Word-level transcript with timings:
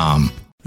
com. 0.00 0.39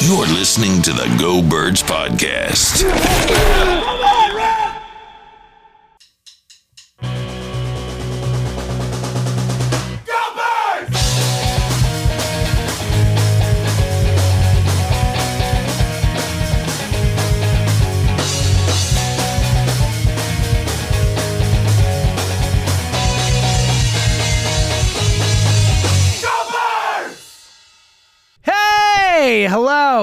You're 0.00 0.26
listening 0.26 0.82
to 0.82 0.92
the 0.92 1.14
Go 1.18 1.42
Birds 1.42 1.82
Podcast. 1.82 2.84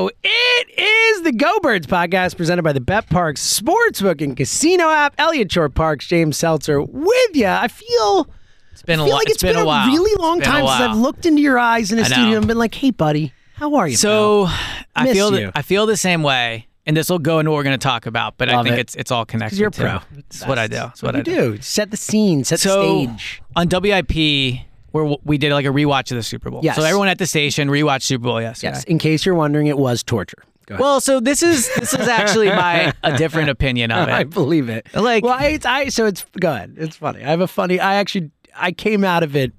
Hello. 0.02 0.10
It 0.24 0.80
is 0.80 1.22
the 1.22 1.32
Go 1.32 1.60
Birds 1.60 1.86
podcast 1.86 2.36
presented 2.36 2.64
by 2.64 2.74
the 2.74 2.82
Bet 2.82 3.08
Parx 3.10 3.38
Sportsbook 3.62 4.20
and 4.22 4.36
Casino 4.36 4.90
app. 4.90 5.14
Eliot 5.20 5.52
Shorr-Parks, 5.52 6.08
James 6.08 6.38
Seltzer 6.38 6.82
with 6.82 7.36
you. 7.36 7.46
I 7.46 7.68
feel 7.68 8.28
It's 8.72 8.82
been 8.82 9.00
a 9.00 9.04
I 9.04 9.06
feel 9.06 9.12
while. 9.12 9.18
like 9.20 9.30
it's 9.30 9.44
been, 9.44 9.56
a 9.58 9.64
while. 9.66 9.88
a 9.88 9.92
really 9.92 10.16
long 10.20 10.40
been 10.40 10.48
a 10.48 10.52
time 10.52 10.68
since. 10.68 10.82
I've 10.82 10.98
looked 10.98 11.28
into 11.28 11.42
your 11.44 11.60
eyes 11.60 11.92
in 11.92 12.00
a 12.00 12.06
studio 12.06 12.38
and 12.40 12.48
been 12.48 12.58
like, 12.58 12.74
"Hey, 12.74 12.90
buddy, 12.90 13.32
how 13.56 13.76
are 13.76 13.88
you?" 13.88 13.96
So 13.96 14.48
I 14.96 15.04
Miss 15.04 15.14
feel 15.14 15.32
you. 15.40 15.48
the, 15.48 15.58
I 15.58 15.62
feel 15.62 15.86
the 15.86 15.98
same 15.98 16.24
way, 16.24 16.68
and 16.88 16.98
this 16.98 17.08
will 17.08 17.20
go 17.20 17.38
into 17.38 17.52
what 17.52 17.58
we're 17.58 17.64
going 17.64 17.78
to 17.80 17.84
talk 17.84 18.08
about. 18.08 18.40
But 18.40 18.50
I 18.50 18.64
think 18.64 18.78
it. 18.78 18.80
it's 18.80 18.96
it's 18.96 19.12
all 19.12 19.26
connected. 19.26 19.60
you're 19.60 19.68
a 19.68 19.72
pro. 19.72 20.00
It's 20.18 20.48
what 20.48 20.58
I 20.58 20.66
do. 20.68 20.86
It's 20.88 21.04
what, 21.04 21.14
you 21.14 21.20
I 21.20 21.24
do. 21.24 21.56
do. 21.58 21.62
Set 21.62 21.92
the 21.92 21.98
scene. 21.98 22.44
Set 22.44 22.60
So 22.60 22.82
the 23.06 23.06
stage. 23.18 23.42
on 23.56 23.68
WIP, 23.70 24.62
where 24.92 25.16
we 25.24 25.38
did 25.38 25.52
like 25.54 25.66
a 25.66 25.70
rewatch 25.70 26.12
of 26.12 26.18
the 26.18 26.24
Super 26.24 26.50
Bowl. 26.50 26.62
Yes. 26.64 26.76
So 26.76 26.84
everyone 26.84 27.08
at 27.08 27.18
the 27.18 27.26
station 27.28 27.70
rewatched 27.70 28.04
Super 28.04 28.24
Bowl 28.24 28.42
yesterday. 28.42 28.74
Yes. 28.74 28.84
In 28.86 28.98
case 29.00 29.26
you're 29.26 29.36
wondering, 29.36 29.68
it 29.68 29.78
was 29.78 30.04
torture. 30.04 30.44
Well, 30.70 31.02
so 31.02 31.20
this 31.20 31.44
is 31.44 31.70
this 31.76 31.94
is 31.94 32.08
actually 32.08 32.48
my 32.48 32.94
a 33.04 33.18
different 33.18 33.50
opinion 33.50 33.92
of 33.92 34.08
it. 34.08 34.12
I 34.12 34.24
believe 34.24 34.70
it. 34.70 34.88
Like- 34.94 35.24
well, 35.24 35.34
I, 35.38 35.60
I 35.66 35.90
so 35.90 36.06
it's 36.06 36.26
go 36.40 36.54
ahead. 36.54 36.76
It's 36.78 36.96
funny. 36.96 37.24
I 37.24 37.30
have 37.30 37.42
a 37.42 37.48
funny. 37.48 37.80
I 37.80 37.96
actually 37.96 38.32
I 38.56 38.72
came 38.72 39.04
out 39.04 39.24
of 39.24 39.36
it 39.36 39.52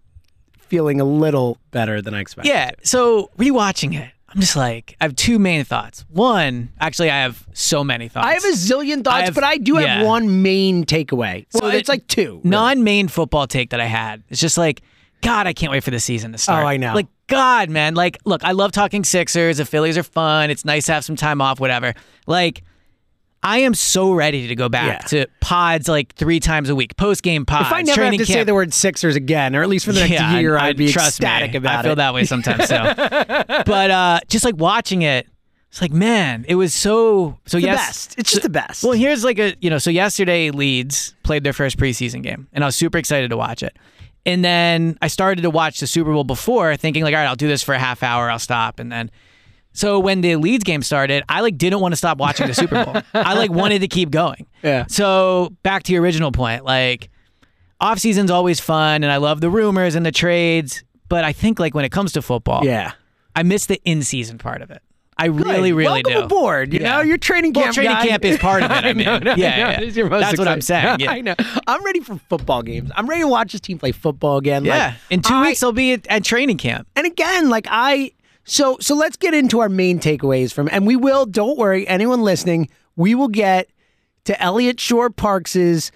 feeling 0.59 1.01
a 1.01 1.05
little 1.05 1.59
better 1.71 2.01
than 2.01 2.15
I 2.15 2.21
expected. 2.21 2.49
Yeah. 2.49 2.71
So 2.83 3.31
rewatching 3.37 3.95
it, 3.95 4.11
I'm 4.29 4.41
just 4.41 4.57
like 4.57 4.97
I 5.03 5.05
have 5.05 5.15
two 5.17 5.39
main 5.39 5.65
thoughts. 5.65 6.07
One, 6.09 6.71
actually, 6.81 7.11
I 7.11 7.21
have 7.21 7.47
so 7.53 7.85
many 7.85 8.09
thoughts. 8.09 8.27
I 8.27 8.33
have 8.35 8.45
a 8.45 8.53
zillion 8.53 9.05
thoughts, 9.05 9.25
have- 9.25 9.35
but 9.35 9.45
I 9.45 9.59
do 9.59 9.75
have 9.75 9.85
yeah. 9.85 10.05
one 10.05 10.43
main 10.43 10.85
takeaway. 10.87 11.45
So 11.51 11.61
well, 11.63 11.75
it's 11.75 11.91
like 11.91 12.07
two. 12.07 12.37
really. 12.37 12.49
non-main 12.51 13.09
football 13.09 13.47
take 13.47 13.71
that 13.71 13.81
I 13.81 13.87
had. 13.87 14.23
It's 14.31 14.41
just 14.41 14.57
like, 14.57 14.81
God, 15.23 15.47
I 15.47 15.53
can't 15.53 15.73
wait 15.73 15.83
for 15.85 15.91
the 15.91 16.01
season 16.01 16.33
to 16.33 16.39
start. 16.39 16.65
Oh, 16.65 16.67
I 16.67 16.77
know. 16.77 16.95
Like, 16.95 17.07
God, 17.29 17.71
man. 17.71 17.95
Like, 17.95 18.19
look, 18.25 18.45
I 18.45 18.53
love 18.53 18.73
talking 18.73 19.05
Sixers. 19.05 19.57
The 19.57 19.65
Phillies 19.65 19.97
are 19.97 20.03
fun. 20.03 20.51
It's 20.51 20.65
nice 20.65 20.87
to 20.87 20.93
have 20.93 21.05
some 21.05 21.17
time 21.17 21.41
off, 21.41 21.61
whatever. 21.61 21.95
Like, 22.27 22.63
I 23.45 23.59
am 23.59 23.75
so 23.75 24.13
ready 24.13 24.47
to 24.49 24.55
go 24.55 24.69
back 24.69 25.03
Yeah. 25.13 25.25
to 25.25 25.27
pods 25.41 25.89
like 25.89 26.15
three 26.15 26.39
times 26.39 26.69
a 26.69 26.75
week, 26.75 26.97
post 26.97 27.23
game 27.23 27.45
pods. 27.45 27.67
If 27.69 27.73
I 27.73 27.83
never 27.83 28.05
have 28.05 28.15
to 28.15 28.27
say 28.27 28.45
the 28.45 28.55
word 28.55 28.73
Sixers 28.73 29.17
again, 29.17 29.57
or 29.57 29.63
at 29.63 29.69
least 29.69 29.85
for 29.85 29.93
the 29.93 30.01
next 30.01 30.13
yeah, 30.13 30.39
year, 30.39 30.57
I, 30.57 30.69
I'd 30.69 30.77
be 30.77 30.93
trust 30.93 31.19
ecstatic 31.21 31.53
me. 31.53 31.59
about 31.59 31.81
I 31.81 31.83
feel 31.83 31.93
it. 31.93 31.97
that 31.97 32.15
way 32.15 32.25
sometimes 32.25 32.69
too. 32.69 32.75
but 33.67 33.91
uh, 33.91 34.21
just 34.29 34.45
like 34.45 34.57
watching 34.57 35.03
it, 35.03 35.27
it's 35.71 35.81
like, 35.81 35.93
man, 35.93 36.45
it 36.49 36.55
was 36.55 36.73
so 36.75 37.39
so. 37.47 37.57
the 37.57 37.63
yes, 37.65 37.79
best. 37.87 38.19
It's 38.19 38.31
just 38.31 38.43
the 38.43 38.51
best. 38.51 38.85
well, 38.85 38.93
here's 38.93 39.25
like 39.25 39.39
a 39.39 39.57
you 39.61 39.71
know, 39.71 39.79
so 39.79 39.91
yesterday 39.91 40.51
Leeds 40.51 41.15
played 41.23 41.43
their 41.45 41.55
first 41.55 41.79
preseason 41.79 42.23
game, 42.23 42.47
and 42.53 42.63
I 42.63 42.69
was 42.69 42.77
super 42.77 42.99
excited 42.99 43.31
to 43.31 43.37
watch 43.37 43.63
it. 43.63 43.77
And 44.25 44.45
then 44.45 44.99
I 45.03 45.09
started 45.09 45.43
to 45.43 45.51
watch 45.51 45.81
the 45.81 45.87
Super 45.87 46.13
Bowl 46.13 46.25
before, 46.25 46.77
thinking 46.77 47.03
like, 47.03 47.15
all 47.15 47.21
right, 47.21 47.27
I'll 47.27 47.35
do 47.37 47.49
this 47.49 47.63
for 47.63 47.75
a 47.75 47.79
half 47.79 48.03
hour, 48.03 48.31
I'll 48.31 48.39
stop, 48.39 48.79
and 48.79 48.91
then. 48.91 49.11
So 49.75 49.99
when 49.99 50.21
the 50.21 50.37
Leeds 50.37 50.65
game 50.65 50.83
started, 50.83 51.25
I 51.31 51.41
like 51.41 51.57
didn't 51.57 51.81
want 51.81 51.93
to 51.93 51.97
stop 51.97 52.19
watching 52.19 52.47
the 52.47 52.55
Super 52.55 52.85
Bowl. 52.85 53.03
I 53.15 53.35
like 53.35 53.51
wanted 53.51 53.81
to 53.81 53.89
keep 53.89 54.11
going. 54.11 54.47
Yeah. 54.63 54.85
So 54.87 55.57
back 55.63 55.85
to 55.85 55.93
your 55.93 56.03
original 56.03 56.31
point, 56.31 56.65
like 56.65 57.09
off 57.81 57.99
season's 57.99 58.31
always 58.31 58.61
fun, 58.61 59.03
and 59.03 59.11
I 59.11 59.17
love 59.17 59.41
the 59.41 59.49
rumors 59.51 59.95
and 59.95 60.05
the 60.05 60.13
trades. 60.13 60.85
But 61.09 61.25
I 61.25 61.33
think 61.33 61.59
like 61.59 61.75
when 61.75 61.85
it 61.85 61.91
comes 61.93 62.13
to 62.13 62.23
football, 62.23 62.65
yeah. 62.65 62.93
I 63.35 63.43
miss 63.43 63.67
the 63.67 63.81
in 63.85 64.03
season 64.03 64.39
part 64.39 64.63
of 64.63 64.71
it. 64.71 64.83
I 65.19 65.27
really, 65.27 65.73
really 65.73 66.03
do. 66.03 66.11
Welcome 66.11 66.29
do. 66.29 66.37
aboard. 66.37 66.73
You 66.73 66.81
Yeah. 66.81 66.97
know, 66.97 67.01
your 67.03 67.19
training 67.19 67.53
camp. 67.53 67.67
Well, 67.67 67.73
training 67.75 67.93
guy. 67.93 68.07
camp 68.09 68.25
is 68.25 68.39
part 68.39 68.63
of 68.63 68.71
it. 68.73 68.75
I 68.85 68.89
I 68.89 68.93
know, 68.93 69.13
mean. 69.15 69.25
no, 69.25 69.35
Yeah, 69.37 69.59
yeah. 69.59 69.81
it's 69.81 69.97
your 69.97 70.09
most 70.09 70.21
That's 70.23 70.39
what 70.39 70.49
I'm 70.49 70.61
saying, 70.63 70.97
yeah. 71.01 71.11
I 71.11 71.21
know. 71.21 71.35
I'm 71.67 71.85
ready 71.85 72.01
for 72.01 72.19
football 72.29 72.63
games. 72.63 72.91
I'm 72.97 73.07
ready 73.07 73.23
to 73.23 73.29
watch 73.29 73.53
this 73.53 73.61
team 73.61 73.79
play 73.79 73.93
football 73.93 74.39
again. 74.39 74.65
Yeah, 74.65 74.87
Like, 74.87 74.95
in 75.11 75.23
two 75.23 75.35
I- 75.35 75.43
weeks 75.49 75.63
I'll 75.63 75.73
be 75.73 75.93
at, 75.93 76.07
at 76.09 76.25
training 76.25 76.57
camp. 76.59 76.89
and 76.97 77.07
again, 77.07 77.51
like 77.51 77.67
I 77.71 78.13
so 78.45 78.77
so 78.81 78.95
let's 78.97 79.17
get 79.17 79.35
into 79.35 79.61
our 79.61 79.69
main 79.69 80.01
takeaways 80.01 80.53
from 80.53 80.69
and 80.73 80.87
we 80.87 80.97
will, 80.97 81.27
don't 81.27 81.57
worry, 81.59 81.87
anyone 81.87 82.23
listening, 82.23 82.69
we 82.97 83.15
will 83.15 83.29
get 83.29 83.69
to 84.25 84.41
Eliot 84.41 84.81
Shorr-Parks's 84.81 85.93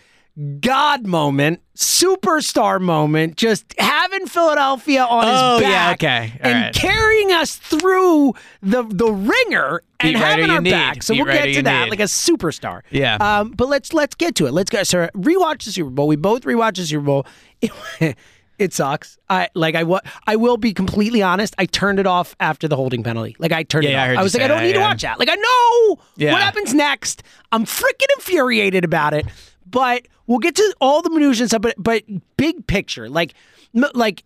God 0.60 1.06
moment, 1.06 1.62
superstar 1.76 2.78
moment, 2.80 3.36
just 3.36 3.64
having 3.78 4.26
Philadelphia 4.26 5.02
on 5.02 5.24
Oh, 5.26 5.54
his 5.58 5.62
yeah, 5.62 5.70
back 5.70 5.96
okay. 6.04 6.32
And 6.40 6.54
right. 6.64 6.74
carrying 6.74 7.32
us 7.32 7.56
through 7.56 8.34
the 8.62 8.82
the 8.82 9.10
ringer 9.10 9.82
and 10.00 10.12
Beat 10.12 10.16
having 10.18 10.50
our 10.50 10.60
need. 10.60 10.70
back. 10.70 11.02
So 11.02 11.14
Beat 11.14 11.22
we'll 11.24 11.32
get 11.32 11.54
to 11.54 11.62
that 11.62 11.84
need. 11.84 11.90
like 11.90 12.00
a 12.00 12.04
superstar. 12.04 12.82
Yeah. 12.90 13.16
Um, 13.16 13.50
but 13.52 13.68
let's 13.68 13.94
let's 13.94 14.14
get 14.14 14.34
to 14.36 14.46
it. 14.46 14.52
Let's 14.52 14.68
go. 14.70 14.82
So 14.82 15.08
rewatch 15.14 15.64
the 15.64 15.72
Super 15.72 15.88
Bowl. 15.90 16.06
We 16.06 16.16
both 16.16 16.42
rewatched 16.42 16.76
the 16.76 16.84
Super 16.86 17.04
Bowl. 17.04 17.26
It, 17.62 17.72
it 18.58 18.74
sucks. 18.74 19.16
I 19.30 19.48
like 19.54 19.74
I 19.74 19.84
wa- 19.84 20.02
I 20.26 20.36
will 20.36 20.58
be 20.58 20.74
completely 20.74 21.22
honest. 21.22 21.54
I 21.56 21.64
turned 21.64 21.98
it 21.98 22.06
off 22.06 22.36
after 22.40 22.68
the 22.68 22.76
holding 22.76 23.02
penalty. 23.02 23.36
Like 23.38 23.52
I 23.52 23.62
turned 23.62 23.84
Yeah, 23.84 23.90
it 23.90 23.92
yeah, 23.94 24.02
off. 24.02 24.08
heard 24.08 24.16
I 24.18 24.22
was 24.22 24.34
like, 24.34 24.42
I 24.42 24.48
don't 24.48 24.58
that, 24.58 24.64
need 24.66 24.72
to 24.74 24.80
watch 24.80 25.00
that. 25.00 25.18
Like 25.18 25.30
I 25.30 25.34
know 25.36 26.02
Yeah. 26.16 26.32
what 26.32 26.42
happens 26.42 26.74
next. 26.74 27.22
I'm 27.52 27.64
freaking 27.64 28.08
infuriated 28.16 28.84
about 28.84 29.14
it. 29.14 29.24
But 29.68 30.06
we'll 30.26 30.38
get 30.38 30.54
to 30.56 30.74
all 30.80 31.02
the 31.02 31.10
minutiae 31.10 31.42
and 31.42 31.50
stuff. 31.50 31.62
But 31.62 31.74
but 31.78 32.02
big 32.36 32.66
picture, 32.66 33.08
like 33.08 33.34
like 33.74 34.24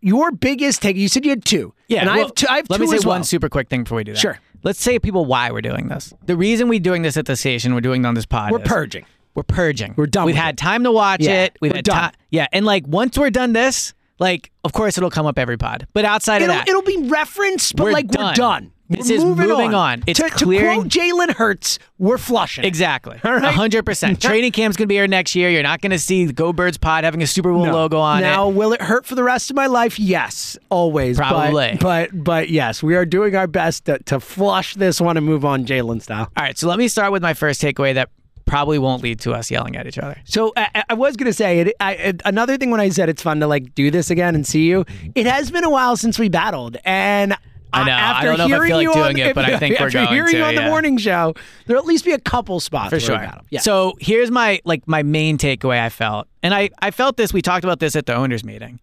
your 0.00 0.30
biggest 0.32 0.82
take. 0.82 0.96
You 0.96 1.08
said 1.08 1.24
you 1.24 1.30
had 1.30 1.44
two. 1.44 1.74
Yeah, 1.88 2.00
and 2.00 2.10
I 2.10 2.18
have 2.18 2.34
two. 2.34 2.46
I 2.48 2.56
have 2.56 2.70
let 2.70 2.78
two 2.78 2.84
me 2.84 2.88
say 2.88 2.98
well. 3.04 3.16
one 3.16 3.24
super 3.24 3.48
quick 3.48 3.68
thing 3.68 3.84
before 3.84 3.96
we 3.96 4.04
do 4.04 4.12
that. 4.12 4.18
Sure. 4.18 4.38
Let's 4.62 4.80
say 4.80 4.98
people 4.98 5.24
why 5.24 5.50
we're 5.50 5.62
doing 5.62 5.88
this. 5.88 6.12
The 6.26 6.36
reason 6.36 6.68
we're 6.68 6.80
doing 6.80 7.02
this 7.02 7.16
at 7.16 7.24
the 7.26 7.34
station, 7.36 7.74
we're 7.74 7.80
doing 7.80 8.04
it 8.04 8.06
on 8.08 8.14
this 8.14 8.26
pod. 8.26 8.52
We're 8.52 8.58
purging. 8.58 9.06
We're 9.34 9.42
purging. 9.42 9.94
We're 9.96 10.06
done 10.06 10.26
We've 10.26 10.34
had 10.34 10.54
it. 10.54 10.58
time 10.58 10.84
to 10.84 10.92
watch 10.92 11.20
Yeah, 11.22 11.44
it. 11.44 11.56
We've 11.60 11.72
had 11.74 11.84
done. 11.84 11.96
time. 11.96 12.12
Yeah, 12.30 12.46
and 12.52 12.66
like 12.66 12.84
once 12.86 13.16
we're 13.16 13.30
done 13.30 13.52
this, 13.54 13.94
like 14.18 14.50
of 14.64 14.72
course 14.72 14.98
it'll 14.98 15.08
come 15.10 15.24
up 15.26 15.38
every 15.38 15.56
pod. 15.56 15.86
But 15.94 16.04
outside 16.04 16.42
It'll, 16.42 16.54
of 16.54 16.58
that, 16.58 16.68
it'll 16.68 16.82
be 16.82 17.08
referenced, 17.08 17.76
but 17.76 17.84
We're 17.84 17.92
like 17.92 18.06
we're 18.10 18.34
done. 18.34 18.72
This 18.90 19.08
We're 19.08 19.14
is 19.18 19.24
moving, 19.24 19.48
moving 19.48 19.68
on. 19.68 20.00
on. 20.00 20.04
It's 20.08 20.18
to, 20.18 20.28
clearing- 20.30 20.88
To 20.90 20.98
quote 20.98 21.28
Jalen 21.28 21.34
Hurts, 21.36 21.78
we're 21.98 22.18
flushing. 22.18 22.64
Exactly. 22.64 23.20
All 23.22 23.32
right. 23.34 23.54
hundred 23.54 23.86
percent. 23.86 24.20
Training 24.22 24.50
camp's 24.50 24.76
gonna 24.76 24.88
be 24.88 24.96
here 24.96 25.06
next 25.06 25.36
year. 25.36 25.48
You're 25.48 25.62
not 25.62 25.80
gonna 25.80 25.96
see 25.98 26.24
the 26.24 26.32
Go 26.32 26.52
Birds 26.52 26.76
pod 26.76 27.04
having 27.04 27.22
a 27.22 27.26
Super 27.28 27.52
Bowl 27.52 27.66
No. 27.66 27.72
logo 27.72 27.98
on 28.00 28.20
now, 28.20 28.48
it. 28.48 28.52
Now, 28.52 28.58
will 28.58 28.72
it 28.72 28.82
hurt 28.82 29.06
for 29.06 29.14
the 29.14 29.22
rest 29.22 29.48
of 29.48 29.54
my 29.54 29.66
life? 29.68 29.98
Yes, 30.00 30.58
always. 30.70 31.18
but- 31.18 31.28
Probably. 31.28 31.78
But 31.80 32.10
but, 32.24 32.48
yes, 32.50 32.82
we 32.82 32.96
are 32.96 33.06
doing 33.06 33.36
our 33.36 33.46
best 33.46 33.84
to, 33.84 34.00
to 34.06 34.18
flush 34.18 34.74
this 34.74 35.00
one 35.00 35.16
and 35.16 35.24
move 35.24 35.44
on 35.44 35.64
Jalen 35.66 36.02
style. 36.02 36.28
All 36.36 36.42
right, 36.44 36.58
so 36.58 36.66
let 36.68 36.78
me 36.80 36.88
start 36.88 37.12
with 37.12 37.22
my 37.22 37.32
first 37.34 37.62
takeaway 37.62 37.94
that 37.94 38.10
probably 38.44 38.80
won't 38.80 39.00
lead 39.04 39.20
to 39.20 39.30
us 39.32 39.48
yelling 39.52 39.76
at 39.76 39.86
each 39.86 39.98
other. 39.98 40.16
So 40.24 40.52
I, 40.56 40.82
I 40.88 40.94
was 40.94 41.14
gonna 41.16 41.32
say 41.32 41.60
it. 41.60 41.76
I, 41.78 41.92
it- 41.94 42.22
another 42.24 42.56
thing 42.56 42.72
when 42.72 42.80
I 42.80 42.88
said 42.88 43.08
it's 43.08 43.22
fun 43.22 43.38
to 43.38 43.46
like 43.46 43.72
do 43.76 43.92
this 43.92 44.10
again 44.10 44.34
and 44.34 44.44
see 44.44 44.66
you. 44.66 44.84
It 45.14 45.26
has 45.26 45.52
been 45.52 45.62
a 45.62 45.70
while 45.70 45.96
since 45.96 46.18
we 46.18 46.28
battled, 46.28 46.76
and 46.84 47.36
I 47.72 47.84
know. 47.84 47.92
I 47.92 47.94
After 47.94 48.26
don't 48.26 48.38
know 48.38 48.56
if 48.56 48.62
I 48.62 48.66
feel 48.66 48.76
like 48.76 48.92
doing 48.92 49.18
it, 49.18 49.34
but 49.34 49.44
I 49.44 49.58
think 49.60 49.78
we're 49.78 49.86
after 49.86 49.98
going 49.98 50.08
hearing 50.08 50.32
to, 50.32 50.38
you 50.38 50.44
on 50.44 50.54
the 50.54 50.62
yeah. 50.62 50.68
morning 50.68 50.98
show, 50.98 51.34
there'll 51.66 51.82
at 51.82 51.86
least 51.86 52.04
be 52.04 52.12
a 52.12 52.18
couple 52.18 52.60
spots 52.60 52.90
for 52.90 53.00
sure. 53.00 53.28
Yeah. 53.50 53.60
So 53.60 53.94
here's 54.00 54.30
my 54.30 54.60
like 54.64 54.86
my 54.86 55.02
main 55.02 55.38
takeaway. 55.38 55.80
I 55.80 55.88
felt, 55.88 56.28
and 56.42 56.54
I 56.54 56.70
I 56.80 56.90
felt 56.90 57.16
this. 57.16 57.32
We 57.32 57.42
talked 57.42 57.64
about 57.64 57.80
this 57.80 57.96
at 57.96 58.06
the 58.06 58.14
owners 58.14 58.44
meeting. 58.44 58.80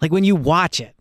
Like 0.00 0.12
when 0.12 0.24
you 0.24 0.36
watch 0.36 0.80
it, 0.80 0.94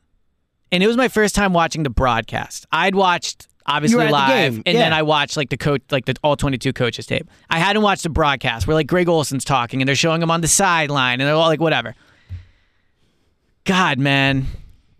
and 0.71 0.83
it 0.83 0.87
was 0.87 0.97
my 0.97 1.07
first 1.07 1.35
time 1.35 1.53
watching 1.53 1.83
the 1.83 1.89
broadcast. 1.89 2.65
I'd 2.71 2.95
watched 2.95 3.47
obviously 3.65 4.05
the 4.05 4.11
live, 4.11 4.53
game, 4.53 4.63
and 4.65 4.77
then. 4.77 4.93
I 4.93 5.01
watched 5.01 5.37
like 5.37 5.49
the 5.49 5.57
coach, 5.57 5.81
like 5.91 6.05
the 6.05 6.15
all 6.23 6.35
22 6.35 6.73
coaches 6.73 7.05
tape. 7.05 7.29
I 7.49 7.59
hadn't 7.59 7.81
watched 7.81 8.03
the 8.03 8.09
broadcast 8.09 8.67
where 8.67 8.75
like 8.75 8.87
Greg 8.87 9.07
Olsen's 9.07 9.45
talking 9.45 9.81
and 9.81 9.87
they're 9.87 9.95
showing 9.95 10.21
him 10.21 10.31
on 10.31 10.41
the 10.41 10.47
sideline, 10.47 11.19
and 11.19 11.27
they're 11.27 11.35
all 11.35 11.47
like 11.47 11.61
whatever. 11.61 11.95
God, 13.65 13.97
man, 13.97 14.47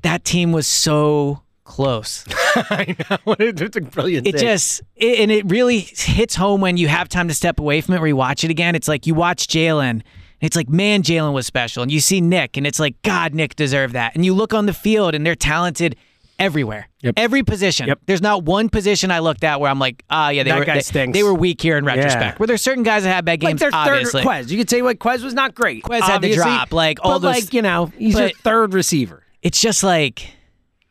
that 0.03 0.23
team 0.23 0.51
was 0.51 0.67
so 0.67 1.42
close. 1.63 2.25
I 2.55 2.95
know 3.09 3.35
it's 3.39 3.75
a 3.77 3.81
brilliant. 3.81 4.27
It 4.27 4.33
thing. 4.33 4.41
just 4.41 4.81
it, 4.95 5.19
and 5.19 5.31
it 5.31 5.49
really 5.49 5.79
hits 5.79 6.35
home 6.35 6.61
when 6.61 6.77
you 6.77 6.87
have 6.87 7.09
time 7.09 7.27
to 7.27 7.33
step 7.33 7.59
away 7.59 7.81
from 7.81 7.95
it. 7.95 7.99
Where 7.99 8.07
you 8.07 8.15
watch 8.15 8.43
it 8.43 8.51
again, 8.51 8.75
it's 8.75 8.87
like 8.87 9.07
you 9.07 9.13
watch 9.15 9.47
Jalen. 9.47 9.89
and 9.89 10.03
It's 10.41 10.55
like 10.55 10.69
man, 10.69 11.03
Jalen 11.03 11.33
was 11.33 11.45
special, 11.47 11.83
and 11.83 11.91
you 11.91 11.99
see 11.99 12.21
Nick, 12.21 12.57
and 12.57 12.67
it's 12.67 12.79
like 12.79 13.01
God, 13.01 13.33
Nick 13.33 13.55
deserved 13.55 13.93
that. 13.93 14.13
And 14.15 14.25
you 14.25 14.33
look 14.33 14.53
on 14.53 14.65
the 14.65 14.73
field, 14.73 15.15
and 15.15 15.25
they're 15.25 15.35
talented 15.35 15.95
everywhere, 16.39 16.89
Yep. 17.01 17.13
every 17.15 17.43
position. 17.43 17.87
Yep. 17.87 17.99
There's 18.07 18.21
not 18.21 18.43
one 18.43 18.67
position 18.67 19.11
I 19.11 19.19
looked 19.19 19.43
at 19.43 19.61
where 19.61 19.69
I'm 19.69 19.77
like, 19.77 20.03
ah, 20.09 20.29
yeah, 20.29 20.41
they 20.43 20.49
That 20.49 20.59
were 20.59 20.65
guy 20.65 20.73
they, 20.75 20.81
stinks. 20.81 21.15
they 21.17 21.21
were 21.23 21.33
weak 21.33 21.61
here 21.61 21.77
in 21.77 21.85
retrospect. 21.85 22.23
Yeah. 22.23 22.37
Where 22.37 22.47
there's 22.47 22.61
certain 22.61 22.81
guys 22.83 23.03
that 23.03 23.13
have 23.13 23.23
bad 23.23 23.39
games. 23.39 23.61
like 23.61 23.71
their 23.71 23.79
obviously. 23.79 24.23
third 24.23 24.27
Quez. 24.29 24.49
You 24.49 24.57
could 24.57 24.69
say 24.69 24.81
like 24.81 24.97
Quez 24.99 25.23
was 25.23 25.35
not 25.35 25.53
great. 25.53 25.83
Quez 25.83 26.01
had 26.01 26.21
the 26.23 26.33
drop, 26.33 26.73
like, 26.73 26.97
all 27.03 27.19
but 27.19 27.31
those- 27.33 27.43
like 27.45 27.53
you 27.53 27.61
know 27.61 27.91
he's 27.97 28.17
your 28.19 28.29
third 28.31 28.73
receiver. 28.73 29.23
it's 29.43 29.61
just 29.61 29.83
like 29.83 30.27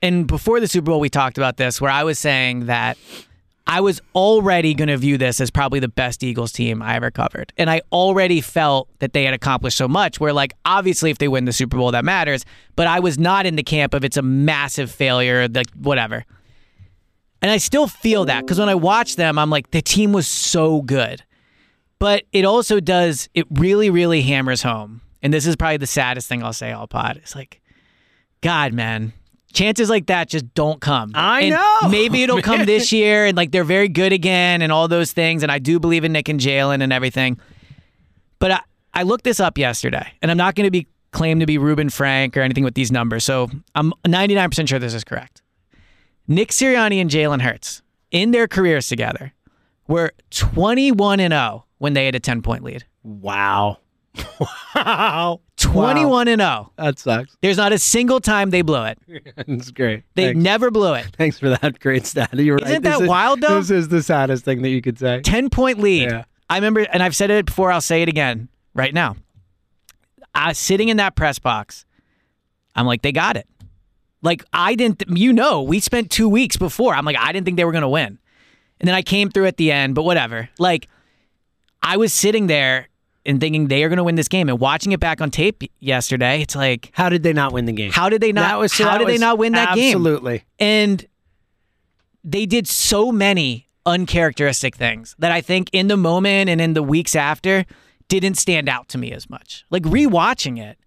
and 0.02 0.26
before 0.26 0.60
the 0.60 0.69
Super 0.69 0.87
Bowl 0.87 1.00
we 1.00 1.08
talked 1.08 1.38
about 1.38 1.56
this 1.56 1.81
where 1.81 1.90
I 1.90 2.04
was 2.04 2.19
saying 2.19 2.66
that 2.66 2.99
I 3.66 3.81
was 3.81 4.00
already 4.14 4.75
going 4.75 4.88
to 4.88 4.96
view 4.96 5.16
this 5.16 5.40
as 5.40 5.50
probably 5.50 5.78
the 5.78 5.88
best 5.88 6.22
Eagles 6.22 6.50
team 6.52 6.82
I 6.82 6.96
ever 6.96 7.10
covered. 7.10 7.52
And 7.56 7.70
I 7.70 7.81
already 7.93 8.40
felt 8.40 8.88
that 8.99 9.12
they 9.12 9.25
had 9.25 9.34
accomplished 9.34 9.76
so 9.76 9.87
much 9.87 10.19
where 10.19 10.32
like 10.32 10.52
obviously 10.64 11.10
if 11.10 11.19
they 11.19 11.28
win 11.28 11.44
the 11.44 11.52
Super 11.52 11.76
Bowl 11.76 11.90
that 11.93 12.04
matters, 12.04 12.44
but 12.75 12.87
I 12.87 13.00
was 13.00 13.19
not 13.19 13.46
in 13.46 13.56
the 13.56 13.62
camp 13.62 13.94
of 13.94 14.04
it's 14.04 14.16
a 14.16 14.22
massive 14.22 14.90
failure, 14.90 15.46
like 15.49 15.70
whatever. 15.70 16.25
And 17.40 17.50
I 17.50 17.58
still 17.58 17.87
feel 17.87 18.25
that 18.26 18.46
cuz 18.46 18.58
when 18.58 18.69
I 18.69 18.75
watch 18.75 19.16
them 19.16 19.38
I'm 19.38 19.50
like 19.50 19.70
the 19.70 19.82
team 19.82 20.12
was 20.12 20.26
so 20.26 20.82
good. 20.82 21.22
But 21.99 22.25
it 22.32 22.44
also 22.44 22.81
does 22.81 23.28
it 23.32 23.46
really 23.50 23.90
really 23.90 24.22
hammers 24.22 24.62
home. 24.62 25.02
And 25.22 25.32
this 25.32 25.46
is 25.46 25.54
probably 25.54 25.76
the 25.76 25.87
saddest 25.87 26.28
thing 26.28 26.43
I'll 26.43 26.52
say 26.52 26.72
all 26.72 26.88
pod. 26.88 27.16
It's 27.19 27.37
like 27.37 27.60
God, 28.40 28.72
man. 28.72 29.12
Chances 29.52 29.90
like 29.90 30.06
that 30.06 30.28
just 30.28 30.52
don't 30.54 30.81
come. 30.81 31.12
I 31.14 31.43
And 31.43 31.50
know, 31.50 31.78
Maybe 31.90 32.22
it'll 32.22 32.40
come 32.43 32.64
this 32.64 32.93
year 32.93 33.26
and 33.26 33.37
like 33.37 33.50
they're 33.52 33.64
very 33.64 33.88
good 33.88 34.12
again 34.12 34.62
and 34.62 34.72
all 34.72 34.88
those 34.88 35.12
things. 35.12 35.43
And 35.43 35.52
I 35.52 35.58
do 35.58 35.78
believe 35.78 36.04
in 36.04 36.12
Nick 36.12 36.28
and 36.28 36.40
Jalen 36.40 36.82
and 36.82 36.93
everything. 36.93 37.38
But 38.38 38.52
I, 38.52 38.60
I 38.94 39.02
looked 39.02 39.25
this 39.25 39.40
up 39.40 39.58
yesterday 39.58 40.12
and 40.22 40.31
I'm 40.31 40.37
not 40.37 40.54
going 40.54 40.66
to 40.66 40.70
be 40.70 40.87
claimed 41.12 41.40
to 41.40 41.46
be 41.46 41.58
Reuben 41.58 41.90
Frank 41.90 42.37
or 42.37 42.40
anything 42.40 42.64
with 42.64 42.75
these 42.75 42.90
numbers. 42.90 43.25
So 43.25 43.50
I'm 43.75 43.93
99% 44.06 44.69
sure 44.69 44.78
this 44.78 44.94
is 44.94 45.04
correct. 45.04 45.43
Nick 46.26 46.49
Sirianni 46.50 47.00
and 47.00 47.10
Jalen 47.10 47.43
Hurts 47.43 47.82
in 48.10 48.31
their 48.31 48.49
careers 48.49 48.88
together 48.88 49.32
were 49.87 50.12
21 50.31 51.20
and 51.20 51.32
0 51.32 51.64
when 51.78 51.93
they 51.93 52.06
had 52.06 52.14
a 52.14 52.20
10 52.20 52.43
point 52.43 52.64
lead. 52.64 52.84
Wow. 53.02 53.78
Wow. 54.75 55.41
21 55.56 56.29
and 56.29 56.41
0. 56.41 56.73
That 56.76 56.99
sucks. 56.99 57.37
There's 57.41 57.56
not 57.56 57.73
a 57.73 57.79
single 57.79 58.20
time 58.20 58.50
they 58.50 58.62
blew 58.62 58.85
it. 58.85 58.99
That's 59.47 59.70
great. 59.70 60.03
They 60.14 60.26
Thanks. 60.26 60.41
never 60.43 60.70
blew 60.70 60.94
it. 60.94 61.06
Thanks 61.17 61.38
for 61.38 61.50
that 61.50 61.79
great 61.81 62.06
stat. 62.06 62.31
You're 62.35 62.56
right. 62.56 62.67
Isn't 62.67 62.82
This 62.82 62.97
that 62.99 63.03
is- 63.05 63.09
wild, 63.09 63.41
though? 63.41 63.59
This 63.61 63.70
is 63.70 63.88
the 63.88 64.03
saddest 64.03 64.44
thing 64.44 64.62
that 64.62 64.70
you 64.70 64.82
could 64.82 64.99
say. 64.99 65.20
10 65.23 65.50
point 65.50 65.79
lead. 65.79 66.11
Yeah. 66.11 66.25
I 66.50 66.56
remember, 66.56 66.81
and 66.93 67.03
I've 67.03 67.17
said 67.17 67.31
it 67.31 67.47
before, 67.47 67.70
I'll 67.73 67.81
say 67.81 68.03
it 68.03 68.09
again 68.09 68.49
right 68.75 68.93
now. 68.93 69.17
I 70.35 70.49
was 70.49 70.59
sitting 70.59 70.88
in 70.88 70.97
that 70.99 71.14
press 71.14 71.38
box. 71.38 71.85
I'm 72.75 72.87
like, 72.87 73.03
they 73.03 73.12
got 73.12 73.37
it. 73.37 73.47
Like, 74.23 74.44
I 74.53 74.75
didn't, 74.75 75.03
you 75.09 75.32
know, 75.32 75.62
we 75.62 75.81
spent 75.81 76.11
two 76.11 76.29
weeks 76.29 76.56
before. 76.56 76.94
I'm 76.94 77.05
like, 77.05 77.17
I 77.19 77.32
didn't 77.32 77.44
think 77.44 77.56
they 77.56 77.64
were 77.64 77.73
going 77.73 77.82
to 77.82 77.88
win. 77.88 78.19
And 78.81 78.88
then 78.88 78.94
I 78.94 79.03
came 79.03 79.31
through 79.31 79.47
at 79.47 79.56
the 79.56 79.70
end, 79.73 79.94
but 79.94 80.03
whatever. 80.05 80.49
Like, 80.59 80.88
I 81.82 81.97
was 81.97 82.12
sitting 82.12 82.47
there 82.47 82.88
and 83.24 83.40
thinking 83.40 83.69
they 83.69 83.84
are 83.84 83.88
going 83.88 83.98
to 83.98 84.04
win 84.04 84.14
this 84.16 84.28
game. 84.28 84.48
And 84.48 84.58
watching 84.58 84.92
it 84.92 85.00
back 85.00 85.20
on 85.20 85.30
tape 85.30 85.62
yesterday, 85.80 86.42
it's 86.42 86.56
like, 86.56 86.90
How 86.92 87.08
did 87.08 87.22
they 87.22 87.32
not 87.32 87.52
win 87.52 87.66
the 87.66 87.72
game? 87.72 87.92
how 87.92 88.08
did 88.08 88.20
they 88.20 88.32
not? 88.32 88.42
That 88.48 88.58
was 88.58 88.76
how 88.76 88.98
did 88.98 89.08
they 89.08 89.19
not 89.19 89.38
win 89.38 89.52
that 89.52 89.74
game? 89.74 89.96
Absolutely. 89.96 90.44
And 90.58 91.06
they 92.24 92.46
did 92.46 92.66
so 92.69 93.10
many 93.12 93.69
uncharacteristic 93.84 94.76
things 94.76 95.14
that 95.19 95.32
I 95.32 95.40
think 95.40 95.69
in 95.72 95.88
the 95.88 95.96
moment 95.96 96.48
and 96.48 96.60
in 96.60 96.74
the 96.74 96.82
weeks 96.82 97.16
after 97.16 97.64
didn't 98.08 98.34
stand 98.34 98.69
out 98.69 98.88
to 98.90 98.98
me 98.98 99.12
as 99.12 99.28
much. 99.30 99.64
Like 99.70 99.82
rewatching 99.84 100.60
it, 100.60 100.78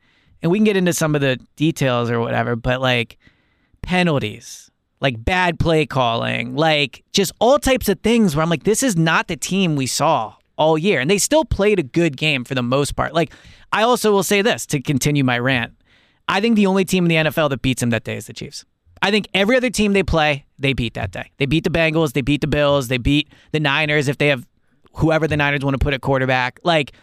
and 0.41 0.51
we 0.51 0.57
can 0.59 0.65
get 0.65 0.77
into 0.77 0.93
some 0.93 1.15
of 1.15 1.21
the 1.21 1.37
details 1.55 2.09
or 2.09 2.19
whatever, 2.19 2.55
but 2.55 2.79
like 2.81 3.17
penalties, 3.81 4.69
like 5.01 5.23
bad 5.23 5.59
play 5.59 5.85
calling, 5.85 6.55
like 6.55 7.03
just 7.13 7.31
all 7.39 7.59
types 7.59 7.89
of 7.89 7.99
things 8.01 8.35
where 8.35 8.43
I'm 8.43 8.49
like, 8.49 8.63
this 8.63 8.83
is 8.83 8.95
not 8.95 9.27
the 9.27 9.35
team 9.37 9.75
we 9.75 9.87
saw 9.87 10.35
all 10.57 10.77
year. 10.77 10.99
And 10.99 11.09
they 11.09 11.17
still 11.17 11.45
played 11.45 11.79
a 11.79 11.83
good 11.83 12.17
game 12.17 12.43
for 12.43 12.55
the 12.55 12.63
most 12.63 12.95
part. 12.95 13.13
Like, 13.13 13.33
I 13.71 13.83
also 13.83 14.11
will 14.11 14.23
say 14.23 14.41
this 14.41 14.65
to 14.67 14.81
continue 14.81 15.23
my 15.23 15.39
rant. 15.39 15.73
I 16.27 16.41
think 16.41 16.55
the 16.55 16.65
only 16.65 16.85
team 16.85 17.05
in 17.05 17.09
the 17.09 17.29
NFL 17.29 17.49
that 17.49 17.61
beats 17.61 17.81
them 17.81 17.91
that 17.91 18.03
day 18.03 18.17
is 18.17 18.27
the 18.27 18.33
Chiefs. 18.33 18.65
I 19.01 19.11
think 19.11 19.27
every 19.33 19.57
other 19.57 19.69
team 19.69 19.93
they 19.93 20.03
play, 20.03 20.45
they 20.57 20.73
beat 20.73 20.95
that 20.95 21.11
day. 21.11 21.31
They 21.37 21.45
beat 21.45 21.63
the 21.63 21.69
Bengals, 21.69 22.13
they 22.13 22.21
beat 22.21 22.41
the 22.41 22.47
Bills, 22.47 22.87
they 22.87 22.97
beat 22.97 23.29
the 23.51 23.59
Niners 23.59 24.07
if 24.07 24.17
they 24.17 24.29
have 24.29 24.47
whoever 24.93 25.27
the 25.27 25.37
Niners 25.37 25.63
want 25.63 25.75
to 25.75 25.83
put 25.83 25.93
at 25.93 26.01
quarterback. 26.01 26.59
Like 26.63 26.93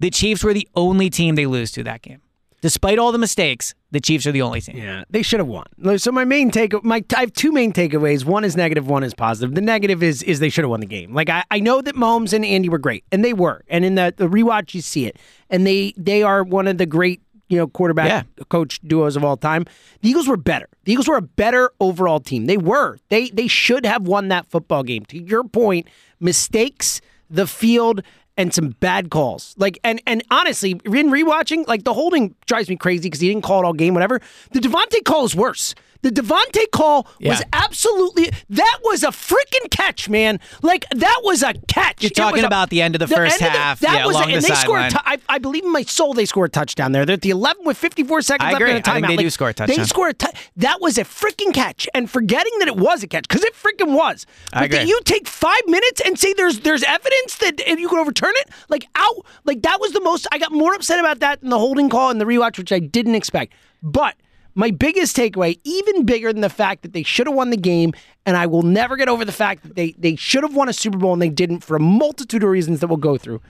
the 0.00 0.10
Chiefs 0.10 0.42
were 0.42 0.54
the 0.54 0.66
only 0.74 1.10
team 1.10 1.34
they 1.34 1.46
lose 1.46 1.70
to 1.72 1.84
that 1.84 2.02
game. 2.02 2.20
Despite 2.60 2.98
all 2.98 3.12
the 3.12 3.18
mistakes, 3.18 3.74
the 3.90 4.00
Chiefs 4.00 4.26
are 4.26 4.32
the 4.32 4.42
only 4.42 4.60
team. 4.60 4.76
Yeah, 4.76 5.04
they 5.08 5.22
should 5.22 5.40
have 5.40 5.46
won. 5.46 5.64
So 5.98 6.12
my 6.12 6.24
main 6.24 6.50
take, 6.50 6.72
my 6.84 7.02
I 7.16 7.20
have 7.20 7.32
two 7.32 7.52
main 7.52 7.72
takeaways. 7.72 8.24
One 8.24 8.44
is 8.44 8.56
negative, 8.56 8.86
one 8.88 9.02
is 9.04 9.14
positive. 9.14 9.54
The 9.54 9.60
negative 9.62 10.02
is 10.02 10.22
is 10.22 10.40
they 10.40 10.50
should 10.50 10.64
have 10.64 10.70
won 10.70 10.80
the 10.80 10.86
game. 10.86 11.14
Like 11.14 11.28
I, 11.30 11.44
I 11.50 11.60
know 11.60 11.80
that 11.80 11.94
Mahomes 11.94 12.32
and 12.32 12.44
Andy 12.44 12.68
were 12.68 12.78
great, 12.78 13.04
and 13.10 13.24
they 13.24 13.32
were, 13.32 13.62
and 13.68 13.84
in 13.84 13.94
the, 13.94 14.12
the 14.16 14.28
rewatch 14.28 14.74
you 14.74 14.80
see 14.82 15.06
it, 15.06 15.16
and 15.50 15.66
they 15.66 15.94
they 15.96 16.22
are 16.22 16.42
one 16.44 16.66
of 16.66 16.76
the 16.78 16.86
great 16.86 17.22
you 17.48 17.56
know 17.56 17.66
quarterback 17.66 18.08
Yeah. 18.08 18.44
coach 18.50 18.78
duos 18.86 19.16
of 19.16 19.24
all 19.24 19.38
time. 19.38 19.64
The 20.02 20.10
Eagles 20.10 20.28
were 20.28 20.36
better. 20.36 20.68
The 20.84 20.92
Eagles 20.92 21.08
were 21.08 21.16
a 21.16 21.22
better 21.22 21.70
overall 21.80 22.20
team. 22.20 22.44
They 22.44 22.58
were. 22.58 22.98
They 23.08 23.30
they 23.30 23.46
should 23.48 23.86
have 23.86 24.06
won 24.06 24.28
that 24.28 24.46
football 24.50 24.82
game. 24.82 25.06
To 25.06 25.18
your 25.22 25.44
point, 25.44 25.88
mistakes, 26.20 27.00
the 27.30 27.46
field, 27.46 28.02
and 28.38 28.54
some 28.54 28.70
bad 28.80 29.10
calls. 29.10 29.54
Like 29.58 29.78
and 29.84 30.00
and 30.06 30.22
honestly, 30.30 30.70
in 30.70 31.10
rewatching, 31.10 31.66
like 31.66 31.84
the 31.84 31.92
holding 31.92 32.34
drives 32.46 32.70
me 32.70 32.76
crazy 32.76 33.02
because 33.02 33.20
he 33.20 33.28
didn't 33.28 33.42
call 33.42 33.62
it 33.62 33.66
all 33.66 33.74
game, 33.74 33.92
whatever. 33.92 34.20
The 34.52 34.60
DeVonta 34.60 35.04
call 35.04 35.26
is 35.26 35.36
worse. 35.36 35.74
The 36.02 36.10
DeVonta 36.10 36.70
call 36.70 37.08
was 37.20 37.42
absolutely 37.52 38.30
that 38.50 38.78
was 38.84 39.02
a 39.02 39.08
freaking 39.08 39.68
catch, 39.70 40.08
man. 40.08 40.38
Like 40.62 40.84
that 40.90 41.20
was 41.24 41.42
a 41.42 41.54
catch. 41.66 42.02
You're 42.02 42.10
talking 42.10 42.44
a- 42.44 42.46
about 42.46 42.70
the 42.70 42.80
end 42.82 42.94
of 42.94 43.00
the 43.00 43.08
first 43.08 43.42
end 43.42 43.52
of 43.52 43.58
half, 43.60 43.80
that 43.80 43.94
yeah, 43.94 44.06
was 44.06 44.14
a- 44.16 44.20
and 44.20 44.42
the 44.42 44.48
they 44.48 44.54
scored. 44.54 44.90
t- 44.90 44.96
I, 45.04 45.18
I 45.28 45.38
believe 45.38 45.64
in 45.64 45.72
my 45.72 45.82
soul 45.82 46.14
they 46.14 46.24
scored 46.24 46.50
a 46.50 46.52
touchdown 46.52 46.92
there. 46.92 47.04
They're 47.04 47.14
at 47.14 47.22
the 47.22 47.30
11 47.30 47.64
with 47.64 47.76
54 47.76 48.22
seconds 48.22 48.46
I 48.46 48.52
left 48.52 48.62
agree. 48.62 48.70
in 48.72 48.76
a 48.76 48.80
timeout. 48.80 48.88
I 48.90 48.94
think 48.94 49.06
they 49.08 49.16
Like, 49.16 49.24
do 49.26 49.30
score 49.30 49.48
a 49.48 49.52
They 49.52 49.66
touchdown. 49.66 49.86
scored 49.86 50.10
a 50.10 50.14
tou- 50.14 50.38
That 50.56 50.80
was 50.80 50.98
a 50.98 51.04
freaking 51.04 51.52
catch. 51.52 51.88
And 51.94 52.08
forgetting 52.08 52.52
that 52.60 52.68
it 52.68 52.76
was 52.76 53.02
a 53.02 53.08
catch 53.08 53.26
because 53.28 53.42
it 53.42 53.54
freaking 53.54 53.92
was. 53.94 54.24
I 54.52 54.60
But 54.62 54.70
that 54.70 54.76
agree. 54.82 54.90
you 54.90 55.00
take 55.04 55.26
five 55.26 55.60
minutes 55.66 56.00
and 56.04 56.18
say 56.18 56.32
there's 56.34 56.60
there's 56.60 56.84
evidence 56.84 57.36
that 57.38 57.60
and 57.66 57.80
you 57.80 57.88
can 57.88 57.98
overturn 57.98 58.32
it. 58.36 58.50
Like 58.68 58.86
out. 58.94 59.16
Like 59.44 59.62
that 59.62 59.80
was 59.80 59.92
the 59.92 60.00
most. 60.00 60.26
I 60.30 60.38
got 60.38 60.52
more 60.52 60.74
upset 60.74 61.00
about 61.00 61.18
that 61.20 61.40
than 61.40 61.50
the 61.50 61.58
holding 61.58 61.88
call 61.88 62.10
and 62.10 62.20
the 62.20 62.24
rewatch, 62.24 62.56
which 62.56 62.70
I 62.72 62.78
didn't 62.78 63.16
expect. 63.16 63.52
But. 63.82 64.14
My 64.58 64.72
biggest 64.72 65.16
takeaway, 65.16 65.60
even 65.62 66.04
bigger 66.04 66.32
than 66.32 66.40
the 66.40 66.50
fact 66.50 66.82
that 66.82 66.92
they 66.92 67.04
should 67.04 67.28
have 67.28 67.36
won 67.36 67.50
the 67.50 67.56
game, 67.56 67.92
and 68.26 68.36
I 68.36 68.46
will 68.46 68.64
never 68.64 68.96
get 68.96 69.08
over 69.08 69.24
the 69.24 69.30
fact 69.30 69.62
that 69.62 69.76
they, 69.76 69.92
they 69.96 70.16
should 70.16 70.42
have 70.42 70.52
won 70.56 70.68
a 70.68 70.72
Super 70.72 70.98
Bowl 70.98 71.12
and 71.12 71.22
they 71.22 71.28
didn't 71.28 71.60
for 71.60 71.76
a 71.76 71.80
multitude 71.80 72.42
of 72.42 72.50
reasons 72.50 72.80
that 72.80 72.88
we'll 72.88 72.96
go 72.96 73.16
through. 73.16 73.40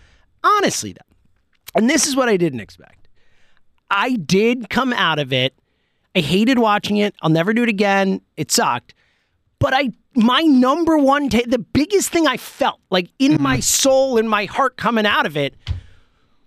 Honestly, 0.45 0.93
though, 0.93 1.17
and 1.75 1.89
this 1.89 2.07
is 2.07 2.15
what 2.15 2.29
I 2.29 2.37
didn't 2.37 2.61
expect. 2.61 3.09
I 3.91 4.17
did 4.17 4.69
come 4.69 4.93
out 4.93 5.19
of 5.19 5.33
it. 5.33 5.55
I 6.15 6.21
hated 6.21 6.59
watching 6.59 6.99
it. 6.99 7.15
I'll 7.23 7.31
never 7.31 7.55
do 7.55 7.63
it 7.63 7.71
again. 7.71 8.21
It 8.37 8.53
sucked. 8.53 8.93
But 9.61 9.73
I, 9.73 9.93
my 10.15 10.43
number 10.43 10.99
one, 10.99 11.31
ta- 11.31 11.41
the 11.47 11.59
biggest 11.59 12.11
thing 12.11 12.27
I 12.27 12.37
felt 12.37 12.81
like 12.91 13.09
in 13.19 13.41
my 13.41 13.55
mm-hmm. 13.55 13.61
soul, 13.63 14.19
in 14.19 14.29
my 14.29 14.45
heart 14.45 14.77
coming 14.77 15.07
out 15.07 15.25
of 15.25 15.39
it 15.39 15.55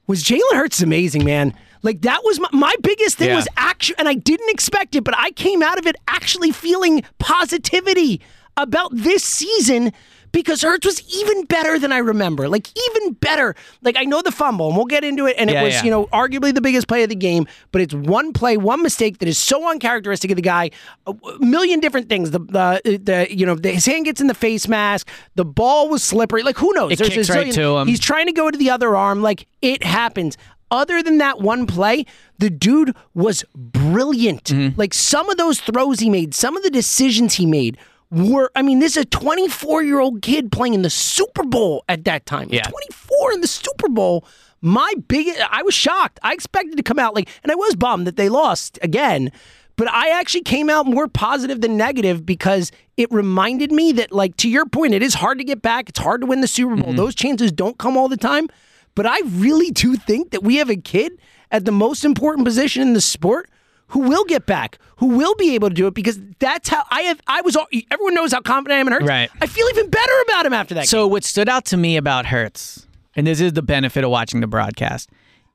was 0.05 0.23
Jalen 0.23 0.53
Hurts 0.53 0.83
amazing, 0.83 1.25
man. 1.25 1.55
Like 1.83 2.01
that 2.01 2.21
was 2.23 2.39
my, 2.39 2.49
my 2.53 2.75
biggest 2.81 3.17
thing 3.17 3.29
Yeah. 3.29 3.35
was 3.37 3.47
actually, 3.57 3.97
and 3.99 4.07
I 4.07 4.13
didn't 4.15 4.49
expect 4.49 4.95
it, 4.95 5.03
but 5.03 5.15
I 5.17 5.31
came 5.31 5.63
out 5.63 5.77
of 5.79 5.85
it 5.87 5.95
actually 6.07 6.51
feeling 6.51 7.03
positivity 7.19 8.21
about 8.57 8.91
this 8.93 9.23
season 9.23 9.91
because 10.31 10.61
Hurts 10.61 10.85
was 10.85 11.01
even 11.13 11.43
better 11.45 11.77
than 11.77 11.91
I 11.91 11.97
remember. 11.97 12.47
Like 12.47 12.69
even 12.87 13.13
better. 13.13 13.53
Like 13.81 13.97
I 13.97 14.03
know 14.03 14.21
the 14.21 14.31
fumble, 14.31 14.67
and 14.67 14.77
we'll 14.77 14.85
get 14.85 15.03
into 15.03 15.25
it. 15.25 15.35
And 15.37 15.49
Yeah, 15.49 15.61
it 15.61 15.65
was, 15.65 15.73
yeah. 15.75 15.83
you 15.83 15.91
know, 15.91 16.05
arguably 16.07 16.53
the 16.53 16.61
biggest 16.61 16.87
play 16.87 17.03
of 17.03 17.09
the 17.09 17.15
game. 17.15 17.47
But 17.73 17.81
it's 17.81 17.93
one 17.93 18.31
play, 18.31 18.55
one 18.55 18.81
mistake 18.81 19.17
that 19.19 19.27
is 19.27 19.37
so 19.37 19.69
uncharacteristic 19.69 20.31
of 20.31 20.35
the 20.37 20.41
guy. 20.41 20.71
A 21.05 21.13
million 21.39 21.79
different 21.81 22.07
things. 22.07 22.31
The 22.31 22.39
the, 22.39 22.97
the 23.03 23.27
you 23.35 23.45
know 23.45 23.55
the, 23.55 23.71
his 23.71 23.85
hand 23.85 24.05
gets 24.05 24.21
in 24.21 24.27
the 24.27 24.33
face 24.33 24.67
mask. 24.69 25.09
The 25.35 25.43
ball 25.45 25.89
was 25.89 26.01
slippery. 26.03 26.43
Like 26.43 26.57
who 26.57 26.71
knows? 26.73 26.93
It 26.93 26.99
There's 26.99 27.09
kicks 27.09 27.29
right 27.29 27.51
to 27.53 27.77
him. 27.79 27.87
He's 27.87 27.99
trying 27.99 28.27
to 28.27 28.33
go 28.33 28.49
to 28.49 28.57
the 28.57 28.69
other 28.69 28.95
arm. 28.95 29.21
Like 29.21 29.47
it 29.61 29.83
happens. 29.83 30.37
Other 30.71 31.03
than 31.03 31.17
that 31.17 31.41
one 31.41 31.67
play, 31.67 32.05
the 32.39 32.49
dude 32.49 32.95
was 33.13 33.43
brilliant. 33.53 34.45
Mm-hmm. 34.45 34.79
Like 34.79 34.93
some 34.93 35.29
of 35.29 35.37
those 35.37 35.59
throws 35.59 35.99
he 35.99 36.09
made, 36.09 36.33
some 36.33 36.55
of 36.57 36.63
the 36.63 36.69
decisions 36.71 37.35
he 37.35 37.45
made 37.45 37.77
were. 38.09 38.49
I 38.55 38.61
mean, 38.61 38.79
this 38.79 38.95
is 38.95 39.03
a 39.03 39.05
24 39.05 39.83
year 39.83 39.99
old 39.99 40.21
kid 40.21 40.51
playing 40.51 40.73
in 40.73 40.81
the 40.81 40.89
Super 40.89 41.43
Bowl 41.43 41.83
at 41.89 42.05
that 42.05 42.25
time. 42.25 42.47
Yeah. 42.49 42.63
24 42.63 43.33
in 43.33 43.41
the 43.41 43.47
Super 43.47 43.89
Bowl. 43.89 44.25
My 44.61 44.93
big, 45.07 45.35
I 45.49 45.63
was 45.63 45.73
shocked. 45.73 46.19
I 46.23 46.33
expected 46.33 46.77
to 46.77 46.83
come 46.83 46.99
out 46.99 47.15
like, 47.15 47.27
and 47.43 47.51
I 47.51 47.55
was 47.55 47.75
bummed 47.75 48.07
that 48.07 48.15
they 48.15 48.29
lost 48.29 48.79
again. 48.81 49.31
But 49.75 49.89
I 49.89 50.09
actually 50.09 50.43
came 50.43 50.69
out 50.69 50.85
more 50.85 51.07
positive 51.07 51.61
than 51.61 51.75
negative 51.75 52.23
because 52.25 52.71
it 52.97 53.11
reminded 53.11 53.71
me 53.71 53.91
that, 53.93 54.11
like, 54.11 54.37
to 54.37 54.49
your 54.49 54.67
point, 54.67 54.93
it 54.93 55.01
is 55.01 55.15
hard 55.15 55.39
to 55.39 55.43
get 55.43 55.63
back. 55.63 55.89
It's 55.89 55.97
hard 55.97 56.21
to 56.21 56.27
win 56.27 56.41
the 56.41 56.47
Super 56.47 56.75
Bowl. 56.75 56.93
Those 56.93 57.15
chances 57.15 57.51
don't 57.51 57.79
come 57.79 57.97
all 57.97 58.07
the 58.07 58.17
time. 58.17 58.47
But 58.95 59.05
I 59.05 59.19
really 59.25 59.71
do 59.71 59.95
think 59.95 60.31
that 60.31 60.43
we 60.43 60.57
have 60.57 60.69
a 60.69 60.75
kid 60.75 61.13
at 61.51 61.65
the 61.65 61.71
most 61.71 62.03
important 62.05 62.45
position 62.45 62.81
in 62.81 62.93
the 62.93 63.01
sport 63.01 63.49
who 63.87 63.99
will 63.99 64.23
get 64.25 64.45
back, 64.45 64.77
who 64.97 65.07
will 65.07 65.35
be 65.35 65.53
able 65.55 65.67
to 65.69 65.75
do 65.75 65.87
it 65.87 65.93
because 65.93 66.17
that's 66.39 66.69
how 66.69 66.83
I 66.91 67.01
have. 67.03 67.19
I 67.27 67.41
was. 67.41 67.55
all- 67.55 67.67
Everyone 67.91 68.13
knows 68.13 68.31
how 68.31 68.39
confident 68.41 68.77
I 68.77 68.79
am 68.79 68.87
in 68.87 68.93
Hurts. 68.93 69.05
Right. 69.05 69.29
I 69.41 69.47
feel 69.47 69.67
even 69.69 69.89
better 69.89 70.13
about 70.27 70.45
him 70.45 70.53
after 70.53 70.75
that. 70.75 70.87
So 70.87 71.07
what 71.07 71.23
stood 71.23 71.49
out 71.49 71.65
to 71.65 71.77
me 71.77 71.97
about 71.97 72.25
Hurts, 72.25 72.87
and 73.15 73.27
this 73.27 73.41
is 73.41 73.53
the 73.53 73.61
benefit 73.61 74.03
of 74.03 74.09
watching 74.09 74.39
the 74.41 74.47
broadcast, 74.47 75.09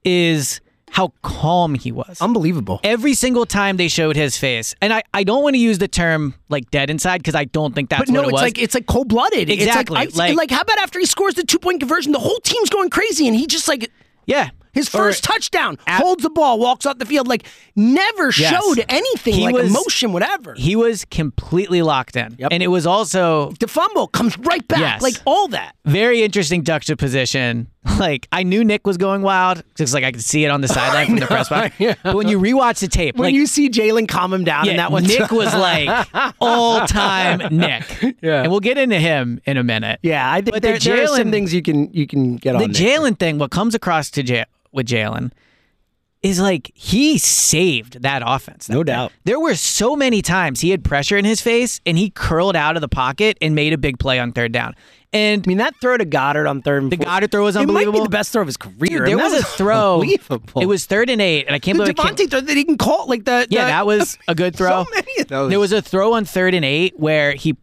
is 0.04 0.60
how 0.90 1.12
calm 1.22 1.74
he 1.74 1.92
was. 1.92 2.18
unbelievable. 2.20 2.80
Every 2.84 3.14
single 3.14 3.44
time 3.46 3.76
they 3.76 3.88
showed 3.88 4.16
his 4.16 4.36
face, 4.38 4.74
and 4.80 4.92
I, 4.92 5.02
I 5.12 5.24
don't 5.24 5.42
want 5.42 5.54
to 5.54 5.58
use 5.60 5.78
the 5.78 5.88
term 5.88 6.34
like 6.48 6.70
dead 6.70 6.90
inside 6.90 7.18
because 7.18 7.34
I 7.34 7.44
don't 7.44 7.74
think 7.74 7.90
that's 7.90 8.02
But 8.06 8.08
no, 8.10 8.20
what 8.20 8.24
it 8.24 8.28
it's 8.28 8.32
was. 8.32 8.42
like 8.42 8.58
it's 8.58 8.74
like 8.74 8.86
cold 8.86 9.08
blooded. 9.08 9.50
Exactly, 9.50 10.00
It's 10.02 10.16
like, 10.16 10.30
I- 10.30 10.34
like- 10.34 10.36
like 10.36 10.50
how 10.50 10.60
about 10.62 10.78
after 10.78 10.98
he 10.98 11.06
scores 11.06 11.34
the 11.34 11.44
two 11.44 11.58
point 11.58 11.80
conversion, 11.80 12.12
the 12.12 12.18
whole 12.18 12.40
team's 12.40 12.70
going 12.70 12.90
crazy, 12.90 13.26
and 13.26 13.36
he 13.36 13.46
just 13.46 13.68
like 13.68 13.90
yeah, 14.26 14.50
his 14.72 14.88
Or- 14.88 14.98
first 14.98 15.22
touchdown 15.22 15.78
at- 15.86 16.00
holds 16.02 16.22
the 16.22 16.30
ball, 16.30 16.58
walks 16.58 16.84
off 16.86 16.98
the 16.98 17.04
field, 17.06 17.28
like 17.28 17.46
never 17.76 18.32
Yes. 18.36 18.50
showed 18.64 18.84
anything 18.88 19.34
He 19.34 19.44
like 19.44 19.54
was- 19.54 19.70
emotion, 19.70 20.12
whatever. 20.12 20.54
He 20.56 20.74
was 20.76 21.04
completely 21.04 21.82
locked 21.82 22.16
in, 22.16 22.34
Yep. 22.38 22.48
and 22.52 22.62
it 22.62 22.68
was 22.68 22.86
also 22.86 23.52
the 23.60 23.68
fumble 23.68 24.06
comes 24.08 24.36
right 24.38 24.66
back, 24.66 24.80
Yes. 24.80 25.02
like 25.02 25.14
all 25.26 25.48
that. 25.48 25.74
very 25.84 26.22
interesting 26.22 26.64
juxtaposition. 26.64 27.68
Like 27.98 28.28
I 28.32 28.42
knew 28.42 28.62
Nick 28.64 28.86
was 28.86 28.96
going 28.98 29.22
wild 29.22 29.62
because 29.68 29.94
like 29.94 30.04
I 30.04 30.12
could 30.12 30.22
see 30.22 30.44
it 30.44 30.48
on 30.48 30.60
the 30.60 30.68
sideline 30.76 31.06
from 31.06 31.16
the 31.18 31.26
press 31.26 31.48
box. 31.48 31.74
But 32.02 32.14
when 32.16 32.28
you 32.28 32.38
rewatch 32.38 32.80
the 32.80 32.88
tape, 32.88 33.16
When 33.16 33.28
like 33.28 33.34
you 33.34 33.46
see 33.46 33.70
Jalen 33.70 34.06
calm 34.08 34.32
him 34.34 34.44
down, 34.44 34.64
yeah, 34.66 34.72
and 34.72 34.78
that 34.80 34.92
one, 34.92 35.04
Nick 35.04 35.30
was 35.30 35.54
like 35.54 36.06
all 36.40 36.86
time 36.86 37.56
Nick. 37.56 37.84
Yeah. 38.20 38.42
and 38.42 38.50
we'll 38.50 38.60
get 38.60 38.76
into 38.76 38.98
him 38.98 39.40
in 39.46 39.56
a 39.56 39.64
minute. 39.64 40.00
yeah, 40.02 40.30
I 40.30 40.40
think 40.42 40.54
But 40.54 40.62
the 40.62 40.68
there, 40.70 40.78
there 40.78 41.04
are 41.04 41.16
some 41.16 41.30
things 41.30 41.54
you 41.54 41.62
can 41.62 41.92
you 41.92 42.06
can 42.06 42.36
get 42.36 42.54
on. 42.56 42.60
the 42.62 42.68
Jalen 42.68 43.18
thing, 43.18 43.38
what 43.38 43.50
comes 43.50 43.74
across 43.74 44.10
to 44.10 44.22
ja- 44.24 44.44
with 44.72 44.86
Jalen 44.86 45.30
is 46.22 46.40
like 46.40 46.72
he 46.74 47.18
saved 47.18 48.02
that 48.02 48.22
offense. 48.26 48.68
No 48.68 48.78
that 48.78 48.84
day. 48.86 48.92
doubt. 48.92 49.12
There 49.24 49.38
were 49.38 49.54
so 49.54 49.94
many 49.94 50.22
times 50.22 50.60
he 50.60 50.70
had 50.70 50.82
pressure 50.82 51.16
in 51.16 51.24
his 51.24 51.40
face 51.40 51.80
and 51.86 51.96
he 51.96 52.10
curled 52.10 52.56
out 52.56 52.74
of 52.76 52.80
the 52.80 52.88
pocket 52.88 53.38
and 53.40 53.54
made 53.54 53.72
a 53.72 53.78
big 53.78 53.98
play 53.98 54.18
on 54.18 54.32
third 54.32 54.50
down. 54.50 54.74
And 55.12 55.42
I 55.46 55.48
mean, 55.48 55.58
that 55.58 55.74
throw 55.80 55.96
to 55.96 56.04
Goedert 56.04 56.48
on 56.48 56.62
third 56.62 56.82
and 56.82 56.92
the 56.92 56.96
fourth- 56.96 57.08
Goedert 57.08 57.30
throw 57.30 57.44
was 57.44 57.56
unbelievable. 57.56 57.70
It 57.70 57.74
might 57.74 57.80
be 57.80 57.86
unbelievable. 57.86 58.04
the 58.06 58.10
best 58.10 58.32
throw 58.32 58.42
of 58.42 58.48
his 58.48 58.56
career. 58.56 58.76
Dude, 58.88 58.92
I 59.02 59.04
there 59.06 59.16
mean, 59.16 59.24
was 59.24 59.32
that 59.32 59.42
a 59.42 59.44
throw. 59.56 59.94
Unbelievable. 60.00 60.60
It 60.62 60.66
was 60.66 60.84
third 60.86 61.08
and 61.10 61.20
eight, 61.22 61.46
and 61.46 61.54
I 61.54 61.58
can't 61.58 61.78
the 61.78 61.84
believe 61.92 61.98
it 62.20 62.26
DeVonta 62.26 62.30
throw 62.30 62.40
that 62.40 62.56
he 62.56 62.64
can 62.64 62.76
call 62.76 63.06
like 63.08 63.24
the, 63.24 63.46
Yeah, 63.50 63.62
the- 63.64 63.66
that 63.70 63.86
was 63.86 64.18
a 64.28 64.34
good 64.34 64.54
throw. 64.56 64.84
So 64.84 64.90
many 64.94 65.20
of 65.20 65.28
those. 65.28 65.50
There 65.50 65.60
was 65.60 65.72
a 65.72 65.80
throw 65.80 66.12
on 66.14 66.24
third 66.24 66.54
and 66.54 66.64
eight 66.64 66.98
where 66.98 67.32
he, 67.32 67.56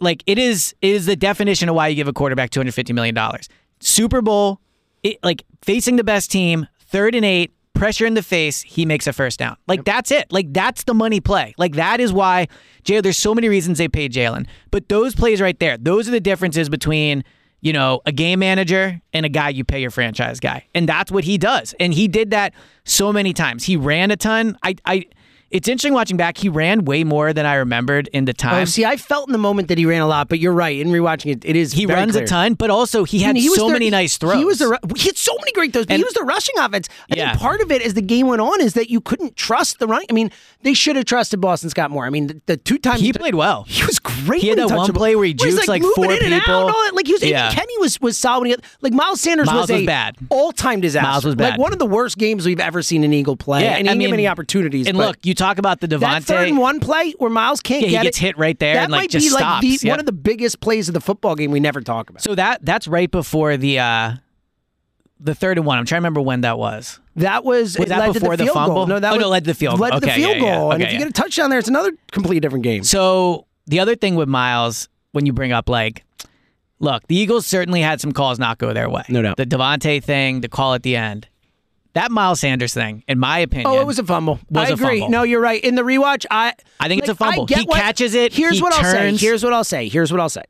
like, 0.00 0.22
it 0.26 0.38
is 0.38 0.74
it 0.82 0.90
is 0.90 1.06
the 1.06 1.16
definition 1.16 1.68
of 1.68 1.74
why 1.74 1.88
you 1.88 1.94
give 1.94 2.08
a 2.08 2.12
quarterback 2.12 2.50
two 2.50 2.60
hundred 2.60 2.74
fifty 2.74 2.92
million 2.92 3.14
dollars. 3.14 3.48
Super 3.80 4.20
Bowl, 4.20 4.60
it, 5.02 5.18
like 5.22 5.44
facing 5.62 5.96
the 5.96 6.04
best 6.04 6.30
team, 6.32 6.66
third 6.80 7.14
and 7.14 7.24
eight, 7.24 7.52
pressure 7.74 8.06
in 8.06 8.14
the 8.14 8.22
face, 8.24 8.60
he 8.62 8.84
makes 8.84 9.06
a 9.06 9.12
first 9.12 9.38
down. 9.38 9.56
Like 9.68 9.84
that's 9.84 10.10
it. 10.10 10.32
Like 10.32 10.52
that's 10.52 10.82
the 10.82 10.94
money 10.94 11.20
play. 11.20 11.54
Like 11.58 11.76
that 11.76 12.00
is 12.00 12.12
why 12.12 12.48
Jalen. 12.88 13.02
There's 13.02 13.18
so 13.18 13.34
many 13.34 13.48
reasons 13.48 13.78
they 13.78 13.88
paid 13.88 14.12
Jalen, 14.12 14.46
but 14.70 14.88
those 14.88 15.14
plays 15.14 15.40
right 15.40 15.58
there, 15.58 15.76
those 15.76 16.08
are 16.08 16.12
the 16.12 16.20
differences 16.20 16.68
between. 16.68 17.24
You 17.60 17.72
know, 17.72 18.02
a 18.06 18.12
game 18.12 18.38
manager 18.38 19.00
and 19.12 19.26
a 19.26 19.28
guy 19.28 19.48
you 19.48 19.64
pay 19.64 19.80
your 19.80 19.90
franchise 19.90 20.38
guy. 20.38 20.64
And 20.76 20.88
that's 20.88 21.10
what 21.10 21.24
he 21.24 21.38
does. 21.38 21.74
And 21.80 21.92
he 21.92 22.06
did 22.06 22.30
that 22.30 22.54
so 22.84 23.12
many 23.12 23.32
times. 23.32 23.64
He 23.64 23.76
ran 23.76 24.12
a 24.12 24.16
ton. 24.16 24.56
I 24.62 24.76
I 24.84 25.06
it's 25.50 25.66
interesting 25.68 25.94
watching 25.94 26.16
back. 26.16 26.36
He 26.38 26.48
ran 26.48 26.84
way 26.84 27.04
more 27.04 27.32
than 27.32 27.46
I 27.46 27.54
remembered 27.54 28.08
in 28.12 28.24
the 28.26 28.32
Oh, 28.32 28.34
time. 28.34 28.66
see, 28.66 28.84
I 28.84 28.96
felt 28.96 29.28
in 29.28 29.32
the 29.32 29.38
moment 29.38 29.68
that 29.68 29.78
he 29.78 29.86
ran 29.86 30.00
a 30.02 30.06
lot, 30.06 30.28
but 30.28 30.38
you're 30.38 30.52
right. 30.52 30.78
In 30.78 30.88
rewatching 30.88 31.32
it, 31.32 31.44
it 31.44 31.56
is 31.56 31.72
he 31.72 31.86
runs 31.86 32.12
clear. 32.12 32.24
a 32.24 32.26
ton, 32.26 32.54
but 32.54 32.70
also 32.70 33.04
he 33.04 33.20
had 33.20 33.30
And 33.30 33.38
he 33.38 33.48
was 33.48 33.58
so 33.58 33.66
their- 33.66 33.72
many 33.74 33.90
nice 33.90 34.18
throws. 34.18 34.36
He 34.36 34.44
was 34.44 34.58
the 34.58 34.78
he 34.96 35.08
had 35.08 35.16
so 35.16 35.34
many 35.40 35.52
great 35.52 35.72
throws, 35.72 35.86
but 35.86 35.94
he 35.94 36.02
And- 36.02 36.04
was 36.04 36.14
the 36.14 36.22
rushing 36.24 36.54
offense. 36.58 36.88
I 37.10 37.16
Yeah. 37.16 37.30
think 37.30 37.40
part 37.42 37.60
of 37.60 37.70
it 37.72 37.82
as 37.82 37.94
the 37.94 38.02
game 38.02 38.26
went 38.26 38.40
on 38.42 38.60
is 38.60 38.74
that 38.74 38.90
you 38.90 39.00
couldn't 39.00 39.36
trust 39.36 39.78
the 39.78 39.86
running. 39.86 40.06
I 40.10 40.12
mean, 40.12 40.30
they 40.62 40.74
should 40.74 40.96
have 40.96 41.04
trusted 41.06 41.40
Boston 41.40 41.70
Scott 41.70 41.90
more. 41.90 42.04
I 42.04 42.10
mean, 42.10 42.26
the, 42.28 42.40
the 42.46 42.56
two 42.56 42.78
times 42.78 43.00
He 43.00 43.12
played 43.12 43.34
well. 43.34 43.64
He 43.68 43.84
was 43.84 43.98
great. 43.98 44.42
He 44.42 44.48
had 44.48 44.58
that 44.58 44.70
one 44.70 44.92
play 44.92 45.16
where 45.16 45.24
he 45.24 45.34
jukes, 45.34 45.66
like, 45.68 45.82
moving 45.82 45.94
four 45.94 46.04
and 46.12 46.12
out 46.34 46.40
people. 46.42 46.54
and 46.66 46.70
all 46.74 46.82
that. 46.84 46.94
Like 46.94 47.06
he 47.06 47.12
was. 47.14 47.22
Yeah. 47.24 47.50
Kenny 47.50 47.76
was 47.78 48.00
was 48.00 48.18
solid. 48.18 48.60
Like 48.80 48.92
Miles 48.92 49.20
Sanders 49.20 49.46
Miles 49.46 49.70
was 49.70 49.80
a 49.82 49.86
bad. 49.86 50.16
all 50.30 50.52
time 50.52 50.80
disaster. 50.80 51.08
Miles 51.08 51.24
was 51.24 51.34
bad. 51.34 51.50
Like 51.52 51.58
one 51.60 51.72
of 51.72 51.78
the 51.78 51.86
worst 51.86 52.18
games 52.18 52.44
we've 52.46 52.60
ever 52.60 52.82
seen 52.82 53.02
an 53.04 53.12
Eagle 53.12 53.36
play. 53.36 53.66
and 53.66 53.86
he 53.86 53.90
I 53.90 53.94
mean, 53.94 54.08
give 54.08 54.12
any 54.14 54.26
opportunities. 54.28 54.86
And 54.86 54.96
but 54.96 55.06
look, 55.08 55.16
you 55.24 55.34
talk 55.38 55.58
about 55.58 55.80
the 55.80 55.86
that 55.86 56.24
third 56.24 56.48
and 56.48 56.58
one 56.58 56.80
play 56.80 57.12
where 57.18 57.30
Miles 57.30 57.60
can't 57.60 57.82
Yeah, 57.82 57.86
he 57.88 57.92
get 57.94 58.02
gets 58.02 58.18
it, 58.18 58.20
hit 58.22 58.38
right 58.38 58.58
there 58.58 58.74
That 58.74 58.84
and, 58.84 58.92
like, 58.92 59.02
might 59.02 59.10
just 59.10 59.26
be 59.26 59.32
like 59.34 59.62
the. 59.62 59.78
Yep. 59.82 59.90
one 59.90 60.00
of 60.00 60.06
the 60.06 60.12
biggest 60.12 60.60
plays 60.60 60.88
of 60.88 60.94
the 60.94 61.00
football 61.00 61.34
game 61.34 61.50
we 61.50 61.60
never 61.60 61.80
talk 61.80 62.10
about. 62.10 62.22
So 62.22 62.34
that 62.34 62.64
that's 62.64 62.86
right 62.88 63.10
before 63.10 63.56
the 63.56 63.78
uh 63.78 64.12
the 65.20 65.34
third 65.34 65.58
and 65.58 65.66
one. 65.66 65.78
I'm 65.78 65.84
trying 65.84 65.98
to 65.98 66.02
remember 66.02 66.20
when 66.20 66.42
that 66.42 66.58
was. 66.58 67.00
That 67.16 67.42
was, 67.44 67.76
Was 67.76 67.88
that 67.88 68.12
before 68.12 68.36
the, 68.36 68.44
the 68.44 68.52
fumble? 68.52 68.74
Goal. 68.74 68.86
No, 68.86 69.00
that 69.00 69.10
Oh, 69.12 69.16
was, 69.16 69.22
no, 69.22 69.28
led 69.28 69.44
to 69.44 69.50
the 69.50 69.54
field 69.54 69.80
Led 69.80 69.90
goal. 69.90 70.00
to 70.00 70.06
the 70.06 70.12
field 70.12 70.36
yeah, 70.36 70.42
yeah, 70.44 70.54
goal, 70.56 70.70
and 70.72 70.80
if 70.82 70.92
you 70.92 70.98
get 70.98 71.08
a 71.08 71.12
touchdown 71.12 71.50
there, 71.50 71.58
it's 71.58 71.66
another 71.68 71.90
completely 72.12 72.38
different 72.38 72.62
game. 72.62 72.84
So 72.84 73.46
the 73.66 73.80
other 73.80 73.96
thing 73.96 74.14
with 74.14 74.28
Miles, 74.28 74.88
when 75.10 75.26
you 75.26 75.32
bring 75.32 75.50
up 75.50 75.68
like, 75.68 76.04
look, 76.78 77.04
the 77.08 77.16
Eagles 77.16 77.44
certainly 77.46 77.80
had 77.80 78.00
some 78.00 78.12
calls 78.12 78.38
not 78.38 78.58
go 78.58 78.72
their 78.72 78.88
way. 78.88 79.02
No 79.08 79.20
doubt. 79.22 79.36
The 79.38 79.46
DeVonta 79.46 80.00
thing, 80.02 80.40
the 80.42 80.48
call 80.48 80.74
at 80.74 80.84
the 80.84 80.94
end, 80.94 81.26
that 81.98 82.10
Miles 82.10 82.40
Sanders 82.40 82.72
thing, 82.72 83.02
in 83.08 83.18
my 83.18 83.38
opinion, 83.40 83.66
Oh, 83.70 83.80
it 83.80 83.86
was 83.86 83.98
a 83.98 84.04
fumble. 84.04 84.38
Was 84.50 84.68
I 84.68 84.70
a 84.70 84.74
agree. 84.74 85.00
fumble. 85.00 85.10
No, 85.10 85.22
you're 85.24 85.40
right. 85.40 85.62
In 85.62 85.74
the 85.74 85.82
rewatch, 85.82 86.24
I 86.30 86.54
I 86.80 86.88
think 86.88 87.00
it's 87.02 87.08
a 87.10 87.14
fumble. 87.14 87.46
He 87.46 87.62
what- 87.64 87.76
catches 87.80 88.14
it, 88.14 88.32
Here's 88.32 88.56
he 88.56 88.62
what 88.62 88.72
I'll 88.72 88.84
say. 88.90 89.16
Here's 89.16 89.42
what 89.44 89.52
I'll 89.52 89.64
say. 89.64 89.88
Here's 89.88 90.10
what 90.12 90.20
I'll 90.20 90.28
say. 90.28 90.42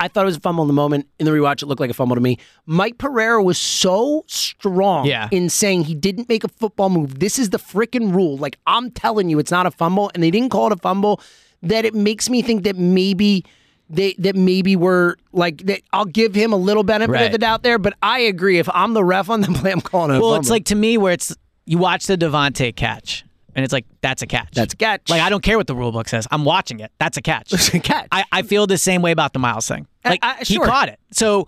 I 0.00 0.06
thought 0.06 0.22
it 0.22 0.26
was 0.26 0.36
a 0.36 0.40
fumble 0.40 0.62
in 0.62 0.68
the 0.68 0.74
moment. 0.74 1.08
In 1.18 1.26
the 1.26 1.32
rewatch, 1.32 1.60
it 1.60 1.66
looked 1.66 1.80
like 1.80 1.90
a 1.90 1.94
fumble 1.94 2.14
to 2.14 2.20
me. 2.22 2.38
Mike 2.66 2.98
Pereira 2.98 3.42
was 3.42 3.58
so 3.58 4.22
strong 4.28 5.06
Yeah. 5.06 5.28
in 5.32 5.48
saying 5.50 5.84
he 5.84 5.94
didn't 5.94 6.28
make 6.28 6.44
a 6.44 6.48
football 6.48 6.88
move. 6.88 7.18
This 7.18 7.36
is 7.36 7.50
the 7.50 7.58
freaking 7.58 8.14
rule. 8.14 8.36
Like 8.36 8.58
I'm 8.66 8.90
telling 8.92 9.28
you, 9.28 9.40
it's 9.40 9.50
not 9.50 9.66
a 9.66 9.72
fumble, 9.72 10.10
and 10.14 10.22
they 10.22 10.30
didn't 10.30 10.50
call 10.50 10.66
it 10.68 10.72
a 10.72 10.76
fumble. 10.76 11.20
That 11.62 11.84
it 11.84 11.94
makes 11.94 12.30
me 12.30 12.42
think 12.42 12.62
that 12.62 12.76
maybe 12.76 13.44
they 13.90 14.14
that 14.18 14.36
maybe 14.36 14.76
we're 14.76 15.14
like 15.32 15.58
that. 15.66 15.82
I'll 15.92 16.04
give 16.04 16.34
him 16.34 16.52
a 16.52 16.56
little 16.56 16.82
benefit 16.82 17.20
of 17.20 17.32
the 17.32 17.38
doubt 17.38 17.62
there, 17.62 17.78
but 17.78 17.94
I 18.02 18.20
agree. 18.20 18.58
If 18.58 18.68
I'm 18.72 18.94
the 18.94 19.04
ref 19.04 19.30
on 19.30 19.40
the 19.40 19.48
play, 19.60 19.72
I'm 19.72 19.80
calling 19.80 20.16
it. 20.16 20.20
well, 20.20 20.34
it's 20.36 20.50
like 20.50 20.66
to 20.66 20.74
me 20.74 20.98
where 20.98 21.12
it's 21.12 21.34
you 21.64 21.78
watch 21.78 22.06
the 22.06 22.16
DeVonta 22.16 22.74
catch, 22.74 23.24
and 23.54 23.64
it's 23.64 23.72
like 23.72 23.86
that's 24.00 24.22
a 24.22 24.26
catch. 24.26 24.54
That's 24.54 24.74
a 24.74 24.76
catch. 24.76 25.08
Like 25.08 25.22
I 25.22 25.28
don't 25.30 25.42
care 25.42 25.56
what 25.56 25.66
the 25.66 25.74
rule 25.76 25.92
book 25.92 26.08
says. 26.08 26.26
I'm 26.30 26.44
watching 26.44 26.80
it. 26.80 26.92
That's 26.98 27.16
a 27.16 27.22
catch. 27.22 27.52
It's 27.52 27.72
a 27.74 27.80
catch. 27.80 28.08
I, 28.12 28.24
I 28.32 28.42
feel 28.42 28.66
the 28.66 28.78
same 28.78 29.02
way 29.02 29.10
about 29.12 29.32
the 29.32 29.38
Miles 29.38 29.66
thing. 29.66 29.86
Uh, 30.04 30.10
like 30.10 30.20
I- 30.22 30.38
he 30.38 30.54
sure. 30.54 30.66
caught 30.66 30.88
it. 30.88 30.98
So 31.12 31.46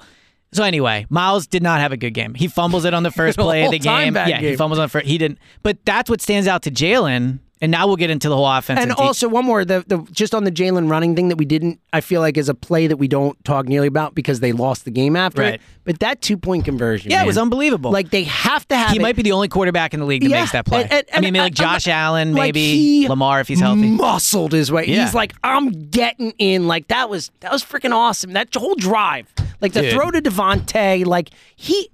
so 0.53 0.65
anyway, 0.65 1.07
Miles 1.11 1.47
did 1.47 1.63
not 1.63 1.81
have 1.81 1.93
a 1.93 1.97
good 1.97 2.13
game. 2.15 2.35
He 2.35 2.49
fumbles 2.49 2.85
it 2.85 2.93
on 2.95 3.03
the 3.03 3.11
first 3.13 3.37
The 3.37 3.45
play 3.45 3.65
of 3.65 3.71
the 3.71 3.79
whole 3.79 3.85
time 3.85 4.15
game. 4.15 4.29
Yeah, 4.29 4.41
he 4.41 4.57
fumbles 4.57 4.79
on 4.79 4.85
the 4.85 4.89
first. 4.89 5.07
He 5.07 5.17
didn't. 5.19 5.39
But 5.63 5.85
that's 5.85 6.11
what 6.11 6.21
stands 6.21 6.49
out 6.49 6.63
to 6.63 6.71
Jalen. 6.71 7.39
And 7.63 7.71
now 7.71 7.87
we'll 7.87 7.97
get 7.97 8.09
into 8.09 8.31
the 8.31 8.37
whole 8.37 8.47
offense. 8.51 8.81
And 8.81 8.91
de- 8.91 8.97
also 8.97 9.29
one 9.29 9.45
more, 9.45 9.67
the, 9.67 9.85
the 9.87 9.99
just 10.13 10.35
on 10.35 10.45
the 10.45 10.51
Jalen 10.51 10.91
running 10.91 11.15
thing 11.15 11.29
that 11.29 11.37
we 11.37 11.45
didn't, 11.45 11.79
I 11.93 12.01
feel 12.01 12.23
like 12.23 12.39
is 12.39 12.49
a 12.49 12.55
play 12.55 12.87
that 12.87 12.97
we 12.97 13.07
don't 13.07 13.43
talk 13.45 13.69
nearly 13.69 13.87
about 13.87 14.15
because 14.15 14.41
they 14.41 14.53
lost 14.53 14.87
the 14.87 14.91
game 14.91 15.15
after 15.15 15.43
Right. 15.43 15.55
it. 15.55 15.61
But 15.85 15.99
that 16.01 16.23
two 16.23 16.39
point 16.39 16.65
conversion, 16.65 17.11
yeah, 17.11 17.19
man, 17.19 17.25
it 17.25 17.27
was 17.27 17.37
unbelievable. 17.37 17.91
Like 17.91 18.09
they 18.11 18.25
have 18.25 18.67
to 18.69 18.77
have. 18.77 18.91
he 18.93 18.97
it. 18.97 19.03
might 19.03 19.15
be 19.15 19.23
the 19.23 19.33
only 19.33 19.49
quarterback 19.49 19.93
in 19.93 20.01
the 20.01 20.07
league 20.07 20.23
that 20.23 20.31
Yeah, 20.31 20.41
makes 20.41 20.53
that 20.53 20.65
play. 20.65 20.85
and- 20.85 20.93
and- 20.93 21.07
I 21.13 21.17
mean, 21.21 21.25
and 21.27 21.33
maybe 21.35 21.43
like 21.43 21.53
I- 21.61 21.75
Josh 21.75 21.87
Allen, 21.89 22.33
like 22.33 22.49
maybe 22.55 22.61
he 22.77 23.09
Lamar 23.09 23.41
if 23.41 23.49
he's 23.49 23.61
healthy. 23.61 23.91
Muscled 23.91 24.53
his 24.53 24.73
way. 24.73 24.87
Yeah. 24.87 25.05
He's 25.05 25.15
like, 25.15 25.35
I'm 25.45 25.71
getting 25.91 26.33
in. 26.39 26.67
Like 26.67 26.89
that 26.89 27.11
was 27.11 27.31
that 27.41 27.53
was 27.53 27.63
freaking 27.63 27.93
awesome. 27.95 28.33
That 28.33 28.55
whole 28.55 28.75
drive, 28.77 29.31
like 29.61 29.75
the 29.75 29.83
Dude. 29.83 29.93
throw 29.93 30.11
to 30.11 30.23
DeVonta, 30.23 31.05
like 31.05 31.29
he. 31.57 31.91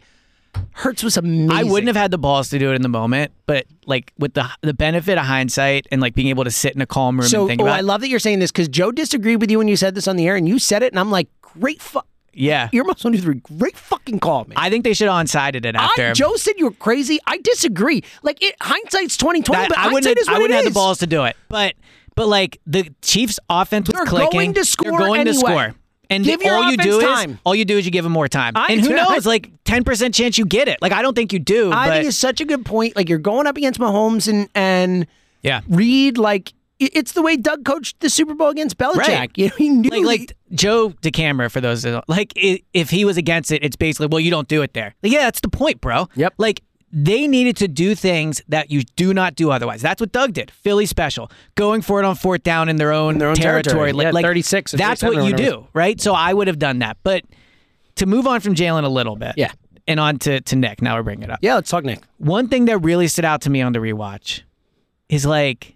Hurts 0.73 1.03
was 1.03 1.17
amazing. 1.17 1.51
I 1.51 1.65
wouldn't 1.65 1.87
have 1.89 1.97
had 1.97 2.11
the 2.11 2.19
balls 2.19 2.51
to 2.51 2.59
do 2.59 2.71
it 2.71 2.75
in 2.75 2.83
the 2.83 2.89
moment, 2.89 3.33
but 3.47 3.67
like 3.87 4.13
with 4.19 4.35
the 4.35 4.47
the 4.63 4.75
benefit 4.75 5.17
of 5.19 5.25
hindsight 5.25 5.87
and 5.91 6.01
like 6.01 6.15
being 6.15 6.29
able 6.29 6.45
to 6.45 6.51
sit 6.51 6.75
in 6.75 6.81
a 6.83 6.87
calm 6.87 7.19
room 7.19 7.29
So, 7.29 7.43
and 7.43 7.49
think 7.49 7.61
oh, 7.63 7.65
about 7.65 7.77
I 7.79 7.81
love 7.81 8.01
that 8.03 8.09
you're 8.09 8.19
saying 8.19 8.39
this 8.41 8.51
because 8.53 8.69
Joe 8.69 8.93
disagreed 8.93 9.41
with 9.41 9.51
you 9.51 9.59
when 9.59 9.69
you 9.69 9.77
said 9.77 9.95
this 9.95 10.07
on 10.07 10.17
the 10.17 10.27
air, 10.27 10.37
and 10.37 10.49
you 10.49 10.59
said 10.59 10.83
it, 10.83 10.93
and 10.93 11.01
I'm 11.01 11.11
like, 11.11 11.29
great 11.41 11.81
fu- 11.81 12.01
Yeah. 12.35 12.69
you're 12.73 12.85
Earmuffs 12.85 13.05
one 13.05 13.13
two 13.15 13.21
three, 13.21 13.37
great 13.59 13.77
fucking 13.77 14.21
call, 14.21 14.45
man. 14.45 14.57
I 14.59 14.69
think 14.71 14.85
they 14.85 14.93
should 14.93 15.07
have 15.09 15.17
onsided 15.17 15.65
it 15.65 15.75
after. 15.75 16.09
I, 16.09 16.13
Joe 16.13 16.35
said 16.37 16.55
you 16.59 16.67
were 16.67 16.71
crazy. 16.73 17.19
I 17.27 17.39
disagree. 17.39 18.05
Like 18.23 18.43
it, 18.43 18.55
hindsight's 18.61 19.17
twenty 19.17 19.43
twenty, 19.43 19.69
but 19.69 19.79
I 19.79 19.93
wouldn't 19.93 20.19
have, 20.19 20.29
I 20.29 20.39
wouldn't 20.39 20.55
have 20.57 20.65
the 20.65 20.71
balls 20.79 20.99
to 20.99 21.07
do 21.07 21.25
it. 21.25 21.37
But 21.49 21.75
but 22.15 22.29
like 22.29 22.61
the 22.67 22.93
Chiefs 23.03 23.39
offense 23.49 23.89
was 23.89 23.95
They're 23.95 24.05
clicking. 24.07 24.31
going 24.31 24.55
to 24.55 24.65
score 24.65 24.91
They're 24.91 25.09
going 25.09 25.25
to 25.27 25.35
score. 25.35 25.75
And 26.11 26.25
Give 26.25 26.43
your 26.43 26.55
all 26.55 26.71
you 26.71 26.77
do 26.77 26.99
offense 26.99 27.33
is 27.33 27.39
all 27.45 27.55
you 27.55 27.65
do 27.65 27.79
is 27.79 27.85
you 27.85 27.91
give 27.91 28.05
him 28.05 28.13
more 28.13 28.29
time. 28.29 28.53
I- 28.57 28.73
and 28.73 28.81
who 28.81 28.93
I- 28.93 29.15
knows, 29.15 29.27
like 29.27 29.51
ten 29.65 29.85
percent 29.85 30.15
chance 30.15 30.39
you 30.39 30.47
get 30.47 30.69
it. 30.69 30.81
Like 30.81 30.93
I 30.93 31.03
don't 31.03 31.15
think 31.15 31.33
you 31.33 31.39
do. 31.39 31.71
I 31.73 31.89
but 31.89 31.93
think 31.95 32.09
it's 32.09 32.17
such 32.17 32.41
a 32.41 32.45
good 32.45 32.65
point. 32.65 32.97
Like 32.97 33.09
you're 33.09 33.19
going 33.19 33.47
up 33.47 33.57
against 33.57 33.81
Mahomes 33.81 34.29
and 34.29 34.49
and 34.55 35.07
yeah. 35.43 35.61
Reid. 35.69 36.19
Like 36.19 36.53
it's 36.79 37.13
the 37.13 37.23
way 37.23 37.37
Doug 37.37 37.65
coached 37.65 38.01
the 38.01 38.11
Super 38.11 38.35
Bowl 38.35 38.51
against 38.51 38.77
Belichick. 38.77 38.97
Right. 38.99 39.31
You 39.37 39.49
know, 39.49 39.55
he 39.57 39.69
knew 39.71 39.91
Like, 40.05 40.21
like 40.21 40.37
Joe 40.53 40.91
DeCamara, 40.91 41.51
for 41.51 41.61
those 41.61 41.87
like, 42.07 42.33
if 42.37 42.91
he 42.91 43.05
was 43.07 43.17
against 43.17 43.51
it, 43.51 43.65
it's 43.65 43.77
basically, 43.77 44.09
well, 44.09 44.21
you 44.21 44.31
don't 44.31 44.47
do 44.47 44.61
it 44.63 44.75
there. 44.75 44.95
Like, 45.03 45.13
yeah, 45.13 45.21
that's 45.25 45.41
the 45.41 45.49
point, 45.49 45.81
bro. 45.81 46.09
Yep. 46.17 46.35
Like, 46.37 46.63
they 46.99 47.29
needed 47.29 47.59
to 47.59 47.69
do 47.69 47.95
things 47.95 48.41
that 48.49 48.71
you 48.71 48.83
do 48.97 49.13
not 49.13 49.35
do 49.35 49.51
otherwise. 49.51 49.83
That's 49.83 50.01
what 50.01 50.13
Doug 50.13 50.33
did. 50.33 50.51
Philly 50.51 50.87
special, 50.87 51.31
going 51.55 51.83
for 51.83 52.01
it 52.01 52.07
on 52.07 52.15
fourth 52.15 52.43
down 52.43 52.71
in 52.71 52.77
their 52.77 52.91
own, 52.91 53.19
their 53.19 53.29
own 53.29 53.35
territory. 53.35 53.93
Like, 53.93 54.05
Yeah, 54.07 54.11
like 54.13 54.25
36 54.25 54.73
or 54.73 54.77
That's 54.79 55.03
what 55.03 55.23
you 55.27 55.35
do, 55.35 55.67
right? 55.75 56.01
So 56.01 56.15
I 56.15 56.33
would 56.33 56.47
have 56.47 56.59
done 56.59 56.79
that. 56.79 56.97
But 57.03 57.25
to 57.97 58.07
move 58.07 58.27
on 58.27 58.41
from 58.41 58.55
Jalen 58.55 58.85
a 58.85 58.89
little 58.89 59.15
bit, 59.15 59.35
Yeah. 59.37 59.53
and 59.87 60.01
on 60.01 60.19
to, 60.21 60.41
to 60.41 60.57
Nick. 60.57 60.81
Now 60.81 60.97
we're 60.97 61.03
bringing 61.03 61.25
it 61.25 61.31
up. 61.31 61.41
yeah, 61.43 61.57
let's 61.57 61.69
talk 61.71 61.85
Nick. 61.85 62.01
One 62.17 62.49
thing 62.49 62.65
that 62.65 62.79
really 62.79 63.09
stood 63.09 63.27
out 63.27 63.43
to 63.43 63.51
me 63.51 63.61
on 63.61 63.75
the 63.75 63.79
rewatch 63.79 64.41
is 65.11 65.27
like, 65.27 65.76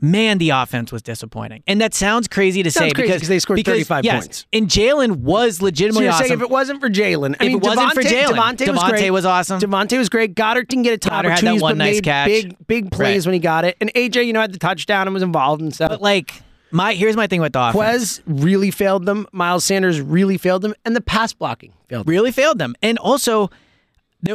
man, 0.00 0.38
the 0.38 0.50
offense 0.50 0.90
was 0.92 1.02
disappointing. 1.02 1.62
And 1.66 1.80
that 1.80 1.94
sounds 1.94 2.28
crazy 2.28 2.62
to 2.62 2.70
Sounds 2.70 2.90
say 2.90 2.94
crazy 2.94 3.08
because 3.08 3.20
'cause 3.22 3.28
they 3.28 3.38
scored 3.38 3.56
because, 3.56 3.72
35 3.74 4.04
yes, 4.04 4.24
points. 4.26 4.46
And 4.52 4.68
Jalen 4.68 5.16
was 5.16 5.58
So 5.58 5.64
legitimately 5.66 6.04
you're 6.04 6.12
awesome. 6.12 6.26
saying 6.26 6.38
if 6.38 6.42
it 6.42 6.50
wasn't 6.50 6.80
for 6.80 6.88
Jalen, 6.88 7.32
I 7.40 7.44
If 7.44 7.48
mean, 7.48 7.56
it 7.56 7.62
wasn't 7.62 7.92
for 7.92 8.02
Jalen, 8.02 8.34
DeVonta 8.36 8.72
was 8.72 8.82
great. 8.90 9.10
was 9.10 9.24
awesome. 9.26 9.60
DeVonta 9.60 9.98
was 9.98 10.08
great. 10.08 10.34
Goedert 10.34 10.68
didn't 10.68 10.82
get 10.84 10.92
a 10.92 10.94
of 10.94 11.24
Goedert 11.24 11.30
had 11.30 11.44
that 11.44 11.60
one 11.62 11.78
nice 11.78 12.00
catch. 12.00 12.26
big 12.26 12.56
big 12.66 12.90
plays 12.90 13.26
Right. 13.26 13.30
when 13.30 13.34
he 13.34 13.40
got 13.40 13.64
it. 13.64 13.76
And 13.80 13.90
AJ, 13.94 14.22
you 14.26 14.32
know, 14.32 14.40
had 14.40 14.52
the 14.52 14.58
touchdown 14.58 15.06
and 15.06 15.14
was 15.14 15.22
involved 15.22 15.60
and 15.62 15.74
stuff. 15.74 15.90
but 15.90 16.02
like 16.02 16.32
my 16.72 16.94
here's 16.94 17.16
my 17.16 17.26
thing 17.26 17.40
with 17.40 17.52
the 17.52 17.60
offense. 17.60 18.20
Quez 18.20 18.22
really 18.26 18.70
failed 18.70 19.04
them. 19.06 19.26
Miles 19.32 19.64
Sanders 19.64 20.00
really 20.00 20.38
failed 20.38 20.62
them, 20.62 20.74
and 20.84 20.94
the 20.94 21.00
pass 21.00 21.32
blocking 21.32 21.72
failed 21.88 22.06
them. 22.06 22.10
really 22.10 22.30
failed 22.32 22.58
them. 22.58 22.74
And 22.82 22.96
also 22.98 23.50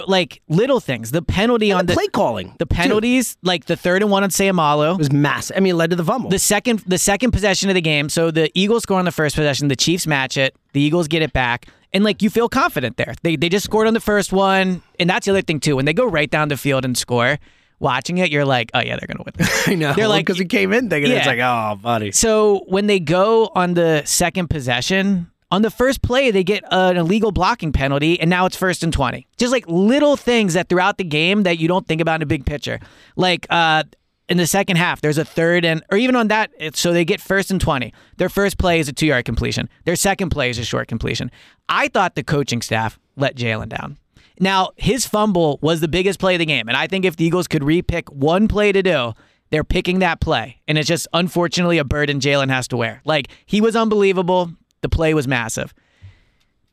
like 0.08 0.42
little 0.48 0.80
things. 0.80 1.12
The 1.12 1.22
penalty 1.22 1.72
on 1.72 1.86
the 1.86 1.94
the 1.94 1.98
play 1.98 2.08
calling, 2.08 2.56
the 2.60 2.66
penalties, 2.66 3.38
like 3.44 3.66
the 3.66 3.76
third 3.76 4.02
and 4.02 4.12
one 4.12 4.24
on 4.24 4.30
Sayamalu. 4.30 4.98
was 4.98 5.12
massive. 5.12 5.58
I 5.58 5.60
mean, 5.60 5.72
it 5.74 5.78
led 5.78 5.90
to 5.92 5.96
the 5.96 6.04
fumble. 6.04 6.30
The 6.30 6.40
second 6.40 6.80
the 6.88 6.98
second 6.98 7.32
possession 7.32 7.70
of 7.70 7.76
the 7.76 7.82
game, 7.82 8.10
so 8.10 8.32
the 8.32 8.50
Eagles 8.54 8.84
score 8.84 9.00
on 9.00 9.06
the 9.06 9.12
first 9.12 9.36
possession, 9.36 9.68
the 9.68 9.76
Chiefs 9.76 10.08
match 10.08 10.38
it, 10.38 10.56
the 10.74 10.82
Eagles 10.82 11.08
get 11.08 11.22
it 11.22 11.34
back, 11.34 11.68
and 11.94 12.04
like 12.04 12.22
you 12.22 12.30
feel 12.30 12.50
confident 12.50 12.98
there. 12.98 13.14
They 13.24 13.36
they 13.36 13.50
just 13.50 13.66
scored 13.66 13.88
on 13.88 13.94
the 13.94 14.00
first 14.00 14.34
one, 14.34 14.82
and 15.00 15.10
that's 15.10 15.26
the 15.26 15.32
other 15.32 15.42
thing 15.42 15.60
too. 15.60 15.76
When 15.76 15.86
they 15.86 15.94
go 15.94 16.06
right 16.06 16.30
down 16.30 16.48
the 16.50 16.58
field 16.58 16.84
and 16.86 16.98
score, 16.98 17.38
watching 17.80 18.18
it, 18.18 18.32
you're 18.32 18.46
like, 18.46 18.72
oh 18.74 18.80
yeah, 18.80 18.98
they're 18.98 19.08
gonna 19.08 19.24
win. 19.24 19.34
I 19.68 19.76
know. 19.76 19.94
They're 19.94 20.08
like- 20.08 20.26
because 20.26 20.40
he 20.40 20.46
came 20.46 20.74
in 20.74 20.90
thinking 20.90 21.12
it's 21.12 21.26
Yeah. 21.26 21.32
like, 21.32 21.40
oh, 21.40 21.80
buddy. 21.82 22.12
so 22.12 22.64
when 22.68 22.88
they 22.88 23.00
go 23.00 23.52
on 23.54 23.74
the 23.76 24.02
second 24.06 24.50
possession, 24.50 25.30
on 25.52 25.62
the 25.62 25.70
first 25.70 26.02
play, 26.02 26.32
they 26.32 26.44
get 26.44 26.64
an 26.72 26.98
illegal 26.98 27.32
blocking 27.32 27.72
penalty, 27.72 28.20
and 28.20 28.30
now 28.30 28.46
it's 28.46 28.56
first 28.56 28.84
and 28.84 28.92
20. 28.92 29.28
Just 29.38 29.52
like 29.52 29.64
little 29.68 30.18
things 30.18 30.54
that 30.54 30.70
throughout 30.70 30.98
the 30.98 31.04
game 31.04 31.44
that 31.44 31.60
you 31.60 31.68
don't 31.68 31.88
think 31.88 32.02
about 32.02 32.16
in 32.16 32.22
a 32.24 32.26
big 32.26 32.46
picture. 32.46 32.80
Like 33.16 33.46
uh, 33.50 33.84
in 34.28 34.38
the 34.38 34.48
second 34.48 34.78
half, 34.78 35.02
there's 35.02 35.18
a 35.18 35.26
third 35.26 35.64
and, 35.66 35.84
or 35.92 35.98
even 35.98 36.16
on 36.16 36.30
that, 36.30 36.52
so 36.74 36.92
they 36.92 37.06
get 37.06 37.22
first 37.22 37.52
and 37.52 37.62
20. 37.62 37.94
Their 38.18 38.30
first 38.30 38.58
play 38.58 38.80
is 38.80 38.90
a 38.90 38.94
two 38.94 39.06
yard 39.06 39.26
completion, 39.26 39.70
their 39.86 39.96
second 39.96 40.30
play 40.30 40.50
is 40.50 40.58
a 40.58 40.66
short 40.66 40.88
completion. 40.88 41.32
I 41.70 41.88
thought 41.90 42.16
the 42.16 42.24
coaching 42.24 42.62
staff 42.62 43.00
let 43.16 43.36
Jalen 43.36 43.70
down. 43.70 43.98
Now, 44.40 44.72
his 44.76 45.06
fumble 45.06 45.60
was 45.62 45.80
the 45.80 45.88
biggest 45.88 46.20
play 46.20 46.36
of 46.36 46.40
the 46.40 46.46
game, 46.46 46.68
and 46.68 46.76
I 46.76 46.88
think 46.88 47.06
if 47.06 47.16
the 47.16 47.24
Eagles 47.24 47.48
could 47.48 47.62
repick 47.62 48.12
one 48.12 48.48
play 48.48 48.72
to 48.72 48.84
do, 48.84 49.14
they're 49.50 49.64
picking 49.64 50.00
that 50.00 50.20
play. 50.20 50.62
And 50.68 50.78
it's 50.78 50.88
just 50.88 51.08
unfortunately 51.14 51.78
a 51.78 51.86
burden 51.86 52.20
Jalen 52.20 52.50
has 52.50 52.68
to 52.70 52.78
wear. 52.78 53.02
Like, 53.06 53.30
he 53.46 53.62
was 53.62 53.76
unbelievable. 53.76 54.52
The 54.86 54.90
play 54.90 55.16
was 55.16 55.28
massive. 55.28 55.74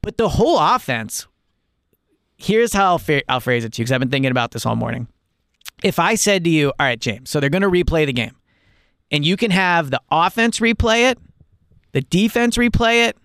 But 0.03 0.19
the 0.19 0.29
whole 0.29 0.59
offense, 0.59 1.27
here's 2.37 2.75
how 2.75 2.85
I'll, 2.85 2.99
fa- 2.99 3.23
I'll 3.27 3.41
phrase 3.41 3.65
it 3.65 3.73
to 3.73 3.81
you 3.81 3.85
because 3.85 3.93
I've 3.93 4.01
been 4.01 4.11
thinking 4.11 4.31
about 4.31 4.51
this 4.51 4.67
all 4.67 4.77
morning. 4.77 5.09
If 5.83 5.99
I 5.99 6.15
said 6.17 6.45
to 6.45 6.51
you, 6.51 6.69
all 6.79 6.87
right, 6.87 7.01
James, 7.01 7.31
so 7.31 7.41
they're 7.41 7.49
going 7.49 7.63
to 7.63 7.71
replay 7.71 8.05
the 8.05 8.13
game, 8.13 8.37
and 9.11 9.25
you 9.25 9.39
can 9.39 9.51
have 9.51 9.91
the 9.91 10.01
offense 10.11 10.61
replay 10.61 11.11
it, 11.11 11.19
the 11.93 12.03
defense 12.03 12.59
replay 12.59 13.09
it, 13.09 13.17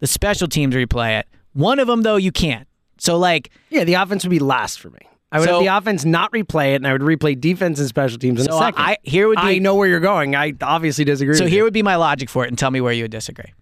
the 0.00 0.06
special 0.06 0.48
teams 0.48 0.74
replay 0.74 1.20
it. 1.20 1.26
One 1.52 1.78
of 1.78 1.86
them, 1.86 2.00
though, 2.00 2.16
you 2.16 2.32
can't. 2.32 2.66
So, 2.96 3.18
like, 3.18 3.50
Yeah, 3.68 3.84
the 3.84 3.94
offense 3.94 4.24
would 4.24 4.30
be 4.30 4.38
last 4.38 4.80
for 4.80 4.88
me. 4.88 5.00
I 5.32 5.38
would 5.40 5.48
So- 5.50 5.54
have 5.56 5.60
the 5.62 5.76
offense 5.76 6.06
not 6.06 6.32
replay 6.32 6.72
it, 6.72 6.76
and 6.76 6.86
I 6.86 6.92
would 6.92 7.02
replay 7.02 7.38
defense 7.38 7.78
and 7.78 7.88
special 7.88 8.16
teams 8.18 8.40
in 8.40 8.46
So 8.46 8.56
a 8.56 8.58
second. 8.58 8.80
I- 8.82 8.96
here 9.02 9.28
would 9.28 9.36
be- 9.36 9.42
I 9.42 9.58
know 9.58 9.74
where 9.74 9.86
you're 9.86 10.00
going. 10.00 10.34
I 10.34 10.54
obviously 10.62 11.04
disagree. 11.04 11.34
So 11.36 11.44
here 11.46 11.58
you. 11.58 11.64
would 11.64 11.74
be 11.74 11.82
my 11.82 11.96
logic 11.96 12.30
for 12.30 12.44
it, 12.44 12.48
and 12.48 12.56
tell 12.58 12.70
me 12.70 12.80
where 12.80 12.92
you 12.94 13.02
would 13.04 13.10
disagree. 13.10 13.52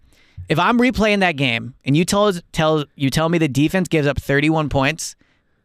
If 0.49 0.59
I'm 0.59 0.77
replaying 0.77 1.21
that 1.21 1.37
game 1.37 1.73
and 1.85 1.95
you 1.95 2.05
tell 2.05 2.33
tell 2.51 2.85
you 2.95 3.09
tell 3.09 3.29
me 3.29 3.37
the 3.37 3.47
defense 3.47 3.87
gives 3.87 4.07
up 4.07 4.19
31 4.19 4.69
points, 4.69 5.15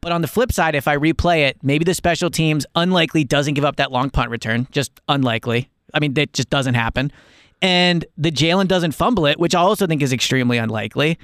but 0.00 0.12
on 0.12 0.22
the 0.22 0.28
flip 0.28 0.52
side, 0.52 0.74
if 0.74 0.86
I 0.86 0.96
replay 0.96 1.48
it, 1.48 1.58
maybe 1.62 1.84
the 1.84 1.94
special 1.94 2.30
teams 2.30 2.64
unlikely 2.74 3.24
doesn't 3.24 3.54
give 3.54 3.64
up 3.64 3.76
that 3.76 3.90
long 3.90 4.10
punt 4.10 4.30
return, 4.30 4.68
just 4.70 4.92
unlikely. 5.08 5.68
I 5.92 6.00
mean, 6.00 6.14
that 6.14 6.32
just 6.32 6.50
doesn't 6.50 6.74
happen. 6.74 7.10
And 7.60 8.04
the 8.16 8.30
Jalen 8.30 8.68
doesn't 8.68 8.92
fumble 8.92 9.26
it, 9.26 9.38
which 9.40 9.54
I 9.54 9.60
also 9.60 9.86
think 9.86 10.00
is 10.00 10.12
extremely 10.12 10.58
unlikely. 10.58 11.18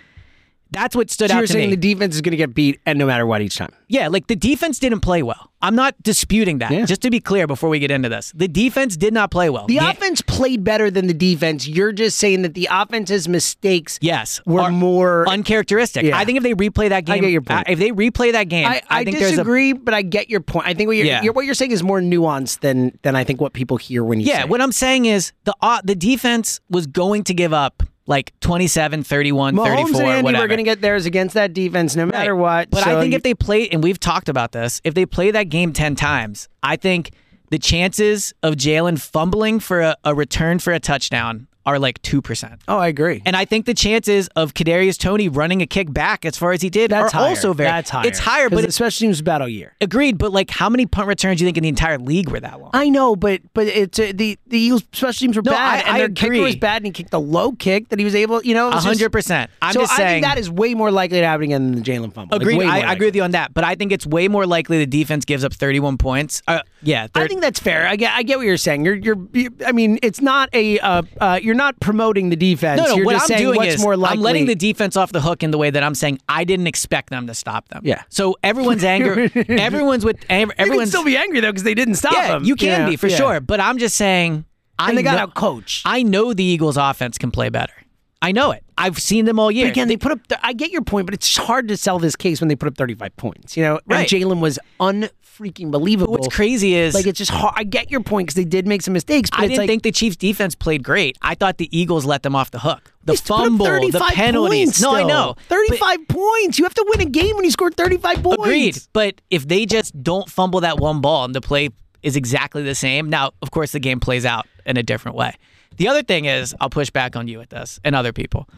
That's 0.74 0.94
what 0.94 1.10
stood 1.10 1.30
So 1.30 1.34
out 1.36 1.38
you're 1.38 1.46
to 1.46 1.52
saying 1.52 1.70
me. 1.70 1.76
the 1.76 1.94
defense 1.94 2.14
is 2.14 2.20
going 2.20 2.32
to 2.32 2.36
get 2.36 2.54
beat, 2.54 2.80
and 2.84 2.98
no 2.98 3.06
matter 3.06 3.26
what 3.26 3.40
each 3.40 3.56
time. 3.56 3.70
Yeah, 3.88 4.08
like 4.08 4.26
the 4.26 4.36
defense 4.36 4.78
didn't 4.78 5.00
play 5.00 5.22
well. 5.22 5.50
I'm 5.62 5.74
not 5.74 5.94
disputing 6.02 6.58
that. 6.58 6.70
Yeah. 6.72 6.84
Just 6.84 7.00
to 7.02 7.10
be 7.10 7.20
clear 7.20 7.46
before 7.46 7.70
we 7.70 7.78
get 7.78 7.90
into 7.90 8.08
this, 8.10 8.32
the 8.34 8.48
defense 8.48 8.96
did 8.98 9.14
not 9.14 9.30
play 9.30 9.48
well. 9.48 9.66
The 9.66 9.78
offense 9.78 10.20
played 10.20 10.62
better 10.62 10.90
than 10.90 11.06
the 11.06 11.14
defense. 11.14 11.66
You're 11.66 11.92
just 11.92 12.18
saying 12.18 12.42
that 12.42 12.52
the 12.52 12.68
offense's 12.70 13.28
mistakes 13.28 13.98
Yes, 14.02 14.42
were 14.44 14.70
more. 14.70 15.26
uncharacteristic. 15.26 16.04
Yeah. 16.04 16.18
I 16.18 16.24
think 16.26 16.36
if 16.36 16.42
they 16.42 16.52
replay 16.54 16.90
that 16.90 17.06
game, 17.06 17.14
I 17.14 17.18
get 17.20 17.30
your 17.30 17.40
point. 17.40 17.60
uh, 17.60 17.72
if 17.72 17.78
they 17.78 17.90
replay 17.90 18.32
that 18.32 18.48
game, 18.50 18.66
I, 18.66 18.82
I, 18.90 19.00
I, 19.00 19.04
think 19.04 19.18
there's 19.18 19.32
a 19.32 19.36
disagree, 19.36 19.72
but 19.72 19.94
I 19.94 20.02
get 20.02 20.28
your 20.28 20.40
point. 20.40 20.66
I 20.66 20.74
think 20.74 20.88
what 20.88 20.96
you're, 20.96 21.22
you're 21.22 21.32
what 21.32 21.46
you're 21.46 21.54
saying 21.54 21.70
is 21.70 21.82
more 21.82 22.00
nuanced 22.00 22.60
than 22.60 22.98
than 23.02 23.16
I 23.16 23.24
think 23.24 23.40
what 23.40 23.52
people 23.54 23.76
hear 23.78 24.04
when 24.04 24.20
you 24.20 24.26
say. 24.26 24.32
yeah. 24.32 24.44
What 24.44 24.60
I'm 24.60 24.72
saying 24.72 25.06
is 25.06 25.32
the 25.44 25.54
uh, 25.62 25.80
the 25.82 25.94
defense 25.94 26.60
was 26.68 26.86
going 26.86 27.24
to 27.24 27.32
give 27.34 27.52
up 27.54 27.82
like 28.06 28.32
27, 28.40 29.02
31, 29.02 29.54
Mahomes 29.54 29.64
34, 29.64 30.00
and 30.02 30.10
Andy 30.10 30.22
whatever. 30.24 30.44
were 30.44 30.48
going 30.48 30.58
to 30.58 30.64
get 30.64 30.80
theirs 30.80 31.06
against 31.06 31.34
that 31.34 31.52
defense, 31.54 31.96
no 31.96 32.04
matter 32.06 32.34
Right. 32.34 32.40
what. 32.40 32.70
But 32.70 32.84
So 32.84 32.96
I 32.96 33.00
think 33.00 33.12
you- 33.12 33.16
if 33.16 33.22
they 33.22 33.34
play, 33.34 33.68
and 33.68 33.82
we've 33.82 33.98
talked 34.00 34.28
about 34.28 34.52
this, 34.52 34.80
if 34.84 34.94
they 34.94 35.06
play 35.06 35.30
that 35.30 35.44
game 35.48 35.72
10 35.72 35.94
times, 35.94 36.48
I 36.62 36.76
think 36.76 37.10
the 37.50 37.58
chances 37.58 38.34
of 38.42 38.54
Jalen 38.56 39.00
fumbling 39.00 39.58
for 39.60 39.80
a, 39.80 39.96
a 40.04 40.14
return 40.14 40.58
for 40.58 40.72
a 40.72 40.80
touchdown 40.80 41.46
are 41.66 41.78
like 41.78 42.00
2%. 42.02 42.58
oh, 42.68 42.78
I 42.78 42.88
agree. 42.88 43.22
And 43.24 43.34
I 43.36 43.44
think 43.44 43.66
the 43.66 43.74
chances 43.74 44.28
of 44.36 44.54
Kadarius 44.54 44.98
Toney 44.98 45.28
running 45.28 45.62
a 45.62 45.66
kick 45.66 45.92
back 45.92 46.24
as 46.24 46.36
far 46.36 46.52
as 46.52 46.60
he 46.62 46.68
did 46.70 46.90
that's 46.90 47.14
are 47.14 47.18
higher. 47.18 47.28
also 47.30 47.52
very 47.54 47.68
That's 47.70 47.90
higher. 47.90 48.06
It's 48.06 48.18
higher, 48.18 48.50
but 48.50 48.56
the 48.62 48.64
it's 48.64 48.76
special 48.76 49.06
teams 49.06 49.22
battle 49.22 49.48
year. 49.48 49.72
agreed. 49.80 50.18
But 50.18 50.32
like, 50.32 50.50
how 50.50 50.68
many 50.68 50.86
punt 50.86 51.08
returns 51.08 51.38
do 51.38 51.44
you 51.44 51.48
think 51.48 51.56
in 51.56 51.62
the 51.62 51.68
entire 51.68 51.98
league 51.98 52.28
were 52.28 52.40
that 52.40 52.60
long? 52.60 52.70
I 52.74 52.88
know, 52.90 53.16
but 53.16 53.40
but 53.54 53.66
it's 53.66 53.98
uh, 53.98 54.12
the 54.14 54.38
the 54.46 54.58
Eagles 54.58 54.82
special 54.92 55.24
teams 55.26 55.36
were 55.36 55.42
No, 55.42 55.52
bad, 55.52 55.84
I- 55.84 55.88
and 55.88 55.96
I 55.96 55.98
their 56.00 56.08
kicker 56.10 56.32
agree. 56.34 56.40
was 56.40 56.56
bad, 56.56 56.78
and 56.78 56.86
he 56.86 56.92
kicked 56.92 57.14
a 57.14 57.18
low 57.18 57.52
kick 57.52 57.88
that 57.88 57.98
he 57.98 58.04
was 58.04 58.14
able, 58.14 58.42
you 58.42 58.54
know, 58.54 58.68
it 58.68 58.72
A 58.72 58.74
just- 58.74 58.86
hundred 58.86 59.10
percent. 59.10 59.50
I'm 59.62 59.72
so 59.72 59.80
just 59.80 59.92
I 59.92 59.96
saying. 59.96 60.22
think 60.22 60.26
that 60.34 60.38
is 60.38 60.50
way 60.50 60.74
more 60.74 60.90
likely 60.90 61.20
to 61.20 61.26
happen 61.26 61.44
again 61.44 61.70
than 61.72 61.82
the 61.82 61.90
Jalen 61.90 62.12
fumble. 62.12 62.36
Agreed. 62.36 62.58
way 62.58 62.66
I, 62.66 62.80
I 62.80 62.92
agree 62.92 63.06
with 63.06 63.16
you 63.16 63.22
on 63.22 63.30
that, 63.32 63.54
but 63.54 63.64
I 63.64 63.74
think 63.74 63.92
it's 63.92 64.06
way 64.06 64.28
more 64.28 64.46
likely 64.46 64.78
the 64.78 64.86
defense 64.86 65.24
gives 65.24 65.44
up 65.44 65.52
31 65.54 65.96
points. 65.98 66.42
Uh, 66.46 66.60
yeah, 66.84 67.06
I 67.14 67.26
think 67.26 67.40
that's 67.40 67.58
fair. 67.60 67.86
I 67.86 67.96
get, 67.96 68.12
I 68.14 68.22
get 68.22 68.38
what 68.38 68.46
you're 68.46 68.56
saying. 68.56 68.84
You're, 68.84 68.94
you're, 68.94 69.18
you 69.32 69.50
I 69.66 69.72
mean, 69.72 69.98
it's 70.02 70.20
not 70.20 70.48
a, 70.52 70.78
uh, 70.80 71.02
uh, 71.20 71.40
you're 71.42 71.54
not 71.54 71.78
promoting 71.80 72.30
the 72.30 72.36
defense. 72.36 72.80
no, 72.80 72.86
no. 72.88 72.94
You're 72.96 73.04
What 73.06 73.12
just 73.14 73.30
I'm 73.32 73.38
doing 73.38 73.56
what's 73.56 73.74
is 73.74 73.80
more 73.80 73.96
likely. 73.96 74.18
I'm 74.18 74.22
letting 74.22 74.46
the 74.46 74.54
defense 74.54 74.96
off 74.96 75.12
the 75.12 75.20
hook 75.20 75.42
in 75.42 75.50
the 75.50 75.58
way 75.58 75.70
that 75.70 75.82
I'm 75.82 75.94
saying 75.94 76.18
I 76.28 76.44
didn't 76.44 76.66
expect 76.66 77.10
them 77.10 77.26
to 77.26 77.34
stop 77.34 77.68
them. 77.68 77.82
Yeah. 77.84 78.02
So 78.08 78.36
everyone's 78.42 78.84
anger. 78.96 79.30
everyone's 79.48 80.04
with. 80.04 80.24
ev- 80.28 80.40
You 80.40 80.46
can 80.54 80.60
Everyone's 80.60 80.88
still 80.90 81.04
be 81.04 81.16
angry 81.16 81.40
though 81.40 81.50
because 81.52 81.62
they 81.64 81.74
didn't 81.74 81.94
stop 81.96 82.12
Yeah, 82.12 82.28
them. 82.32 82.44
you 82.44 82.56
can 82.56 82.68
Yeah, 82.82 82.88
be 82.90 82.96
for 82.96 83.08
yeah. 83.08 83.16
sure. 83.16 83.40
But 83.40 83.60
I'm 83.60 83.78
just 83.78 83.96
saying. 83.96 84.44
I 84.78 84.88
And 84.88 84.98
they 84.98 85.04
got 85.04 85.14
know, 85.16 85.22
out 85.22 85.34
coached. 85.34 85.82
I 85.86 86.02
know 86.02 86.34
the 86.34 86.42
Eagles' 86.42 86.76
offense 86.76 87.16
can 87.16 87.30
play 87.30 87.48
better. 87.48 87.72
I 88.20 88.32
know 88.32 88.50
it. 88.50 88.63
I've 88.76 88.98
seen 88.98 89.24
them 89.24 89.38
all 89.38 89.50
year. 89.50 89.66
But 89.66 89.70
again, 89.70 89.88
they 89.88 89.96
put 89.96 90.12
up. 90.12 90.20
I 90.42 90.52
get 90.52 90.70
your 90.70 90.82
point, 90.82 91.06
but 91.06 91.14
it's 91.14 91.36
hard 91.36 91.68
to 91.68 91.76
sell 91.76 91.98
this 91.98 92.16
case 92.16 92.40
when 92.40 92.48
they 92.48 92.56
put 92.56 92.66
up 92.68 92.76
35 92.76 93.16
points. 93.16 93.56
You 93.56 93.62
know, 93.64 93.80
Right. 93.86 94.08
Jalen 94.08 94.40
was 94.40 94.58
unfreaking 94.80 95.70
believable. 95.70 96.12
What's 96.12 96.34
crazy 96.34 96.74
is 96.74 96.94
like 96.94 97.06
it's 97.06 97.18
just 97.18 97.30
hard. 97.30 97.54
I 97.56 97.64
get 97.64 97.90
your 97.90 98.00
point 98.00 98.26
because 98.26 98.36
they 98.36 98.44
did 98.44 98.66
make 98.66 98.82
some 98.82 98.94
mistakes, 98.94 99.30
but 99.30 99.40
I 99.40 99.42
didn't 99.46 99.58
like, 99.58 99.68
think 99.68 99.82
the 99.82 99.92
Chiefs 99.92 100.16
defense 100.16 100.54
played 100.54 100.82
great. 100.82 101.18
I 101.22 101.34
thought 101.34 101.58
the 101.58 101.68
Eagles 101.76 102.04
let 102.04 102.22
them 102.22 102.34
off 102.36 102.50
the 102.50 102.60
hook. 102.60 102.92
The 103.04 103.12
They 103.12 103.16
still 103.16 103.36
put 103.36 103.42
up 103.42 103.46
fumble, 103.58 103.90
the 103.90 104.10
penalties. 104.14 104.80
no, 104.82 104.94
I 104.94 105.02
know. 105.02 105.36
35 105.48 106.08
points. 106.08 106.58
You 106.58 106.64
have 106.64 106.74
to 106.74 106.84
win 106.88 107.00
a 107.06 107.10
game 107.10 107.36
when 107.36 107.44
you 107.44 107.50
score 107.50 107.70
35 107.70 108.22
points. 108.22 108.42
agreed. 108.42 108.78
But 108.92 109.20
if 109.30 109.46
they 109.46 109.66
just 109.66 110.00
don't 110.02 110.28
fumble 110.28 110.60
that 110.60 110.78
one 110.78 111.00
ball 111.00 111.24
and 111.24 111.34
the 111.34 111.40
play 111.40 111.68
is 112.02 112.16
exactly 112.16 112.62
the 112.62 112.74
same, 112.74 113.08
now 113.10 113.32
of 113.42 113.50
course 113.50 113.72
the 113.72 113.80
game 113.80 114.00
plays 114.00 114.24
out 114.24 114.46
in 114.66 114.76
a 114.76 114.82
different 114.82 115.16
way. 115.16 115.34
The 115.76 115.88
other 115.88 116.02
thing 116.02 116.26
is, 116.26 116.54
I'll 116.60 116.70
push 116.70 116.90
back 116.90 117.16
on 117.16 117.26
you 117.26 117.38
with 117.38 117.50
this 117.50 117.80
and 117.82 117.96
other 117.96 118.12
people. 118.12 118.48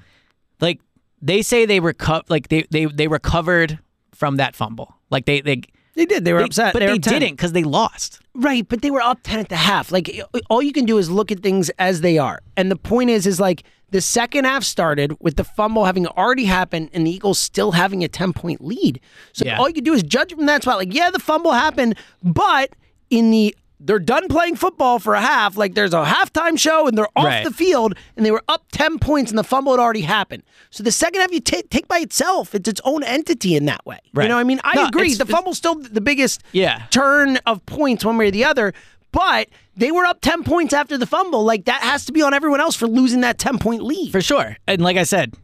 Like 0.61 0.81
they 1.23 1.43
say 1.43 1.67
they 1.67 1.81
reco- 1.81 2.23
like 2.29 2.49
they 2.49 2.67
they 2.71 2.87
they 2.87 3.09
recovered 3.09 3.79
from 4.15 4.37
that 4.37 4.55
fumble. 4.57 4.95
Like 5.11 5.27
they 5.27 5.41
they 5.41 5.63
They 5.95 6.05
did. 6.07 6.25
They 6.25 6.33
were 6.33 6.41
they- 6.41 6.45
upset. 6.47 6.73
but 6.73 6.81
they, 6.81 6.87
they, 6.87 6.93
were 6.93 6.97
up 6.97 7.03
10. 7.03 7.21
didn't 7.21 7.37
because 7.37 7.53
they 7.53 7.65
lost. 7.65 8.21
Right, 8.35 8.69
but 8.69 8.83
they 8.83 8.91
were 8.91 9.01
up 9.01 9.21
10 9.23 9.39
at 9.39 9.49
the 9.49 9.57
half. 9.57 9.91
Like 9.93 10.21
all 10.51 10.61
you 10.63 10.73
can 10.73 10.85
do 10.85 10.99
is 10.99 11.11
look 11.11 11.33
at 11.33 11.41
things 11.41 11.71
as 11.79 12.03
they 12.03 12.19
are. 12.19 12.41
And 12.57 12.71
the 12.71 12.77
point 12.77 13.09
is 13.11 13.27
is 13.27 13.41
like 13.41 13.63
the 13.91 14.01
second 14.01 14.45
half 14.45 14.63
started 14.65 15.17
with 15.21 15.37
the 15.37 15.45
fumble 15.45 15.85
having 15.85 16.07
already 16.07 16.45
happened 16.45 16.91
and 16.93 17.07
the 17.07 17.11
Eagles 17.13 17.39
still 17.39 17.73
having 17.73 18.03
a 18.05 18.09
10-point 18.09 18.63
lead. 18.63 19.01
So 19.33 19.45
Yeah. 19.47 19.59
all 19.59 19.69
you 19.69 19.75
can 19.75 19.85
do 19.85 19.95
is 19.95 20.03
judge 20.03 20.35
from 20.35 20.47
that 20.47 20.63
spot 20.63 20.77
like 20.79 20.93
yeah, 20.93 21.11
the 21.11 21.19
fumble 21.21 21.53
happened, 21.53 21.97
but 22.23 22.75
in 23.11 23.31
the 23.31 23.55
they're 23.79 23.99
done 23.99 24.29
playing 24.29 24.57
football 24.57 24.99
for 24.99 25.15
a 25.15 25.21
half. 25.21 25.57
Like 25.57 25.75
there's 25.75 25.93
a 25.93 26.05
halftime 26.05 26.59
show 26.59 26.87
and 26.87 26.97
they're 26.97 27.09
off 27.15 27.25
Right. 27.27 27.45
the 27.45 27.51
field 27.51 27.95
and 28.17 28.25
they 28.25 28.31
were 28.31 28.43
up 28.49 28.65
10 28.73 28.99
points 28.99 29.31
and 29.31 29.39
the 29.39 29.45
fumble 29.45 29.73
had 29.73 29.81
already 29.81 30.01
happened. 30.01 30.43
So 30.71 30.83
the 30.83 30.91
second 30.93 31.21
half 31.21 31.31
you 31.33 31.41
ta- 31.41 31.61
take 31.71 31.87
by 31.87 31.99
itself, 31.99 32.55
it's 32.55 32.69
its 32.69 32.81
own 32.85 33.03
entity 33.03 33.55
in 33.55 33.67
that 33.67 33.85
way. 33.85 33.99
Right. 34.15 34.25
You 34.25 34.29
know 34.31 34.37
what 34.37 34.41
I 34.41 34.45
mean? 34.45 34.61
I 34.65 34.77
No, 34.77 34.87
agree. 34.87 35.13
The 35.15 35.27
fumble's 35.27 35.59
still 35.59 35.75
the 35.75 36.01
biggest 36.01 36.43
Yeah. 36.53 36.85
turn 36.91 37.37
of 37.47 37.65
points 37.67 38.05
one 38.05 38.17
way 38.17 38.29
or 38.29 38.31
the 38.31 38.45
other. 38.45 38.73
But 39.13 39.49
they 39.77 39.91
were 39.93 40.05
up 40.05 40.21
10 40.21 40.43
points 40.43 40.73
after 40.75 40.97
the 40.99 41.07
fumble. 41.07 41.45
Like 41.45 41.67
that 41.67 41.83
has 41.83 42.05
to 42.07 42.13
be 42.13 42.23
on 42.23 42.33
everyone 42.35 42.61
else 42.61 42.77
for 42.77 42.87
losing 42.87 43.21
that 43.23 43.39
10 43.39 43.59
point 43.59 43.83
lead. 43.83 44.11
For 44.13 44.21
sure. 44.23 44.57
And 44.67 44.81
like 44.83 44.97
I 44.97 45.05
said, 45.05 45.35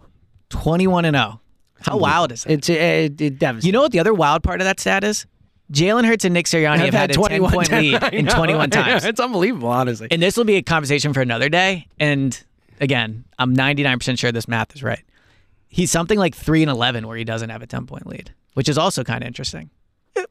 21 0.51 1.05
and 1.05 1.17
0. 1.17 1.41
How 1.85 1.97
wild 1.97 2.31
is 2.33 2.47
it? 2.47 2.53
it's 2.53 2.71
uh, 2.71 2.73
it, 2.75 3.21
it 3.21 3.39
devastating. 3.39 3.67
You 3.67 3.73
know 3.73 3.81
what 3.83 3.91
the 3.93 3.99
other 3.99 4.15
wild 4.15 4.43
part 4.45 4.61
of 4.61 4.67
that 4.67 4.79
stat 4.79 5.03
is? 5.05 5.27
Jalen 5.73 6.05
Hurts 6.07 6.25
and 6.25 6.35
Nick 6.35 6.47
Sirianni 6.47 6.79
have 6.85 6.95
had 6.95 7.11
a 7.11 7.15
10 7.15 7.41
point 7.51 7.73
lead 7.73 8.03
in 8.13 8.27
21 8.27 8.71
times. 8.71 9.05
it's 9.05 9.21
unbelievable, 9.21 9.69
honestly. 9.69 10.09
And 10.11 10.21
this 10.23 10.37
will 10.37 10.45
be 10.45 10.57
a 10.57 10.63
conversation 10.63 11.13
for 11.13 11.21
another 11.21 11.49
day. 11.49 11.87
And 11.99 12.41
again, 12.81 13.25
I'm 13.39 13.57
99% 13.57 14.19
sure 14.19 14.33
this 14.33 14.47
math 14.49 14.75
is 14.77 14.83
right. 14.83 15.03
He's 15.69 15.91
something 15.91 16.19
like 16.19 16.35
3 16.35 16.63
and 16.63 16.71
11 16.71 17.07
where 17.07 17.17
he 17.17 17.25
doesn't 17.25 17.49
have 17.51 17.63
a 17.63 17.67
10 17.67 17.87
point 17.87 18.07
lead, 18.07 18.33
which 18.55 18.69
is 18.69 18.77
also 18.77 19.03
kind 19.05 19.23
of 19.25 19.27
interesting. 19.27 19.71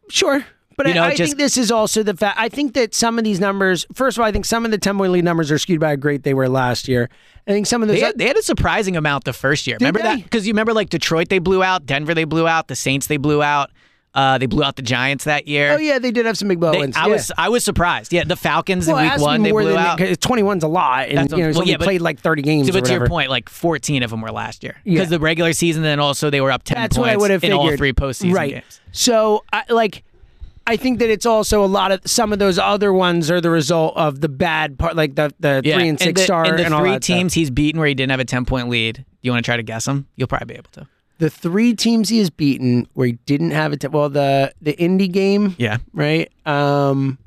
Sure. 0.09 0.45
But 0.77 0.87
You 0.87 0.93
know, 0.93 1.03
I, 1.03 1.07
I 1.07 1.15
just- 1.15 1.31
think 1.31 1.37
this 1.37 1.57
is 1.57 1.71
also 1.71 2.01
the 2.03 2.15
fact. 2.15 2.39
I 2.39 2.47
think 2.49 2.73
that 2.75 2.93
some 2.95 3.17
of 3.17 3.23
these 3.23 3.39
numbers, 3.39 3.85
first 3.93 4.17
of 4.17 4.21
all, 4.21 4.27
I 4.27 4.31
think 4.31 4.45
some 4.45 4.63
of 4.65 4.71
the 4.71 4.77
10 4.77 4.97
point 4.97 5.11
lead 5.11 5.23
numbers 5.25 5.51
are 5.51 5.57
skewed 5.57 5.79
by 5.79 5.89
how 5.89 5.95
great 5.95 6.23
they 6.23 6.33
were 6.33 6.47
last 6.47 6.87
year. 6.87 7.09
I 7.47 7.51
think 7.51 7.65
some 7.65 7.81
of 7.81 7.87
those. 7.87 7.99
They 7.99 8.05
had, 8.05 8.17
they 8.17 8.27
had 8.27 8.37
a 8.37 8.41
surprising 8.43 8.95
amount 8.95 9.23
the 9.25 9.33
first 9.33 9.65
year. 9.67 9.77
remember 9.79 9.99
that? 10.01 10.23
Because 10.23 10.45
you 10.47 10.53
remember 10.53 10.73
like 10.73 10.89
Detroit 10.89 11.29
they 11.29 11.39
blew 11.39 11.63
out, 11.63 11.85
Denver 11.87 12.13
they 12.13 12.23
blew 12.23 12.47
out, 12.47 12.67
the 12.67 12.75
Saints 12.75 13.07
they 13.07 13.17
blew 13.17 13.41
out, 13.43 13.71
uh, 14.13 14.37
they 14.37 14.45
blew 14.45 14.63
out 14.63 14.75
the 14.75 14.81
Giants 14.81 15.23
that 15.23 15.47
year. 15.47 15.71
oh, 15.73 15.77
yeah, 15.77 15.97
they 15.99 16.11
did 16.11 16.25
have 16.25 16.37
some 16.37 16.47
big 16.49 16.59
blow 16.59 16.71
They-. 16.73 16.91
I 16.95 17.07
was 17.07 17.31
I 17.37 17.47
was 17.49 17.63
surprised. 17.63 18.11
Yeah, 18.11 18.23
the 18.25 18.35
Falcons 18.35 18.85
well, 18.87 18.97
in 18.97 19.09
week 19.09 19.19
one 19.21 19.41
they 19.43 19.51
blew 19.51 19.77
out. 19.77 19.97
'cause 19.97 20.17
21's 20.17 20.63
a 20.63 20.67
lot. 20.67 21.07
And, 21.07 21.17
That's 21.17 21.31
you 21.33 21.39
know, 21.47 21.51
well, 21.57 21.67
yeah, 21.67 21.77
but- 21.77 21.85
played 21.85 22.01
like 22.01 22.19
30 22.19 22.41
games. 22.41 22.67
So, 22.67 22.73
but 22.73 22.85
to 22.85 22.93
your 22.93 23.07
point, 23.07 23.29
like 23.29 23.47
14 23.49 24.03
of 24.03 24.09
them 24.11 24.21
were 24.21 24.31
last 24.31 24.63
year 24.63 24.75
Yeah. 24.83 24.95
because 24.95 25.09
the 25.09 25.19
regular 25.19 25.53
season, 25.53 25.83
then 25.83 25.99
also 25.99 26.29
they 26.29 26.41
were 26.41 26.51
up 26.51 26.63
10 26.63 26.75
That's 26.75 26.97
points 26.97 27.07
what 27.07 27.09
I 27.13 27.17
would 27.17 27.31
have 27.31 27.43
in 27.43 27.51
figured. 27.51 27.71
all 27.71 27.77
three 27.77 27.93
postseason 27.93 28.33
right. 28.33 28.51
games. 28.55 28.81
So, 28.91 29.43
I, 29.53 29.63
like, 29.69 30.03
I 30.67 30.75
think 30.77 30.99
that 30.99 31.09
it's 31.09 31.25
also 31.25 31.63
a 31.63 31.67
lot 31.67 31.91
of 31.91 32.01
some 32.05 32.31
of 32.33 32.39
those 32.39 32.59
other 32.59 32.93
ones 32.93 33.31
are 33.31 33.39
the 33.41 33.49
result 33.49 33.95
of 33.97 34.21
the 34.21 34.29
bad 34.29 34.77
part, 34.77 34.95
like 34.95 35.15
the 35.15 35.33
the 35.39 35.61
Yeah, 35.63 35.77
three 35.77 35.87
and 35.89 35.99
six 35.99 36.19
the, 36.21 36.25
star 36.25 36.45
and 36.45 36.59
the 36.59 36.71
all 36.73 36.81
three 36.81 36.91
that 36.91 37.03
stuff. 37.03 37.17
teams 37.17 37.33
he's 37.33 37.49
beaten 37.49 37.79
where 37.79 37.87
he 37.87 37.95
didn't 37.95 38.11
have 38.11 38.19
a 38.19 38.25
10 38.25 38.45
point 38.45 38.69
lead. 38.69 39.03
You 39.21 39.31
want 39.31 39.43
to 39.43 39.47
try 39.47 39.55
to 39.57 39.63
guess 39.63 39.85
them? 39.85 40.07
You'll 40.17 40.27
probably 40.27 40.53
be 40.53 40.57
able 40.59 40.69
to. 40.73 40.87
The 41.21 41.29
three 41.29 41.75
teams 41.75 42.09
he 42.09 42.17
has 42.17 42.31
beaten 42.31 42.87
where 42.95 43.05
he 43.05 43.13
didn't 43.27 43.51
have 43.51 43.73
it. 43.73 43.85
Well, 43.91 44.09
the 44.09 44.51
the 44.59 44.75
Indy 44.79 45.07
game, 45.07 45.53
Yeah. 45.59 45.77
right? 45.93 46.31
Um, 46.47 47.19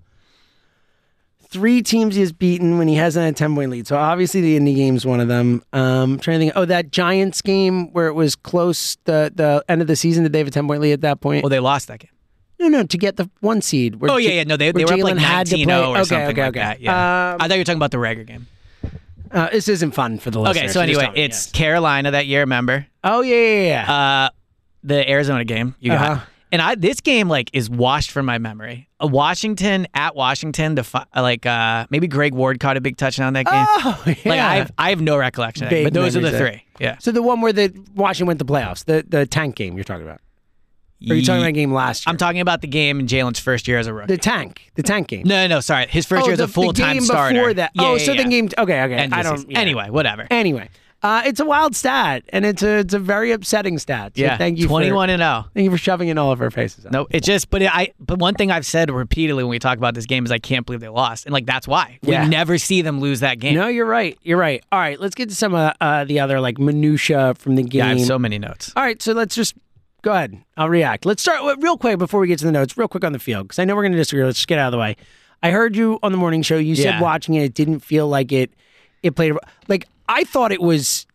three 1.48 1.80
teams 1.82 2.14
he 2.16 2.20
has 2.22 2.32
beaten 2.32 2.78
when 2.78 2.88
he 2.88 2.96
hasn't 2.96 3.24
had 3.24 3.34
a 3.34 3.36
ten 3.36 3.54
point 3.54 3.70
lead. 3.70 3.86
So 3.86 3.96
obviously 3.96 4.40
the 4.40 4.56
Indy 4.56 4.74
game's 4.74 5.06
one 5.06 5.20
of 5.20 5.28
them. 5.28 5.62
Um, 5.72 6.18
trying 6.18 6.40
to 6.40 6.44
think. 6.46 6.52
Oh, 6.56 6.64
that 6.64 6.90
Giants 6.90 7.40
game 7.40 7.92
where 7.92 8.08
it 8.08 8.14
was 8.14 8.34
close. 8.34 8.96
The 9.04 9.30
the 9.34 9.64
end 9.68 9.80
of 9.80 9.86
the 9.86 9.96
season. 9.96 10.24
Did 10.24 10.32
they 10.32 10.38
have 10.38 10.48
a 10.48 10.50
ten 10.50 10.66
point 10.66 10.80
lead 10.80 10.92
at 10.92 11.00
that 11.02 11.20
point? 11.20 11.44
Well, 11.44 11.50
they 11.50 11.60
lost 11.60 11.88
that 11.88 12.00
game. 12.00 12.10
no, 12.58 12.66
no, 12.68 12.82
to 12.84 12.98
get 12.98 13.16
the 13.16 13.30
one 13.40 13.60
seed. 13.62 13.96
where 13.96 14.10
Oh, 14.10 14.16
yeah, 14.16 14.30
yeah. 14.30 14.42
No, 14.44 14.56
they, 14.56 14.72
they 14.72 14.84
were 14.84 14.92
up 14.94 14.98
like 15.00 15.14
Jalen 15.14 15.18
had 15.18 15.46
to 15.48 15.52
19 15.56 15.66
play- 15.66 15.74
0 15.76 15.88
or 15.90 15.96
okay, 15.98 16.04
something 16.04 16.28
okay, 16.30 16.40
like 16.42 16.48
okay. 16.48 16.58
that. 16.60 16.80
Yeah. 16.80 17.32
Um, 17.34 17.36
I 17.40 17.46
thought 17.48 17.54
you 17.54 17.60
were 17.60 17.64
talking 17.64 17.76
about 17.78 17.90
the 17.90 17.98
Rager 17.98 18.26
game. 18.26 18.46
Uh, 19.34 19.50
this 19.50 19.68
isn't 19.68 19.90
fun 19.92 20.18
for 20.18 20.30
the 20.30 20.40
listeners. 20.40 20.62
Okay, 20.62 20.72
so 20.72 20.80
anyway, 20.80 21.08
me, 21.10 21.24
it's 21.24 21.46
yes. 21.46 21.52
Carolina 21.52 22.12
that 22.12 22.26
year, 22.26 22.40
remember? 22.40 22.86
Oh 23.02 23.20
yeah, 23.20 23.34
yeah, 23.34 23.66
yeah. 23.86 23.92
Uh, 23.92 24.30
the 24.82 25.10
Arizona 25.10 25.44
game 25.44 25.74
you 25.80 25.90
got. 25.90 26.10
Uh-huh. 26.10 26.24
And 26.52 26.62
I 26.62 26.76
this 26.76 27.00
game 27.00 27.28
like 27.28 27.50
is 27.52 27.68
washed 27.68 28.12
from 28.12 28.26
my 28.26 28.38
memory. 28.38 28.88
Uh, 29.02 29.08
Washington 29.08 29.88
at 29.92 30.14
Washington, 30.14 30.76
the 30.76 30.84
fi- 30.84 31.06
like 31.16 31.44
uh 31.46 31.86
maybe 31.90 32.06
Greg 32.06 32.32
Ward 32.32 32.60
caught 32.60 32.76
a 32.76 32.80
big 32.80 32.96
touchdown 32.96 33.32
that 33.32 33.46
game. 33.46 33.66
oh 33.66 34.02
yeah. 34.06 34.14
Like 34.24 34.40
I 34.40 34.56
have 34.56 34.72
I 34.78 34.90
have 34.90 35.00
no 35.00 35.16
recollection, 35.16 35.64
of 35.64 35.70
that, 35.70 35.82
but 35.82 35.92
those 35.94 36.16
are 36.16 36.20
the 36.20 36.38
three. 36.38 36.62
Yeah. 36.78 36.98
so 36.98 37.10
the 37.10 37.22
one 37.22 37.40
where 37.40 37.52
the 37.52 37.74
Washington 37.96 38.28
went 38.28 38.38
to 38.38 38.44
the 38.44 38.52
playoffs, 38.52 38.84
the 38.84 39.04
the 39.08 39.26
tank 39.26 39.56
game 39.56 39.74
you're 39.74 39.82
talking 39.82 40.06
about. 40.06 40.20
Or 41.10 41.14
are 41.14 41.16
you 41.16 41.24
talking 41.24 41.40
about 41.40 41.48
a 41.48 41.52
game 41.52 41.72
last 41.72 42.06
year? 42.06 42.10
I'm 42.10 42.16
talking 42.16 42.40
about 42.40 42.60
the 42.60 42.66
game 42.66 43.00
in 43.00 43.06
Jalen's 43.06 43.38
first 43.38 43.68
year 43.68 43.78
as 43.78 43.86
a 43.86 43.94
rookie. 43.94 44.14
the 44.14 44.18
tank, 44.18 44.70
the 44.74 44.82
tank 44.82 45.08
game. 45.08 45.22
no, 45.26 45.42
no, 45.42 45.56
no, 45.56 45.60
sorry. 45.60 45.86
His 45.86 46.06
first 46.06 46.22
oh, 46.22 46.26
year 46.26 46.34
as 46.34 46.40
a 46.40 46.48
full 46.48 46.72
time 46.72 47.00
starter. 47.00 47.34
before 47.34 47.54
that. 47.54 47.72
Yeah, 47.74 47.82
oh, 47.82 47.94
yeah, 47.94 48.04
so 48.04 48.12
yeah. 48.12 48.22
the 48.22 48.28
game. 48.28 48.48
Okay, 48.58 48.82
okay. 48.82 48.94
End 48.94 49.14
I 49.14 49.22
don't. 49.22 49.50
yeah. 49.50 49.58
Anyway, 49.58 49.90
whatever. 49.90 50.26
Anyway, 50.30 50.68
uh, 51.04 51.22
it's 51.26 51.38
a 51.38 51.44
wild 51.44 51.76
stat, 51.76 52.24
and 52.30 52.46
it's 52.46 52.62
a 52.62 52.78
it's 52.78 52.94
a 52.94 52.98
very 52.98 53.30
upsetting 53.30 53.78
stat. 53.78 54.12
So 54.16 54.22
yeah. 54.22 54.38
thank 54.38 54.58
you. 54.58 54.66
21 54.66 55.08
For, 55.08 55.12
and 55.12 55.20
0. 55.20 55.44
thank 55.52 55.64
you 55.64 55.70
for 55.70 55.76
shoving 55.76 56.08
in 56.08 56.16
all 56.16 56.32
of 56.32 56.40
our 56.40 56.50
faces. 56.50 56.86
No, 56.90 57.06
it 57.10 57.22
just 57.22 57.50
but 57.50 57.60
it, 57.60 57.76
I 57.76 57.92
but 58.00 58.18
one 58.18 58.34
thing 58.34 58.50
I've 58.50 58.64
said 58.64 58.90
repeatedly 58.90 59.42
when 59.44 59.50
we 59.50 59.58
talk 59.58 59.76
about 59.76 59.94
this 59.94 60.06
game 60.06 60.24
is 60.24 60.32
I 60.32 60.38
can't 60.38 60.64
believe 60.64 60.80
they 60.80 60.88
lost. 60.88 61.26
And 61.26 61.34
like 61.34 61.44
that's 61.44 61.68
why. 61.68 61.98
We 62.02 62.12
never 62.12 62.56
see 62.56 62.80
them 62.80 63.00
lose 63.00 63.20
that 63.20 63.38
game. 63.38 63.54
No, 63.54 63.68
you're 63.68 63.84
right. 63.84 64.18
You're 64.22 64.38
right. 64.38 64.64
All 64.72 64.78
right, 64.78 64.98
let's 64.98 65.14
get 65.14 65.28
to 65.28 65.34
some 65.34 65.54
of 65.54 65.74
uh, 65.78 66.04
the 66.04 66.20
other 66.20 66.40
like 66.40 66.58
minutia 66.58 67.34
from 67.34 67.56
the 67.56 67.64
game. 67.64 67.82
I 67.82 67.88
have 67.88 68.00
so 68.00 68.18
many 68.18 68.38
notes. 68.38 68.72
All 68.74 68.82
right, 68.82 69.00
so 69.02 69.12
let's 69.12 69.34
just 69.34 69.54
go 70.04 70.12
ahead. 70.12 70.38
I'll 70.56 70.68
react. 70.68 71.04
Let's 71.06 71.22
start 71.22 71.42
with- 71.44 71.62
real 71.62 71.76
quick 71.76 71.98
before 71.98 72.20
we 72.20 72.28
get 72.28 72.38
to 72.40 72.44
the 72.44 72.52
notes. 72.52 72.76
Real 72.76 72.86
quick 72.88 73.04
on 73.04 73.12
the 73.12 73.18
field 73.18 73.48
because 73.48 73.58
I 73.58 73.64
know 73.64 73.74
we're 73.74 73.82
going 73.82 73.92
to 73.92 73.98
disagree. 73.98 74.22
Let's 74.24 74.38
just 74.38 74.48
get 74.48 74.58
out 74.58 74.68
of 74.68 74.72
the 74.72 74.78
way. 74.78 74.96
I 75.42 75.50
heard 75.50 75.74
you 75.76 75.98
on 76.02 76.12
the 76.12 76.18
morning 76.18 76.42
show. 76.42 76.56
You 76.56 76.76
said 76.76 76.84
Yeah. 76.84 77.00
watching 77.00 77.34
it, 77.34 77.42
it 77.42 77.54
didn't 77.54 77.80
feel 77.80 78.06
like 78.08 78.30
it. 78.30 78.52
It 79.02 79.16
played 79.16 79.32
a- 79.32 79.38
like 79.66 79.86
I 80.08 80.24
thought 80.24 80.52
it 80.52 80.60
was 80.62 81.06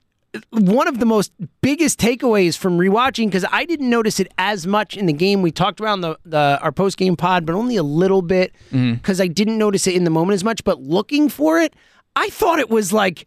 one 0.51 0.87
of 0.87 0.99
the 0.99 1.05
most 1.05 1.31
biggest 1.61 1.99
takeaways 1.99 2.55
from 2.57 2.77
rewatching 2.77 3.25
because 3.25 3.45
I 3.51 3.65
didn't 3.65 3.89
notice 3.89 4.19
it 4.19 4.31
as 4.37 4.67
much 4.67 4.95
in 4.97 5.05
the 5.07 5.13
game. 5.13 5.41
We 5.41 5.51
talked 5.51 5.81
around 5.81 6.01
the, 6.01 6.17
the 6.25 6.59
our 6.61 6.71
post 6.71 6.97
game 6.97 7.15
pod, 7.15 7.45
but 7.45 7.55
only 7.55 7.75
a 7.77 7.83
little 7.83 8.21
bit 8.21 8.53
mm-hmm. 8.71 8.93
because 8.93 9.19
I 9.19 9.27
didn't 9.27 9.57
notice 9.57 9.87
it 9.87 9.95
in 9.95 10.03
the 10.03 10.11
moment 10.11 10.35
as 10.35 10.43
much. 10.43 10.63
But 10.63 10.81
looking 10.81 11.29
for 11.29 11.59
it, 11.59 11.73
I 12.15 12.29
thought 12.29 12.59
it 12.59 12.69
was 12.69 12.93
like 12.93 13.25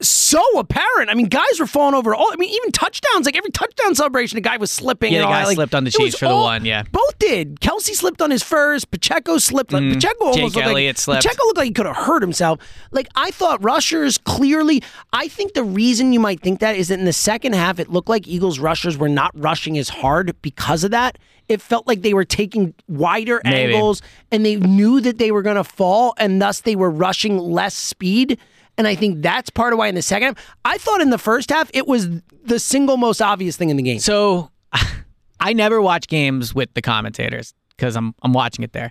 so 0.00 0.42
apparent. 0.58 1.08
I 1.08 1.14
mean, 1.14 1.26
guys 1.26 1.60
were 1.60 1.66
falling 1.66 1.94
over. 1.94 2.14
All 2.14 2.30
I 2.32 2.36
mean, 2.36 2.50
even 2.50 2.72
touchdowns. 2.72 3.26
Like 3.26 3.36
every 3.36 3.50
touchdown 3.50 3.94
celebration, 3.94 4.38
a 4.38 4.40
guy 4.40 4.56
was 4.56 4.70
slipping. 4.70 5.12
Yeah, 5.12 5.20
and 5.20 5.28
the 5.28 5.32
guy. 5.32 5.44
Like, 5.44 5.54
slipped 5.54 5.74
on 5.74 5.84
the 5.84 5.90
Chiefs 5.90 6.18
for 6.18 6.28
the 6.28 6.34
one, 6.34 6.64
yeah. 6.64 6.82
both 6.90 7.18
did. 7.18 7.60
Kelce 7.60 7.94
slipped 7.94 8.20
on 8.20 8.30
his 8.30 8.42
first. 8.42 8.90
Pacheco 8.90 9.38
slipped. 9.38 9.72
Like, 9.72 9.82
mm-hmm. 9.82 9.94
Pacheco 9.94 10.24
almost 10.24 10.54
Jake 10.54 10.64
looked 10.64 10.74
like, 10.74 10.98
slipped. 10.98 11.22
Pacheco 11.22 11.44
looked 11.44 11.58
like 11.58 11.66
he 11.66 11.72
could 11.72 11.86
have 11.86 11.96
hurt 11.96 12.22
himself. 12.22 12.60
Like 12.90 13.08
I 13.14 13.30
thought, 13.30 13.62
rushers 13.62 14.18
clearly. 14.18 14.82
I 15.12 15.28
think 15.28 15.54
the 15.54 15.64
reason 15.64 16.12
you 16.12 16.20
might 16.20 16.40
think 16.40 16.60
that 16.60 16.76
is 16.76 16.88
that 16.88 16.98
in 16.98 17.04
the 17.04 17.12
second 17.12 17.54
half, 17.54 17.78
it 17.78 17.88
looked 17.88 18.08
like 18.08 18.26
Eagles 18.26 18.58
rushers 18.58 18.98
were 18.98 19.08
not 19.08 19.30
rushing 19.34 19.78
as 19.78 19.88
hard 19.88 20.34
because 20.42 20.84
of 20.84 20.90
that. 20.90 21.18
It 21.48 21.60
felt 21.60 21.86
like 21.86 22.02
they 22.02 22.14
were 22.14 22.24
taking 22.24 22.74
wider 22.88 23.40
Maybe. 23.44 23.74
angles 23.74 24.00
and 24.32 24.46
they 24.46 24.56
knew 24.56 25.00
that 25.02 25.18
they 25.18 25.30
were 25.30 25.42
going 25.42 25.56
to 25.56 25.64
fall, 25.64 26.14
and 26.18 26.40
thus 26.40 26.62
they 26.62 26.74
were 26.74 26.90
rushing 26.90 27.38
less 27.38 27.74
speed. 27.74 28.38
And 28.76 28.86
I 28.88 28.94
think 28.94 29.22
that's 29.22 29.50
part 29.50 29.72
of 29.72 29.78
why 29.78 29.86
in 29.88 29.94
the 29.94 30.02
second 30.02 30.36
half, 30.36 30.56
I 30.64 30.78
thought 30.78 31.00
in 31.00 31.10
the 31.10 31.18
first 31.18 31.50
half 31.50 31.70
it 31.72 31.86
was 31.86 32.08
the 32.44 32.58
single 32.58 32.96
most 32.96 33.22
obvious 33.22 33.56
thing 33.56 33.70
in 33.70 33.76
the 33.76 33.82
game. 33.82 33.98
So 34.00 34.50
I 35.40 35.52
never 35.52 35.80
watch 35.80 36.08
games 36.08 36.54
with 36.54 36.72
the 36.74 36.82
commentators 36.82 37.54
because 37.76 37.96
I'm 37.96 38.14
I'm 38.22 38.32
watching 38.32 38.62
it 38.64 38.72
there. 38.72 38.90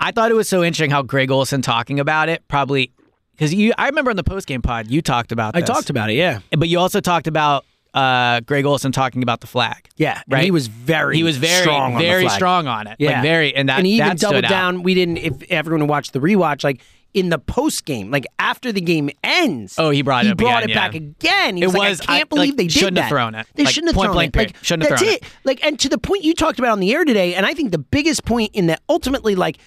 I 0.00 0.10
thought 0.10 0.30
it 0.30 0.34
was 0.34 0.48
so 0.48 0.62
interesting 0.62 0.90
how 0.90 1.02
Greg 1.02 1.30
Olsen 1.30 1.62
talking 1.62 2.00
about 2.00 2.28
it 2.28 2.46
probably 2.48 2.92
because 3.32 3.54
you 3.54 3.72
I 3.78 3.86
remember 3.86 4.10
on 4.10 4.16
the 4.16 4.24
post 4.24 4.46
game 4.46 4.62
pod 4.62 4.88
you 4.90 5.00
talked 5.00 5.32
about 5.32 5.56
I 5.56 5.60
talked 5.60 5.90
about 5.90 6.10
it, 6.10 6.14
yeah, 6.14 6.40
but 6.56 6.68
you 6.68 6.78
also 6.78 7.00
talked 7.00 7.26
about 7.26 7.64
uh, 7.94 8.40
Greg 8.40 8.64
Olsen 8.64 8.90
talking 8.90 9.22
about 9.22 9.42
the 9.42 9.46
flag. 9.46 9.86
yeah. 9.96 10.22
And 10.24 10.32
Right. 10.32 10.44
he 10.44 10.50
was 10.50 10.66
very, 10.66 11.14
He 11.14 11.22
was 11.22 11.36
very 11.36 11.60
strong 11.60 11.92
on 11.92 11.98
the 12.00 12.06
very 12.06 12.22
flag. 12.24 12.36
strong 12.36 12.66
on 12.66 12.86
it. 12.86 12.96
Yeah, 12.98 13.12
Like 13.12 13.22
very 13.22 13.54
and 13.54 13.68
that 13.68 13.76
and 13.78 13.86
he 13.86 13.96
even 13.96 14.08
that 14.08 14.18
stood 14.18 14.28
doubled 14.28 14.44
out. 14.46 14.48
down. 14.50 14.82
We 14.82 14.94
didn't. 14.94 15.18
If 15.18 15.42
everyone 15.50 15.86
watched 15.88 16.14
the 16.14 16.18
rewatch, 16.20 16.64
like 16.64 16.80
in 17.14 17.28
the 17.28 17.38
post 17.38 17.84
game, 17.84 18.10
like 18.10 18.26
after 18.38 18.72
the 18.72 18.80
game 18.80 19.10
ends. 19.22 19.74
Oh, 19.78 19.90
he 19.90 20.02
brought 20.02 20.24
it 20.24 20.28
he 20.28 20.34
brought 20.34 20.62
again, 20.64 20.70
it 20.70 20.72
yeah. 20.72 20.74
back 20.88 20.94
again. 20.94 21.56
He 21.56 21.62
It 21.62 21.66
was, 21.66 21.74
like, 21.74 21.92
I 22.08 22.18
can't 22.18 22.20
I- 22.20 22.24
believe 22.24 22.48
like, 22.50 22.56
they 22.56 22.62
did 22.64 22.72
shouldn't 22.72 22.96
have 22.98 23.04
that. 23.04 23.08
thrown 23.10 23.34
it. 23.34 23.46
They 23.54 23.64
Like, 23.64 23.74
shouldn't 23.74 23.94
have 23.94 24.02
thrown 24.02 24.16
it. 24.24 24.34
Like. 24.36 24.56
Shouldn't 24.62 24.88
have 24.88 24.98
that's 24.98 25.02
thrown 25.02 25.14
it. 25.14 25.22
Like, 25.44 25.64
and 25.64 25.78
to 25.80 25.88
the 25.88 25.98
point 25.98 26.24
you 26.24 26.34
talked 26.34 26.58
about 26.58 26.72
on 26.72 26.80
the 26.80 26.92
air 26.94 27.04
today, 27.04 27.34
and 27.34 27.44
I 27.44 27.52
think 27.54 27.70
the 27.70 27.78
biggest 27.78 28.24
point 28.24 28.50
in 28.54 28.66
that 28.68 28.80
ultimately, 28.88 29.34
like, 29.34 29.58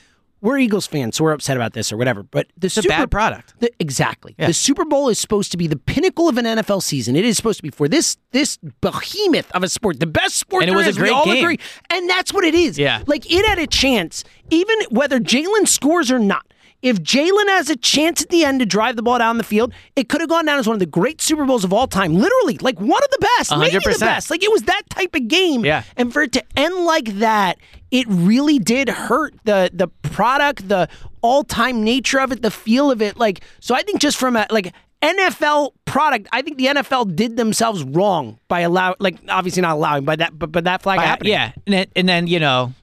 we're 0.41 0.58
Eagles 0.60 0.86
fans, 0.86 1.15
so 1.15 1.23
we're 1.23 1.31
upset 1.31 1.55
about 1.58 1.73
this 1.73 1.91
or 1.91 1.97
whatever. 1.97 2.21
But 2.21 2.47
the 2.58 2.67
It's 2.67 2.77
a 2.77 2.81
Super 2.84 2.93
bad 2.95 3.12
product. 3.12 3.53
the, 3.62 3.71
exactly. 3.79 4.36
Yeah. 4.38 4.47
The 4.47 4.53
Super 4.53 4.86
Bowl 4.86 5.10
is 5.10 5.17
supposed 5.17 5.49
to 5.51 5.58
be 5.58 5.65
the 5.65 5.77
pinnacle 5.77 6.27
of 6.29 6.38
an 6.38 6.45
NFL 6.45 6.84
season. 6.84 7.15
It 7.15 7.25
is 7.25 7.36
supposed 7.38 7.58
to 7.58 7.63
be 7.63 7.71
for 7.71 7.88
this 7.88 8.17
this 8.31 8.58
behemoth 8.81 9.51
of 9.53 9.63
a 9.63 9.69
sport, 9.69 9.99
the 9.99 10.05
best 10.08 10.36
sport 10.36 10.63
And 10.63 10.71
it 10.71 10.75
was 10.75 10.88
a 10.88 10.93
great 10.99 11.13
game. 11.23 11.38
agree, 11.43 11.60
and 11.89 12.08
that's 12.10 12.31
what 12.34 12.43
it 12.43 12.53
is. 12.53 12.77
Yeah. 12.77 13.01
like 13.08 13.31
it 13.31 13.45
had 13.47 13.58
a 13.60 13.65
chance, 13.67 14.23
even 14.51 14.75
whether 14.89 15.19
Jalen 15.19 15.67
scores 15.67 16.12
or 16.12 16.19
not. 16.19 16.45
If 16.86 17.02
Jalen 17.02 17.48
has 17.48 17.69
a 17.71 17.76
chance 17.76 18.21
at 18.21 18.30
the 18.30 18.45
end 18.45 18.60
to 18.60 18.65
drive 18.65 18.95
the 18.95 19.02
ball 19.02 19.17
down 19.17 19.38
the 19.39 19.43
field, 19.43 19.74
it 19.95 20.08
could 20.08 20.21
have 20.21 20.30
gone 20.30 20.45
down 20.45 20.60
as 20.60 20.67
one 20.67 20.76
of 20.76 20.80
the 20.80 20.86
great 20.86 21.19
Super 21.19 21.43
Bowls 21.43 21.63
of 21.63 21.74
all 21.74 21.88
time. 21.88 22.13
Literally, 22.13 22.60
like 22.62 22.80
one 22.80 23.02
of 23.04 23.10
the 23.10 23.28
best, 23.39 23.58
maybe 23.58 23.80
the 23.80 23.98
best. 24.00 24.30
Like 24.30 24.43
it 24.43 24.52
was 24.52 24.62
that 24.63 24.84
type 24.91 25.15
of 25.15 25.28
game. 25.28 25.65
Yeah. 25.65 25.82
And 25.98 26.13
for 26.13 26.21
it 26.21 26.32
to 26.34 26.43
end 26.56 26.76
like 26.86 27.17
that, 27.19 27.58
it 27.89 28.06
really 28.08 28.60
did 28.60 28.88
hurt 28.89 29.34
the 29.45 29.71
the 29.74 29.88
product, 30.04 30.69
the 30.69 30.88
all 31.21 31.43
time 31.43 31.84
nature 31.84 32.19
of 32.19 32.32
it, 32.32 32.43
the 32.43 32.52
feel 32.52 32.91
of 32.91 33.02
it. 33.02 33.17
Like 33.17 33.41
so, 33.60 33.74
I 33.74 33.82
think 33.82 34.00
just 34.00 34.17
from 34.17 34.36
a 34.36 34.45
like 34.52 34.71
NFL 35.02 35.71
product, 35.86 36.28
I 36.32 36.41
think 36.43 36.58
the 36.58 36.65
NFL 36.67 37.15
did 37.15 37.36
themselves 37.38 37.84
wrong 37.84 38.38
by 38.48 38.60
allow 38.62 38.95
like 39.00 39.17
obviously 39.28 39.62
not 39.63 39.74
allowing 39.74 40.06
by 40.06 40.17
that, 40.17 40.38
but 40.38 40.52
but 40.52 40.65
that 40.65 40.82
flag 40.84 41.00
Uh, 41.00 41.04
happening. 41.04 41.34
yeah, 41.34 41.52
and 41.65 41.88
and 41.95 42.08
then 42.08 42.28
you 42.28 42.39
know, 42.39 42.74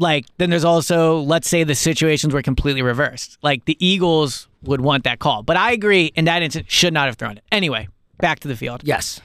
like 0.00 0.26
then 0.38 0.50
there's 0.50 0.64
also 0.64 1.20
let's 1.20 1.48
say 1.48 1.62
the 1.62 1.74
situations 1.74 2.34
were 2.34 2.42
completely 2.42 2.82
reversed. 2.82 3.38
Like 3.42 3.64
the 3.66 3.76
Eagles 3.84 4.48
would 4.62 4.80
want 4.80 5.04
that 5.04 5.18
call, 5.18 5.42
but 5.42 5.56
I 5.56 5.72
agree 5.72 6.06
in 6.16 6.24
that 6.24 6.42
instance 6.42 6.66
should 6.68 6.92
not 6.92 7.06
have 7.06 7.16
thrown 7.16 7.36
it. 7.36 7.44
Anyway, 7.52 7.88
back 8.18 8.40
to 8.40 8.48
the 8.48 8.56
field. 8.56 8.82
Yes. 8.84 9.20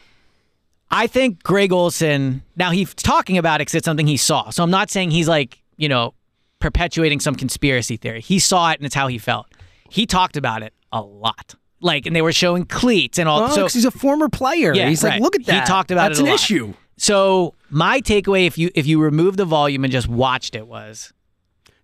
I 0.92 1.08
think 1.08 1.42
Greg 1.44 1.72
Olsen. 1.72 2.44
Now 2.56 2.72
he's 2.72 2.94
talking 2.94 3.38
about 3.38 3.56
it 3.56 3.62
because 3.62 3.76
it's 3.76 3.86
something 3.86 4.06
he 4.06 4.18
saw. 4.18 4.50
So 4.52 4.64
I'm 4.64 4.70
not 4.72 4.92
saying 4.92 5.12
he's 5.12 5.28
like 5.28 5.62
you 5.78 5.90
know 5.90 6.14
perpetuating 6.60 7.20
some 7.20 7.36
conspiracy 7.36 7.98
theory. 7.98 8.22
He 8.22 8.40
saw 8.40 8.72
it 8.72 8.80
and 8.80 8.86
it's 8.86 8.96
how 8.96 9.08
he 9.08 9.18
felt. 9.18 9.48
He 9.90 10.06
talked 10.06 10.38
about 10.38 10.62
it 10.64 10.74
a 10.92 11.02
lot. 11.02 11.56
Like, 11.82 12.06
and 12.08 12.16
they 12.16 12.22
were 12.22 12.32
showing 12.32 12.66
cleats 12.66 13.20
and 13.20 13.30
all. 13.30 13.44
Oh, 13.44 13.50
so 13.50 13.68
he's 13.68 13.86
a 13.86 13.92
former 13.92 14.30
player. 14.30 14.74
Yeah, 14.74 14.90
he's 14.90 15.04
like, 15.04 15.22
look 15.22 15.36
at 15.36 15.46
that. 15.46 15.62
He 15.62 15.68
talked 15.68 15.92
about 15.92 16.10
That's 16.10 16.20
it 16.20 16.24
a 16.24 16.26
an 16.26 16.32
lot. 16.32 16.36
issue. 16.36 16.74
So 16.98 17.54
my 17.70 18.00
takeaway, 18.02 18.48
if 18.48 18.58
you 18.58 18.72
if 18.76 18.86
you 18.88 19.02
remove 19.02 19.38
the 19.38 19.46
volume 19.46 19.84
and 19.84 19.92
just 19.92 20.08
watched 20.08 20.56
it, 20.56 20.68
was 20.68 21.14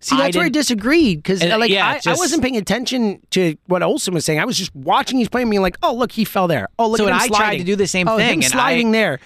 See, 0.00 0.16
I 0.16 0.24
that's 0.24 0.36
where 0.36 0.46
I 0.46 0.48
disagreed 0.48 1.18
because, 1.22 1.42
uh, 1.44 1.56
like, 1.58 1.70
yeah, 1.70 1.86
I, 2.04 2.10
I 2.10 2.14
wasn't 2.14 2.42
paying 2.42 2.56
attention 2.56 3.20
to 3.30 3.56
what 3.66 3.84
Olsen 3.84 4.12
was 4.12 4.24
saying. 4.24 4.40
I 4.40 4.44
was 4.44 4.58
just 4.58 4.74
watching 4.74 5.18
his 5.18 5.28
play 5.28 5.42
and 5.42 5.50
being 5.50 5.62
like, 5.62 5.76
"Oh, 5.80 5.94
look, 5.94 6.10
he 6.10 6.24
fell 6.24 6.48
there. 6.48 6.68
Oh, 6.76 6.88
look 6.88 6.98
So 6.98 7.06
at 7.06 7.12
him 7.14 7.20
I 7.20 7.28
tried 7.28 7.58
to 7.58 7.64
do 7.64 7.76
the 7.76 7.86
same 7.86 8.08
oh, 8.08 8.16
thing, 8.16 8.42
sliding 8.42 8.88
I- 8.88 8.92
there. 8.92 9.20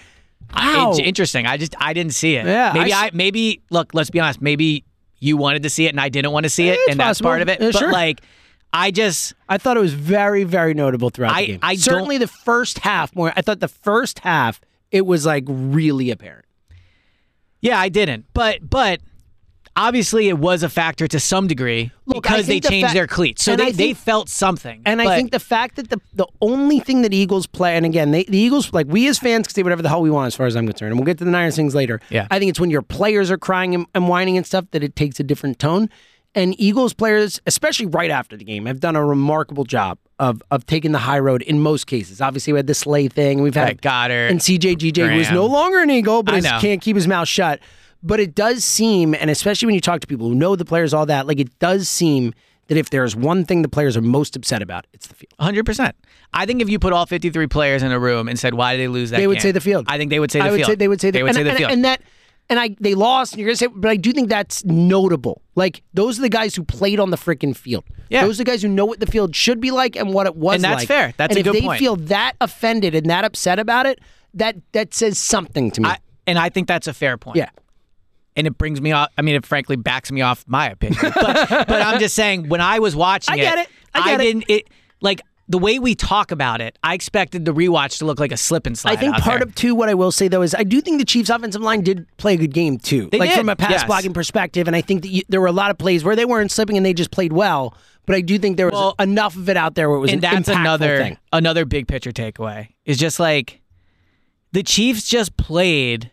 Wow. 0.54 0.90
It's 0.90 0.98
interesting. 0.98 1.46
I 1.46 1.56
just 1.56 1.74
I 1.80 1.92
didn't 1.92 2.12
see 2.12 2.36
it. 2.36 2.44
Yeah, 2.46 2.72
maybe 2.74 2.92
I, 2.92 3.10
maybe 3.14 3.62
look. 3.70 3.94
Let's 3.94 4.10
be 4.10 4.20
honest. 4.20 4.42
Maybe 4.42 4.84
you 5.18 5.36
wanted 5.38 5.62
to 5.62 5.70
see 5.70 5.86
it 5.86 5.88
and 5.90 6.00
I 6.00 6.08
didn't 6.10 6.30
want 6.32 6.44
to 6.44 6.50
see 6.50 6.68
it, 6.68 6.72
eh, 6.72 6.74
It's 6.74 6.90
and 6.90 7.00
that's 7.00 7.20
possible. 7.20 7.30
part 7.30 7.42
of 7.42 7.48
it. 7.48 7.60
Yeah, 7.60 7.70
but 7.72 7.78
sure. 7.78 7.90
like, 7.90 8.20
I 8.72 8.90
just 8.90 9.34
I 9.48 9.56
thought 9.58 9.76
it 9.78 9.80
was 9.80 9.94
very, 9.94 10.44
very 10.44 10.74
notable 10.74 11.08
throughout 11.10 11.32
I- 11.34 11.40
the 11.40 11.46
game. 11.48 11.58
I 11.62 11.76
Certainly 11.76 12.18
the 12.18 12.28
first 12.28 12.80
half 12.80 13.16
more. 13.16 13.32
I 13.34 13.40
thought 13.40 13.60
the 13.60 13.68
first 13.68 14.18
half 14.20 14.60
it 14.90 15.06
was 15.06 15.26
like 15.26 15.44
really 15.46 16.10
apparent. 16.10 16.44
yeah, 17.60 17.78
I 17.78 17.88
didn't. 17.88 18.26
But 18.32 18.68
but 18.68 19.00
obviously 19.74 20.28
it 20.28 20.38
was 20.38 20.62
a 20.62 20.68
factor 20.68 21.06
to 21.06 21.20
some 21.20 21.46
degree 21.46 21.92
Look, 22.06 22.22
because 22.22 22.46
they 22.46 22.60
the 22.60 22.68
changed 22.68 22.88
fa- 22.88 22.94
their 22.94 23.06
cleats, 23.06 23.44
so 23.44 23.56
they 23.56 23.66
I 23.66 23.70
they 23.72 23.92
felt 23.92 24.28
something. 24.28 24.82
And 24.86 25.02
I 25.02 25.16
think 25.16 25.32
the 25.32 25.40
fact 25.40 25.76
that 25.76 25.90
the 25.90 26.00
the 26.14 26.26
only 26.40 26.80
thing 26.80 27.02
that 27.02 27.12
Eagles 27.12 27.46
play, 27.46 27.76
and 27.76 27.84
again, 27.84 28.10
they, 28.10 28.24
the 28.24 28.38
Eagles, 28.38 28.72
like 28.72 28.86
we 28.86 29.06
as 29.08 29.18
fans, 29.18 29.48
can 29.48 29.54
say 29.54 29.62
whatever 29.62 29.82
the 29.82 29.88
hell 29.88 30.00
we 30.02 30.10
want 30.10 30.28
as 30.28 30.34
far 30.34 30.46
as 30.46 30.56
I'm 30.56 30.66
concerned. 30.66 30.92
And 30.92 30.98
we'll 30.98 31.06
get 31.06 31.18
to 31.18 31.24
the 31.24 31.30
Niners 31.30 31.56
things 31.56 31.74
later. 31.74 32.00
Yeah. 32.10 32.26
I 32.30 32.38
think 32.38 32.50
it's 32.50 32.60
when 32.60 32.70
your 32.70 32.82
players 32.82 33.30
are 33.30 33.38
crying 33.38 33.74
and, 33.74 33.86
and 33.94 34.08
whining 34.08 34.36
and 34.36 34.46
stuff 34.46 34.64
that 34.70 34.82
it 34.82 34.96
takes 34.96 35.20
a 35.20 35.24
different 35.24 35.58
tone. 35.58 35.90
And 36.36 36.54
Eagles 36.60 36.92
players, 36.92 37.40
especially 37.46 37.86
right 37.86 38.10
after 38.10 38.36
the 38.36 38.44
game, 38.44 38.66
have 38.66 38.78
done 38.78 38.94
a 38.94 39.04
remarkable 39.04 39.64
job 39.64 39.98
of 40.18 40.42
of 40.50 40.66
taking 40.66 40.92
the 40.92 40.98
high 40.98 41.18
road 41.18 41.40
in 41.42 41.60
most 41.60 41.86
cases. 41.86 42.20
Obviously, 42.20 42.52
we 42.52 42.58
had 42.58 42.66
the 42.66 42.74
Slay 42.74 43.08
thing. 43.08 43.42
We've 43.42 43.54
had 43.54 43.64
Right, 43.64 43.80
Goedert, 43.80 44.30
and 44.30 44.38
CJ 44.40 44.76
GJ, 44.76 45.12
who 45.14 45.18
is 45.20 45.30
no 45.30 45.46
longer 45.46 45.80
an 45.80 45.90
Eagle, 45.90 46.22
but 46.22 46.44
can't 46.44 46.80
keep 46.82 46.94
his 46.94 47.08
mouth 47.08 47.26
shut. 47.26 47.58
But 48.02 48.20
it 48.20 48.34
does 48.34 48.62
seem, 48.64 49.14
and 49.14 49.30
especially 49.30 49.66
when 49.66 49.74
you 49.74 49.80
talk 49.80 50.00
to 50.00 50.06
people 50.06 50.28
who 50.28 50.34
know 50.34 50.54
the 50.54 50.64
players, 50.66 50.92
all 50.94 51.06
that, 51.06 51.26
like 51.26 51.40
it 51.40 51.58
does 51.58 51.88
seem 51.88 52.34
that 52.68 52.76
if 52.76 52.90
there's 52.90 53.16
one 53.16 53.44
thing 53.44 53.62
the 53.62 53.68
players 53.68 53.96
are 53.96 54.02
most 54.02 54.36
upset 54.36 54.60
about, 54.60 54.86
it's 54.92 55.06
the 55.06 55.14
field. 55.14 55.32
Hundred 55.40 55.64
percent. 55.64 55.96
I 56.34 56.44
think 56.44 56.60
if 56.60 56.68
you 56.68 56.78
put 56.78 56.92
all 56.92 57.06
fifty-three 57.06 57.46
players 57.46 57.82
in 57.82 57.92
a 57.92 57.98
room 57.98 58.28
and 58.28 58.38
said, 58.38 58.52
"Why 58.54 58.76
did 58.76 58.82
they 58.82 58.88
lose 58.88 59.08
that?" 59.10 59.16
They 59.16 59.26
would 59.26 59.36
game?" 59.36 59.42
say 59.42 59.52
the 59.52 59.60
field. 59.62 59.86
I 59.88 59.96
think 59.96 60.10
they 60.10 60.20
would 60.20 60.30
say 60.30 60.40
the 60.40 60.44
I 60.44 60.50
would 60.50 60.56
field. 60.58 60.68
say 60.68 60.74
they 60.74 60.88
would 60.88 61.00
say 61.00 61.08
the, 61.10 61.18
they 61.18 61.22
would 61.22 61.28
and, 61.30 61.36
say 61.36 61.42
the 61.44 61.48
and- 61.50 61.58
field. 61.58 61.70
and 61.72 61.84
that, 61.86 62.02
and 62.48 62.58
I 62.58 62.76
they 62.80 62.94
lost. 62.94 63.32
And 63.32 63.40
you're 63.40 63.48
gonna 63.48 63.56
say, 63.56 63.66
but 63.66 63.90
I 63.90 63.96
do 63.96 64.12
think 64.12 64.28
that's 64.28 64.64
notable. 64.64 65.42
Like 65.54 65.82
those 65.94 66.18
are 66.18 66.22
the 66.22 66.28
guys 66.28 66.54
who 66.54 66.62
played 66.62 67.00
on 67.00 67.10
the 67.10 67.16
freaking 67.16 67.56
field. 67.56 67.84
Yeah. 68.08 68.24
those 68.24 68.36
are 68.36 68.44
the 68.44 68.50
guys 68.50 68.62
who 68.62 68.68
know 68.68 68.84
what 68.84 69.00
the 69.00 69.06
field 69.06 69.34
should 69.34 69.60
be 69.60 69.70
like 69.70 69.96
and 69.96 70.14
what 70.14 70.26
it 70.26 70.36
was. 70.36 70.56
And 70.56 70.64
that's 70.64 70.82
like. 70.82 70.88
fair. 70.88 71.14
That's 71.16 71.36
and 71.36 71.44
a 71.44 71.48
if 71.48 71.52
good 71.54 71.70
they 71.70 71.78
feel 71.78 71.96
that 71.96 72.34
offended 72.40 72.94
and 72.94 73.10
that 73.10 73.24
upset 73.24 73.58
about 73.58 73.86
it, 73.86 74.00
that 74.34 74.56
that 74.72 74.94
says 74.94 75.18
something 75.18 75.70
to 75.72 75.80
me. 75.80 75.88
I, 75.88 75.98
and 76.26 76.38
I 76.38 76.48
think 76.48 76.68
that's 76.68 76.86
a 76.86 76.94
fair 76.94 77.16
point. 77.16 77.36
yeah. 77.36 77.50
and 78.36 78.46
it 78.46 78.58
brings 78.58 78.80
me 78.80 78.92
off. 78.92 79.08
I 79.16 79.22
mean, 79.22 79.34
it 79.34 79.46
frankly 79.46 79.76
backs 79.76 80.12
me 80.12 80.20
off 80.20 80.44
my 80.46 80.68
opinion. 80.70 81.00
But, 81.14 81.48
but 81.68 81.82
I'm 81.82 81.98
just 81.98 82.14
saying, 82.14 82.48
when 82.48 82.60
I 82.60 82.78
was 82.78 82.94
watching 82.94 83.32
I 83.32 83.36
get 83.36 83.58
it. 83.58 83.68
I 83.94 84.10
get 84.10 84.20
it. 84.20 84.24
didn't. 84.24 84.44
It 84.48 84.68
like 85.00 85.22
the 85.48 85.58
way 85.58 85.78
we 85.78 85.94
talk 85.94 86.30
about 86.32 86.60
it. 86.60 86.76
I 86.82 86.94
expected 86.94 87.44
the 87.44 87.54
rewatch 87.54 87.98
to 87.98 88.04
look 88.04 88.18
like 88.18 88.32
a 88.32 88.36
slip 88.36 88.66
and 88.66 88.76
slide. 88.76 88.92
I 88.92 88.96
think 88.96 89.16
part 89.16 89.38
there. 89.40 89.48
of 89.48 89.54
too 89.54 89.74
what 89.74 89.88
I 89.88 89.94
will 89.94 90.10
say 90.10 90.26
though 90.28 90.42
is 90.42 90.54
I 90.54 90.64
do 90.64 90.80
think 90.80 90.98
the 90.98 91.04
Chiefs' 91.04 91.30
offensive 91.30 91.62
line 91.62 91.82
did 91.82 92.06
play 92.16 92.34
a 92.34 92.36
good 92.36 92.52
game 92.52 92.78
too, 92.78 93.08
They 93.12 93.18
like 93.18 93.30
did, 93.30 93.38
from 93.38 93.48
a 93.48 93.56
pass 93.56 93.70
yes. 93.70 93.84
blocking 93.84 94.12
perspective. 94.12 94.66
And 94.66 94.74
I 94.74 94.80
think 94.80 95.02
that 95.02 95.08
you, 95.08 95.22
there 95.28 95.40
were 95.40 95.46
a 95.46 95.52
lot 95.52 95.70
of 95.70 95.78
plays 95.78 96.02
where 96.02 96.16
they 96.16 96.24
weren't 96.24 96.50
slipping 96.50 96.76
and 96.76 96.84
they 96.84 96.92
just 96.94 97.10
played 97.12 97.32
well. 97.32 97.74
But 98.06 98.16
I 98.16 98.20
do 98.20 98.38
think 98.38 98.56
there 98.56 98.66
was 98.66 98.72
Well, 98.74 98.94
enough 99.00 99.36
of 99.36 99.48
it 99.48 99.56
out 99.56 99.74
there 99.74 99.88
where 99.88 99.98
it 99.98 100.00
was 100.00 100.12
and 100.12 100.22
an 100.24 100.30
that's 100.32 100.48
another 100.48 100.98
thing. 100.98 101.18
another 101.32 101.64
big 101.64 101.86
picture 101.88 102.12
takeaway 102.12 102.68
is 102.84 102.98
just 102.98 103.18
like 103.20 103.60
the 104.52 104.62
Chiefs 104.62 105.08
just 105.08 105.36
played 105.36 106.10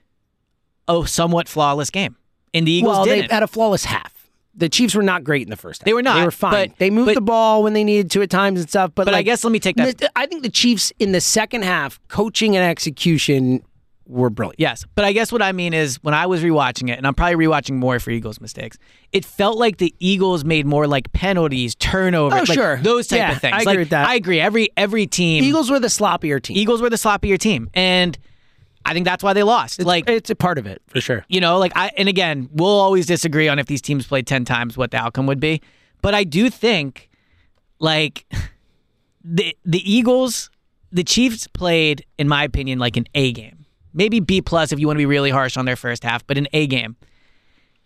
a 0.87 1.07
somewhat 1.07 1.47
flawless 1.47 1.89
game, 1.89 2.17
and 2.53 2.67
the 2.67 2.71
Eagles 2.71 2.97
well, 2.97 3.05
didn't. 3.05 3.29
they 3.29 3.33
had 3.33 3.43
a 3.43 3.47
flawless 3.47 3.85
half. 3.85 4.22
The 4.55 4.69
Chiefs 4.69 4.93
were 4.93 5.01
not 5.03 5.23
great 5.23 5.41
in 5.43 5.49
the 5.49 5.55
first 5.57 5.81
half. 5.81 5.85
They 5.85 5.93
were 5.93 6.03
not, 6.03 6.15
They 6.19 6.25
were 6.25 6.31
fine. 6.31 6.51
but- 6.69 6.77
they 6.77 6.89
moved 6.91 7.07
but- 7.07 7.15
the 7.15 7.21
ball 7.21 7.63
when 7.63 7.73
they 7.73 7.83
needed 7.83 8.11
to 8.11 8.21
at 8.21 8.29
times 8.29 8.59
and 8.59 8.69
stuff. 8.69 8.91
But, 8.93 9.05
But 9.05 9.15
I 9.15 9.21
guess 9.23 9.43
let 9.43 9.51
me 9.51 9.59
take 9.59 9.75
that- 9.77 10.11
I 10.15 10.25
think 10.27 10.43
the 10.43 10.49
Chiefs 10.49 10.91
in 10.99 11.11
the 11.11 11.21
second 11.21 11.63
half, 11.63 11.99
coaching 12.07 12.55
and 12.55 12.63
execution 12.63 13.63
were 14.05 14.29
brilliant. 14.29 14.59
Yes, 14.59 14.85
but 14.95 15.05
I 15.05 15.13
guess 15.13 15.31
what 15.31 15.41
I 15.41 15.53
mean 15.53 15.73
is 15.73 15.95
when 16.03 16.13
I 16.13 16.25
was 16.27 16.43
rewatching 16.43 16.89
it, 16.89 16.97
and 16.97 17.07
I'm 17.07 17.13
probably 17.15 17.47
rewatching 17.47 17.75
more 17.75 17.99
for 17.99 18.11
Eagles 18.11 18.41
mistakes. 18.41 18.77
It 19.13 19.23
felt 19.25 19.57
like 19.57 19.77
the 19.77 19.95
Eagles 19.99 20.43
made 20.43 20.65
more 20.67 20.87
like 20.87 21.11
penalties, 21.13 21.73
turnovers, 21.75 22.33
Oh, 22.41 22.43
like 22.43 22.53
sure. 22.53 22.79
those 22.83 23.07
type 23.07 23.19
Yeah, 23.19 23.31
of 23.31 23.39
things. 23.41 23.53
I 23.53 23.57
agree 23.61 23.65
like, 23.65 23.79
with 23.79 23.89
that. 23.89 24.07
I 24.07 24.15
agree. 24.15 24.39
Every 24.41 24.69
every 24.75 25.07
team, 25.07 25.43
Eagles 25.43 25.71
were 25.71 25.79
the 25.79 25.87
sloppier 25.87 26.41
team. 26.41 26.57
Eagles 26.57 26.81
were 26.81 26.89
the 26.89 26.97
sloppier 26.97 27.39
team, 27.39 27.69
and 27.73 28.17
I 28.85 28.93
think 28.93 29.05
that's 29.05 29.23
why 29.23 29.33
they 29.33 29.43
lost. 29.43 29.79
It's, 29.79 29.85
like 29.85 30.09
it's 30.09 30.29
a 30.29 30.35
part 30.35 30.57
of 30.57 30.65
it 30.65 30.81
for 30.87 30.99
sure. 30.99 31.25
you 31.27 31.39
know, 31.39 31.57
like 31.57 31.71
I 31.75 31.91
and 31.97 32.09
again, 32.09 32.49
we'll 32.51 32.67
always 32.67 33.05
disagree 33.05 33.47
on 33.47 33.59
if 33.59 33.67
these 33.67 33.81
teams 33.81 34.05
played 34.05 34.27
ten 34.27 34.45
times 34.45 34.77
what 34.77 34.91
the 34.91 34.97
outcome 34.97 35.25
would 35.27 35.39
be, 35.39 35.61
but 36.01 36.13
I 36.13 36.23
do 36.23 36.49
think 36.49 37.09
like 37.79 38.25
the 39.23 39.55
the 39.63 39.91
Eagles, 39.91 40.49
the 40.91 41.03
Chiefs 41.03 41.47
played, 41.47 42.05
in 42.17 42.27
my 42.27 42.43
opinion, 42.43 42.79
like 42.79 42.97
an 42.97 43.05
A 43.15 43.31
game, 43.31 43.65
maybe 43.93 44.19
B 44.19 44.41
plus 44.41 44.71
if 44.71 44.79
you 44.79 44.87
want 44.87 44.97
to 44.97 45.01
be 45.01 45.05
really 45.05 45.31
harsh 45.31 45.57
on 45.57 45.65
their 45.65 45.75
first 45.75 46.03
half, 46.03 46.25
but 46.27 46.37
an 46.37 46.47
A 46.53 46.67
game. 46.67 46.95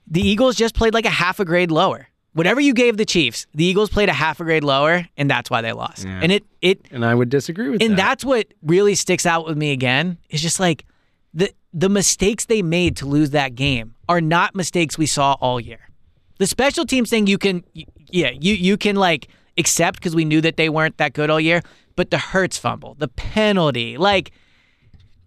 The 0.10 0.22
Eagles 0.22 0.56
just 0.56 0.74
played 0.74 0.94
like 0.94 1.06
a 1.06 1.10
half 1.10 1.40
a 1.40 1.46
grade 1.46 1.70
lower. 1.70 2.08
Whatever 2.38 2.62
you 2.62 2.76
gave 2.76 2.98
the 2.98 3.06
Chiefs, 3.06 3.48
the 3.56 3.66
Eagles 3.66 3.90
played 3.90 4.10
a 4.10 4.14
half 4.14 4.40
a 4.40 4.44
grade 4.44 4.64
lower, 4.64 5.08
and 5.18 5.28
that's 5.28 5.50
why 5.50 5.62
they 5.64 5.74
lost. 5.74 6.06
And 6.06 6.32
it 6.32 6.46
it 6.62 6.86
And 6.92 7.04
I 7.04 7.16
would 7.16 7.30
disagree 7.30 7.68
with 7.68 7.82
you. 7.82 7.88
and 7.88 7.98
that. 7.98 8.04
that's 8.10 8.24
what 8.24 8.46
really 8.62 8.94
sticks 8.94 9.26
out 9.26 9.48
with 9.48 9.58
me 9.58 9.72
again 9.72 10.20
is 10.30 10.40
just 10.40 10.60
like 10.60 10.86
the 11.34 11.52
the 11.74 11.90
mistakes 11.90 12.46
they 12.46 12.62
made 12.62 12.96
to 12.98 13.08
lose 13.08 13.32
that 13.32 13.56
game 13.56 13.96
are 14.08 14.22
not 14.22 14.54
mistakes 14.54 15.00
we 15.00 15.08
saw 15.08 15.36
all 15.42 15.60
year. 15.60 15.90
The 16.38 16.46
special 16.46 16.86
teams 16.86 17.10
thing 17.10 17.26
you 17.26 17.40
can 17.40 17.64
yeah, 17.74 18.30
you 18.30 18.54
you 18.54 18.78
can 18.78 18.98
like 18.98 19.30
accept 19.58 19.98
because 19.98 20.16
we 20.16 20.24
knew 20.24 20.42
that 20.42 20.58
they 20.58 20.70
weren't 20.70 20.98
that 20.98 21.14
good 21.14 21.32
all 21.32 21.40
year, 21.40 21.64
but 21.96 22.12
the 22.12 22.20
Hurts 22.20 22.60
fumble, 22.60 22.94
the 23.00 23.08
penalty, 23.08 23.98
like 23.98 24.30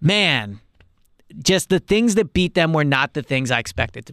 man, 0.00 0.60
just 1.42 1.70
the 1.70 1.80
things 1.80 2.14
that 2.14 2.32
beat 2.32 2.54
them 2.54 2.72
were 2.72 2.84
not 2.84 3.14
the 3.14 3.22
things 3.22 3.50
I 3.50 3.58
expected 3.58 4.06
to. 4.06 4.12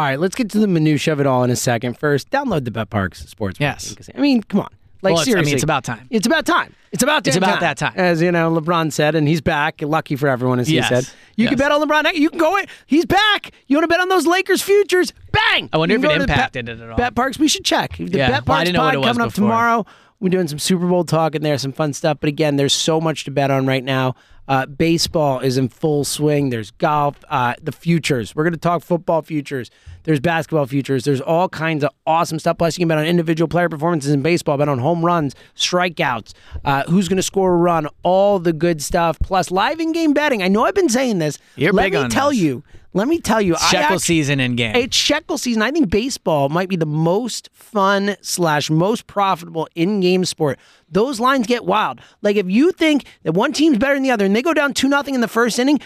All 0.01 0.07
right, 0.07 0.19
let's 0.19 0.33
get 0.33 0.49
to 0.49 0.57
the 0.59 0.65
minutia 0.67 1.13
of 1.13 1.19
it 1.19 1.27
all 1.27 1.43
in 1.43 1.51
a 1.51 1.55
second. 1.55 1.95
First, 1.95 2.31
download 2.31 2.65
the 2.65 2.71
Bet 2.71 2.89
Parx 2.89 3.17
Sports. 3.29 3.59
Yes. 3.59 3.95
I 4.15 4.19
mean, 4.19 4.41
come 4.41 4.61
on. 4.61 4.69
Like 5.03 5.13
Well, 5.13 5.21
it's- 5.21 5.27
I 5.27 5.29
mean, 5.29 5.33
seriously, 5.45 5.53
it's 5.53 5.63
about 5.63 5.83
time. 5.83 6.07
It's 6.09 6.25
about 6.25 6.43
time. 6.47 6.73
It's 6.91 7.03
about 7.03 7.27
It's 7.27 7.37
about 7.37 7.59
that 7.59 7.77
time. 7.77 7.93
As 7.95 8.19
you 8.19 8.31
know, 8.31 8.51
LeBron 8.51 8.91
said, 8.91 9.13
and 9.13 9.27
he's 9.27 9.41
back. 9.41 9.79
Lucky 9.83 10.15
for 10.15 10.27
everyone, 10.27 10.57
as 10.59 10.71
Yes. 10.71 10.89
he 10.89 10.95
said. 10.95 11.13
You 11.35 11.47
can 11.49 11.57
bet 11.59 11.71
on 11.71 11.87
LeBron. 11.87 12.11
You 12.15 12.31
can 12.31 12.39
go 12.39 12.57
in. 12.57 12.65
He's 12.87 13.05
back. 13.05 13.51
You 13.67 13.77
want 13.77 13.83
to 13.83 13.87
bet 13.89 13.99
on 13.99 14.09
those 14.09 14.25
Lakers 14.25 14.63
futures? 14.63 15.13
Bang! 15.31 15.69
I 15.71 15.77
wonder 15.77 15.93
if 15.93 15.99
it 16.03 16.07
go 16.07 16.13
to 16.13 16.17
the 16.17 16.23
impacted 16.23 16.67
it 16.67 16.79
at 16.79 16.89
all. 16.89 16.97
Bet 16.97 17.13
Parx. 17.13 17.37
We 17.37 17.47
should 17.47 17.63
check. 17.63 17.97
The 17.97 18.05
Yeah. 18.17 18.31
Bet 18.31 18.45
Parx 18.45 18.73
what 18.73 18.75
pod 18.75 19.03
coming 19.03 19.21
up 19.21 19.33
tomorrow. 19.35 19.85
We're 20.19 20.29
doing 20.29 20.47
some 20.47 20.59
Super 20.59 20.87
Bowl 20.87 21.03
talk 21.03 21.35
in 21.35 21.43
there, 21.43 21.59
some 21.59 21.73
fun 21.73 21.93
stuff. 21.93 22.17
But 22.19 22.27
again, 22.29 22.55
there's 22.55 22.73
so 22.73 22.99
much 22.99 23.23
to 23.25 23.31
bet 23.31 23.51
on 23.51 23.67
right 23.67 23.83
now. 23.83 24.15
Uh, 24.47 24.65
baseball 24.65 25.39
is 25.39 25.57
in 25.57 25.69
full 25.69 26.03
swing. 26.03 26.49
There's 26.49 26.71
golf, 26.71 27.15
uh, 27.29 27.53
the 27.61 27.71
futures. 27.71 28.35
We're 28.35 28.43
going 28.43 28.53
to 28.53 28.59
talk 28.59 28.83
football 28.83 29.21
futures. 29.21 29.71
There's 30.03 30.19
basketball 30.19 30.65
futures. 30.65 31.03
There's 31.03 31.21
all 31.21 31.47
kinds 31.49 31.83
of 31.83 31.91
awesome 32.07 32.39
stuff. 32.39 32.57
Plus, 32.57 32.77
you 32.77 32.81
can 32.81 32.87
bet 32.87 32.97
on 32.97 33.05
individual 33.05 33.47
player 33.47 33.69
performances 33.69 34.11
in 34.11 34.21
baseball, 34.21 34.57
bet 34.57 34.67
on 34.69 34.79
home 34.79 35.03
runs, 35.05 35.35
strikeouts, 35.55 36.33
uh, 36.65 36.83
who's 36.89 37.07
going 37.07 37.17
to 37.17 37.23
score 37.23 37.53
a 37.53 37.57
run, 37.57 37.87
all 38.03 38.39
the 38.39 38.53
good 38.53 38.81
stuff. 38.81 39.17
Plus, 39.19 39.51
live 39.51 39.79
in 39.79 39.91
game 39.91 40.13
betting. 40.13 40.41
I 40.43 40.47
know 40.47 40.65
I've 40.65 40.75
been 40.75 40.89
saying 40.89 41.19
this. 41.19 41.37
You're 41.55 41.71
Let 41.73 41.83
big 41.83 41.93
me 41.93 41.99
on 41.99 42.09
tell 42.09 42.29
this. 42.29 42.39
you. 42.39 42.63
Let 42.93 43.07
me 43.07 43.21
tell 43.21 43.41
you. 43.41 43.55
I 43.55 43.59
Shekel 43.69 43.95
act- 43.95 44.01
season 44.01 44.41
in 44.41 44.57
game. 44.57 44.75
it's 44.75 44.97
shekel 44.97 45.37
season. 45.37 45.61
I 45.61 45.71
think 45.71 45.89
baseball 45.89 46.49
might 46.49 46.67
be 46.67 46.75
the 46.75 46.85
most 46.85 47.49
fun 47.53 48.17
slash 48.21 48.69
most 48.69 49.07
profitable 49.07 49.69
in-game 49.75 50.25
sport. 50.25 50.59
Those 50.89 51.17
lines 51.17 51.47
get 51.47 51.63
wild. 51.63 52.01
Like 52.21 52.35
if 52.35 52.49
you 52.49 52.73
think 52.73 53.05
that 53.23 53.31
one 53.31 53.53
team's 53.53 53.77
better 53.77 53.93
than 53.93 54.03
the 54.03 54.11
other 54.11 54.25
and 54.25 54.35
they 54.35 54.41
go 54.41 54.53
down 54.53 54.73
two 54.73 54.89
nothing 54.89 55.15
in 55.15 55.21
the 55.21 55.29
first 55.29 55.57
inning, 55.57 55.79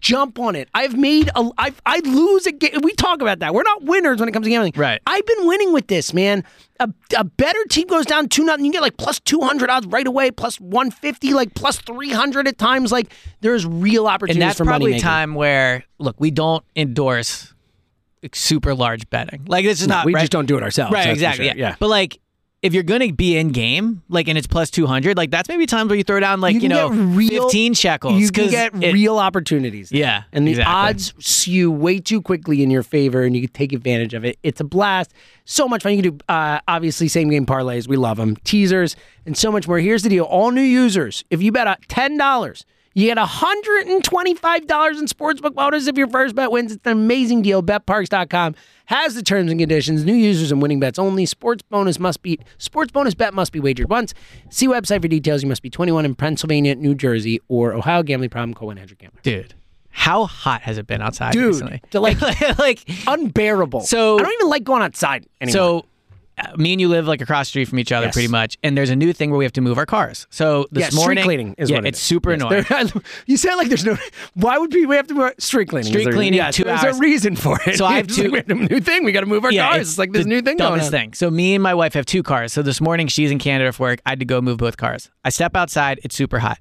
jump 0.00 0.38
on 0.38 0.56
it. 0.56 0.68
I've 0.74 0.96
made 0.96 1.28
a. 1.34 1.50
I 1.58 1.72
I 1.84 2.00
lose 2.00 2.46
a 2.46 2.52
game. 2.52 2.80
We 2.82 2.92
talk 2.94 3.20
about 3.20 3.40
that. 3.40 3.54
We're 3.54 3.62
not 3.62 3.84
winners 3.84 4.20
when 4.20 4.28
it 4.28 4.32
comes 4.32 4.46
to 4.46 4.50
gambling. 4.50 4.72
Right. 4.76 5.00
I've 5.06 5.26
been 5.26 5.46
winning 5.46 5.72
with 5.72 5.88
this 5.88 6.14
man. 6.14 6.44
A, 6.80 6.88
a 7.16 7.24
better 7.24 7.62
team 7.68 7.86
goes 7.88 8.06
down 8.06 8.28
two 8.28 8.44
nothing. 8.44 8.64
You 8.64 8.72
get 8.72 8.82
like 8.82 8.96
plus 8.96 9.20
two 9.20 9.40
hundred 9.40 9.70
odds 9.70 9.86
right 9.86 10.06
away, 10.06 10.30
plus 10.30 10.58
one 10.60 10.90
fifty, 10.90 11.34
like 11.34 11.54
plus 11.54 11.78
three 11.78 12.10
hundred 12.10 12.48
at 12.48 12.58
times. 12.58 12.92
Like 12.92 13.12
there's 13.40 13.66
real 13.66 14.06
opportunities 14.06 14.36
and 14.42 14.48
that's 14.48 14.58
for 14.58 14.64
probably 14.64 14.96
a 14.96 15.00
time 15.00 15.34
where 15.34 15.84
look, 15.98 16.16
we 16.18 16.30
don't 16.30 16.64
endorse 16.76 17.52
super 18.32 18.74
large 18.74 19.08
betting. 19.10 19.44
Like 19.46 19.64
this 19.64 19.80
is 19.80 19.88
not 19.88 20.06
we 20.06 20.14
right- 20.14 20.20
just 20.20 20.32
don't 20.32 20.46
do 20.46 20.56
it 20.56 20.62
ourselves. 20.62 20.92
Right, 20.92 21.08
exactly. 21.08 21.46
sure. 21.48 21.56
yeah. 21.56 21.76
But 21.78 21.88
like 21.88 22.18
if 22.60 22.74
you're 22.74 22.82
gonna 22.82 23.12
be 23.12 23.36
in 23.36 23.50
game, 23.50 24.02
like 24.08 24.26
and 24.26 24.36
it's 24.36 24.46
plus 24.48 24.70
two 24.70 24.86
hundred, 24.86 25.16
like 25.16 25.30
that's 25.30 25.48
maybe 25.48 25.64
times 25.64 25.88
where 25.88 25.96
you 25.96 26.02
throw 26.02 26.18
down 26.18 26.40
like 26.40 26.54
you, 26.54 26.60
can 26.60 26.70
know 26.70 26.88
real- 26.90 27.44
fifteen 27.44 27.72
shekels. 27.74 28.20
You 28.20 28.30
can 28.30 28.50
get 28.50 28.74
it- 28.82 28.92
real 28.92 29.18
opportunities. 29.18 29.92
Yeah, 29.92 30.24
And 30.32 30.46
the 30.46 30.52
exactly. 30.52 30.74
odds 30.74 31.14
skew 31.20 31.70
way 31.70 32.00
too 32.00 32.20
quickly 32.20 32.62
in 32.64 32.70
your 32.70 32.82
favor, 32.82 33.22
and 33.22 33.36
you 33.36 33.42
can 33.42 33.52
take 33.52 33.72
advantage 33.72 34.12
of 34.14 34.24
it. 34.24 34.38
It's 34.42 34.60
a 34.60 34.64
blast. 34.64 35.12
So 35.44 35.68
much 35.68 35.82
fun. 35.84 35.92
You 35.94 36.02
can 36.02 36.16
do, 36.16 36.24
uh, 36.28 36.60
obviously, 36.66 37.06
same 37.08 37.30
game 37.30 37.46
parlays. 37.46 37.86
We 37.88 37.96
love 37.96 38.16
them. 38.16 38.36
Teasers, 38.44 38.96
and 39.24 39.36
so 39.36 39.52
much 39.52 39.68
more. 39.68 39.78
Here's 39.78 40.02
the 40.02 40.08
deal 40.08 40.24
all 40.24 40.50
new 40.50 40.60
users, 40.60 41.24
if 41.30 41.40
you 41.42 41.52
bet 41.52 41.66
uh, 41.68 41.76
$10, 41.88 42.64
you 42.94 43.06
get 43.06 43.18
$125 43.18 44.98
in 44.98 45.06
sportsbook 45.06 45.54
bonus 45.54 45.86
if 45.86 45.96
your 45.96 46.08
first 46.08 46.34
bet 46.34 46.50
wins. 46.50 46.72
It's 46.72 46.86
an 46.86 46.92
amazing 46.92 47.42
deal. 47.42 47.62
BetParx.com 47.62 48.54
has 48.86 49.14
the 49.14 49.22
terms 49.22 49.50
and 49.50 49.60
conditions. 49.60 50.04
New 50.04 50.14
users 50.14 50.50
and 50.52 50.60
winning 50.62 50.80
bets 50.80 50.98
only. 50.98 51.26
Sports 51.26 51.62
bonus 51.68 51.98
must 51.98 52.22
be 52.22 52.38
sports 52.58 52.90
bonus 52.90 53.14
bet 53.14 53.34
must 53.34 53.52
be 53.52 53.60
wagered 53.60 53.88
once. 53.90 54.14
See 54.50 54.66
website 54.66 55.02
for 55.02 55.08
details. 55.08 55.42
You 55.42 55.48
must 55.48 55.62
be 55.62 55.70
21 55.70 56.04
in 56.04 56.14
Pennsylvania, 56.14 56.74
New 56.74 56.94
Jersey, 56.94 57.40
or 57.48 57.72
Ohio. 57.74 58.02
Gambling 58.02 58.30
problem. 58.30 58.54
Call 58.54 58.68
1 58.68 58.78
800 58.78 58.98
gambler. 58.98 59.20
dude. 59.22 59.54
How 59.90 60.26
hot 60.26 60.62
has 60.62 60.78
it 60.78 60.86
been 60.86 61.00
outside 61.02 61.32
Dude, 61.32 61.46
recently? 61.46 61.80
like- 61.92 62.20
like 62.58 62.88
Unbearable. 63.08 63.80
So- 63.80 64.18
I 64.18 64.22
don't 64.22 64.32
even 64.34 64.48
like 64.48 64.62
going 64.62 64.82
outside 64.82 65.26
anymore. 65.40 65.52
So, 65.52 65.86
me 66.56 66.72
and 66.72 66.80
you 66.80 66.88
live 66.88 67.06
like 67.06 67.20
across 67.20 67.46
the 67.46 67.50
street 67.50 67.68
from 67.68 67.78
each 67.78 67.92
other, 67.92 68.06
Yes. 68.06 68.14
pretty 68.14 68.28
much. 68.28 68.56
And 68.62 68.76
there's 68.76 68.90
a 68.90 68.96
new 68.96 69.12
thing 69.12 69.30
where 69.30 69.38
we 69.38 69.44
have 69.44 69.52
to 69.54 69.60
move 69.60 69.78
our 69.78 69.86
cars. 69.86 70.26
So 70.30 70.66
this 70.70 70.82
yeah, 70.82 70.88
street 70.88 70.98
morning, 71.00 71.24
cleaning 71.24 71.54
is 71.58 71.70
yeah, 71.70 71.76
what 71.78 71.84
it 71.84 71.88
it's 71.88 71.98
is. 71.98 72.04
super 72.04 72.30
Yes. 72.32 72.40
annoying. 72.40 72.64
There- 72.68 73.02
you 73.26 73.36
sound 73.36 73.58
like 73.58 73.68
there's 73.68 73.84
no. 73.84 73.96
Why 74.34 74.58
would 74.58 74.72
we, 74.72 74.84
have 74.96 75.06
to 75.08 75.14
move 75.14 75.32
street 75.38 75.68
cleaning? 75.68 75.90
Street 75.92 76.12
cleaning, 76.12 76.34
Yes, 76.34 76.56
two 76.56 76.64
there's 76.64 76.82
hours. 76.84 76.96
a 76.96 77.00
reason 77.00 77.36
for 77.36 77.58
it. 77.66 77.76
So 77.76 77.84
I 77.86 77.96
have 77.96 78.04
It's 78.08 78.18
like, 78.18 78.46
two- 78.46 78.52
a 78.52 78.56
new 78.56 78.80
thing. 78.80 79.04
We 79.04 79.12
got 79.12 79.20
to 79.20 79.26
move 79.26 79.44
our 79.44 79.52
cars. 79.52 79.88
It's, 79.88 79.98
like 79.98 80.12
this 80.12 80.26
new 80.26 80.40
thing 80.42 80.56
dumbest 80.56 80.90
thing. 80.90 81.14
So 81.14 81.30
me 81.30 81.54
and 81.54 81.62
my 81.62 81.74
wife 81.74 81.94
have 81.94 82.06
two 82.06 82.22
cars. 82.22 82.52
So 82.52 82.62
this 82.62 82.80
morning 82.80 83.08
she's 83.08 83.30
in 83.30 83.38
Canada 83.38 83.72
for 83.72 83.84
work. 83.88 84.00
I 84.06 84.10
had 84.10 84.18
to 84.20 84.24
go 84.26 84.40
move 84.40 84.58
both 84.58 84.76
cars. 84.76 85.10
I 85.24 85.30
step 85.30 85.56
outside. 85.56 86.00
It's 86.02 86.14
super 86.16 86.38
hot. 86.38 86.58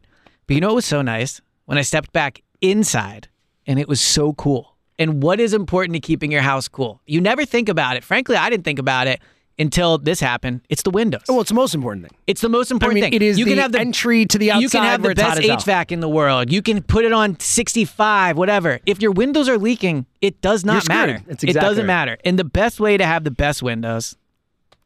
But 0.47 0.55
you 0.55 0.61
know 0.61 0.67
what 0.67 0.75
was 0.75 0.85
so 0.85 1.01
nice 1.01 1.41
when 1.65 1.77
I 1.77 1.81
stepped 1.81 2.11
back 2.13 2.41
inside, 2.61 3.27
and 3.65 3.79
it 3.79 3.87
was 3.87 3.99
so 4.01 4.33
cool. 4.33 4.75
And 4.99 5.21
what 5.21 5.39
is 5.39 5.53
important 5.53 5.93
to 5.93 5.99
keeping 5.99 6.31
your 6.31 6.41
house 6.41 6.67
cool? 6.67 7.01
You 7.05 7.21
never 7.21 7.45
think 7.45 7.69
about 7.69 7.97
it. 7.97 8.03
Frankly, 8.03 8.35
I 8.35 8.49
didn't 8.49 8.63
think 8.63 8.79
about 8.79 9.05
it 9.07 9.21
until 9.59 9.97
this 9.97 10.19
happened. 10.19 10.61
It's 10.69 10.83
the 10.83 10.89
windows. 10.89 11.23
Well, 11.27 11.41
it's 11.41 11.49
the 11.49 11.55
most 11.55 11.73
important 11.73 12.07
thing. 12.07 12.17
It's 12.27 12.41
the 12.41 12.49
most 12.49 12.71
I 12.71 12.75
important 12.75 12.95
mean, 12.95 13.03
thing. 13.05 13.13
it 13.13 13.21
is 13.21 13.39
you 13.39 13.45
the 13.45 13.51
can 13.51 13.59
have 13.59 13.71
the 13.71 13.79
entry 13.79 14.25
to 14.25 14.37
the 14.37 14.51
outside 14.51 14.61
You 14.61 14.69
can 14.69 14.83
have 14.83 15.01
the 15.01 15.15
best. 15.15 15.41
HVAC 15.41 15.91
in 15.91 15.99
the 15.99 16.09
world. 16.09 16.51
You 16.51 16.61
can 16.61 16.83
put 16.83 17.05
it 17.05 17.13
on 17.13 17.39
65, 17.39 18.37
whatever. 18.37 18.79
If 18.85 19.01
your 19.01 19.11
windows 19.11 19.49
are 19.49 19.57
leaking, 19.57 20.05
it 20.21 20.41
does 20.41 20.63
not 20.63 20.87
matter. 20.87 21.21
That's 21.27 21.43
it 21.43 21.53
doesn't 21.53 21.83
right. 21.83 21.87
matter. 21.87 22.17
And 22.23 22.37
the 22.37 22.43
best 22.43 22.79
way 22.79 22.97
to 22.97 23.05
have 23.05 23.23
the 23.23 23.31
best 23.31 23.63
windows, 23.63 24.15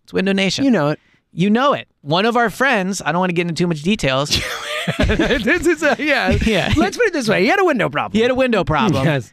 it's 0.03 0.13
Window 0.13 0.34
Nation. 0.34 0.63
You 0.65 0.71
know 0.71 0.89
it. 0.89 0.99
You 1.34 1.49
know 1.49 1.73
it. 1.73 1.88
One 2.01 2.25
of 2.25 2.36
our 2.36 2.49
friends, 2.49 3.01
I 3.05 3.12
don't 3.12 3.19
want 3.19 3.29
to 3.29 3.34
get 3.34 3.43
into 3.43 3.53
too 3.53 3.67
much 3.67 3.84
details. 3.84 4.29
this 4.97 5.67
is 5.67 5.84
a, 5.84 5.95
yeah. 5.99 6.31
Yeah. 6.45 6.73
Let's 6.75 6.97
put 6.97 7.07
it 7.07 7.13
this 7.13 7.29
way. 7.29 7.41
He 7.41 7.47
had 7.47 7.60
a 7.60 7.65
window 7.65 7.89
problem. 7.89 8.17
he 8.17 8.21
had 8.21 8.31
a 8.31 8.36
window 8.36 8.63
problem. 8.63 9.05
Yes. 9.12 9.31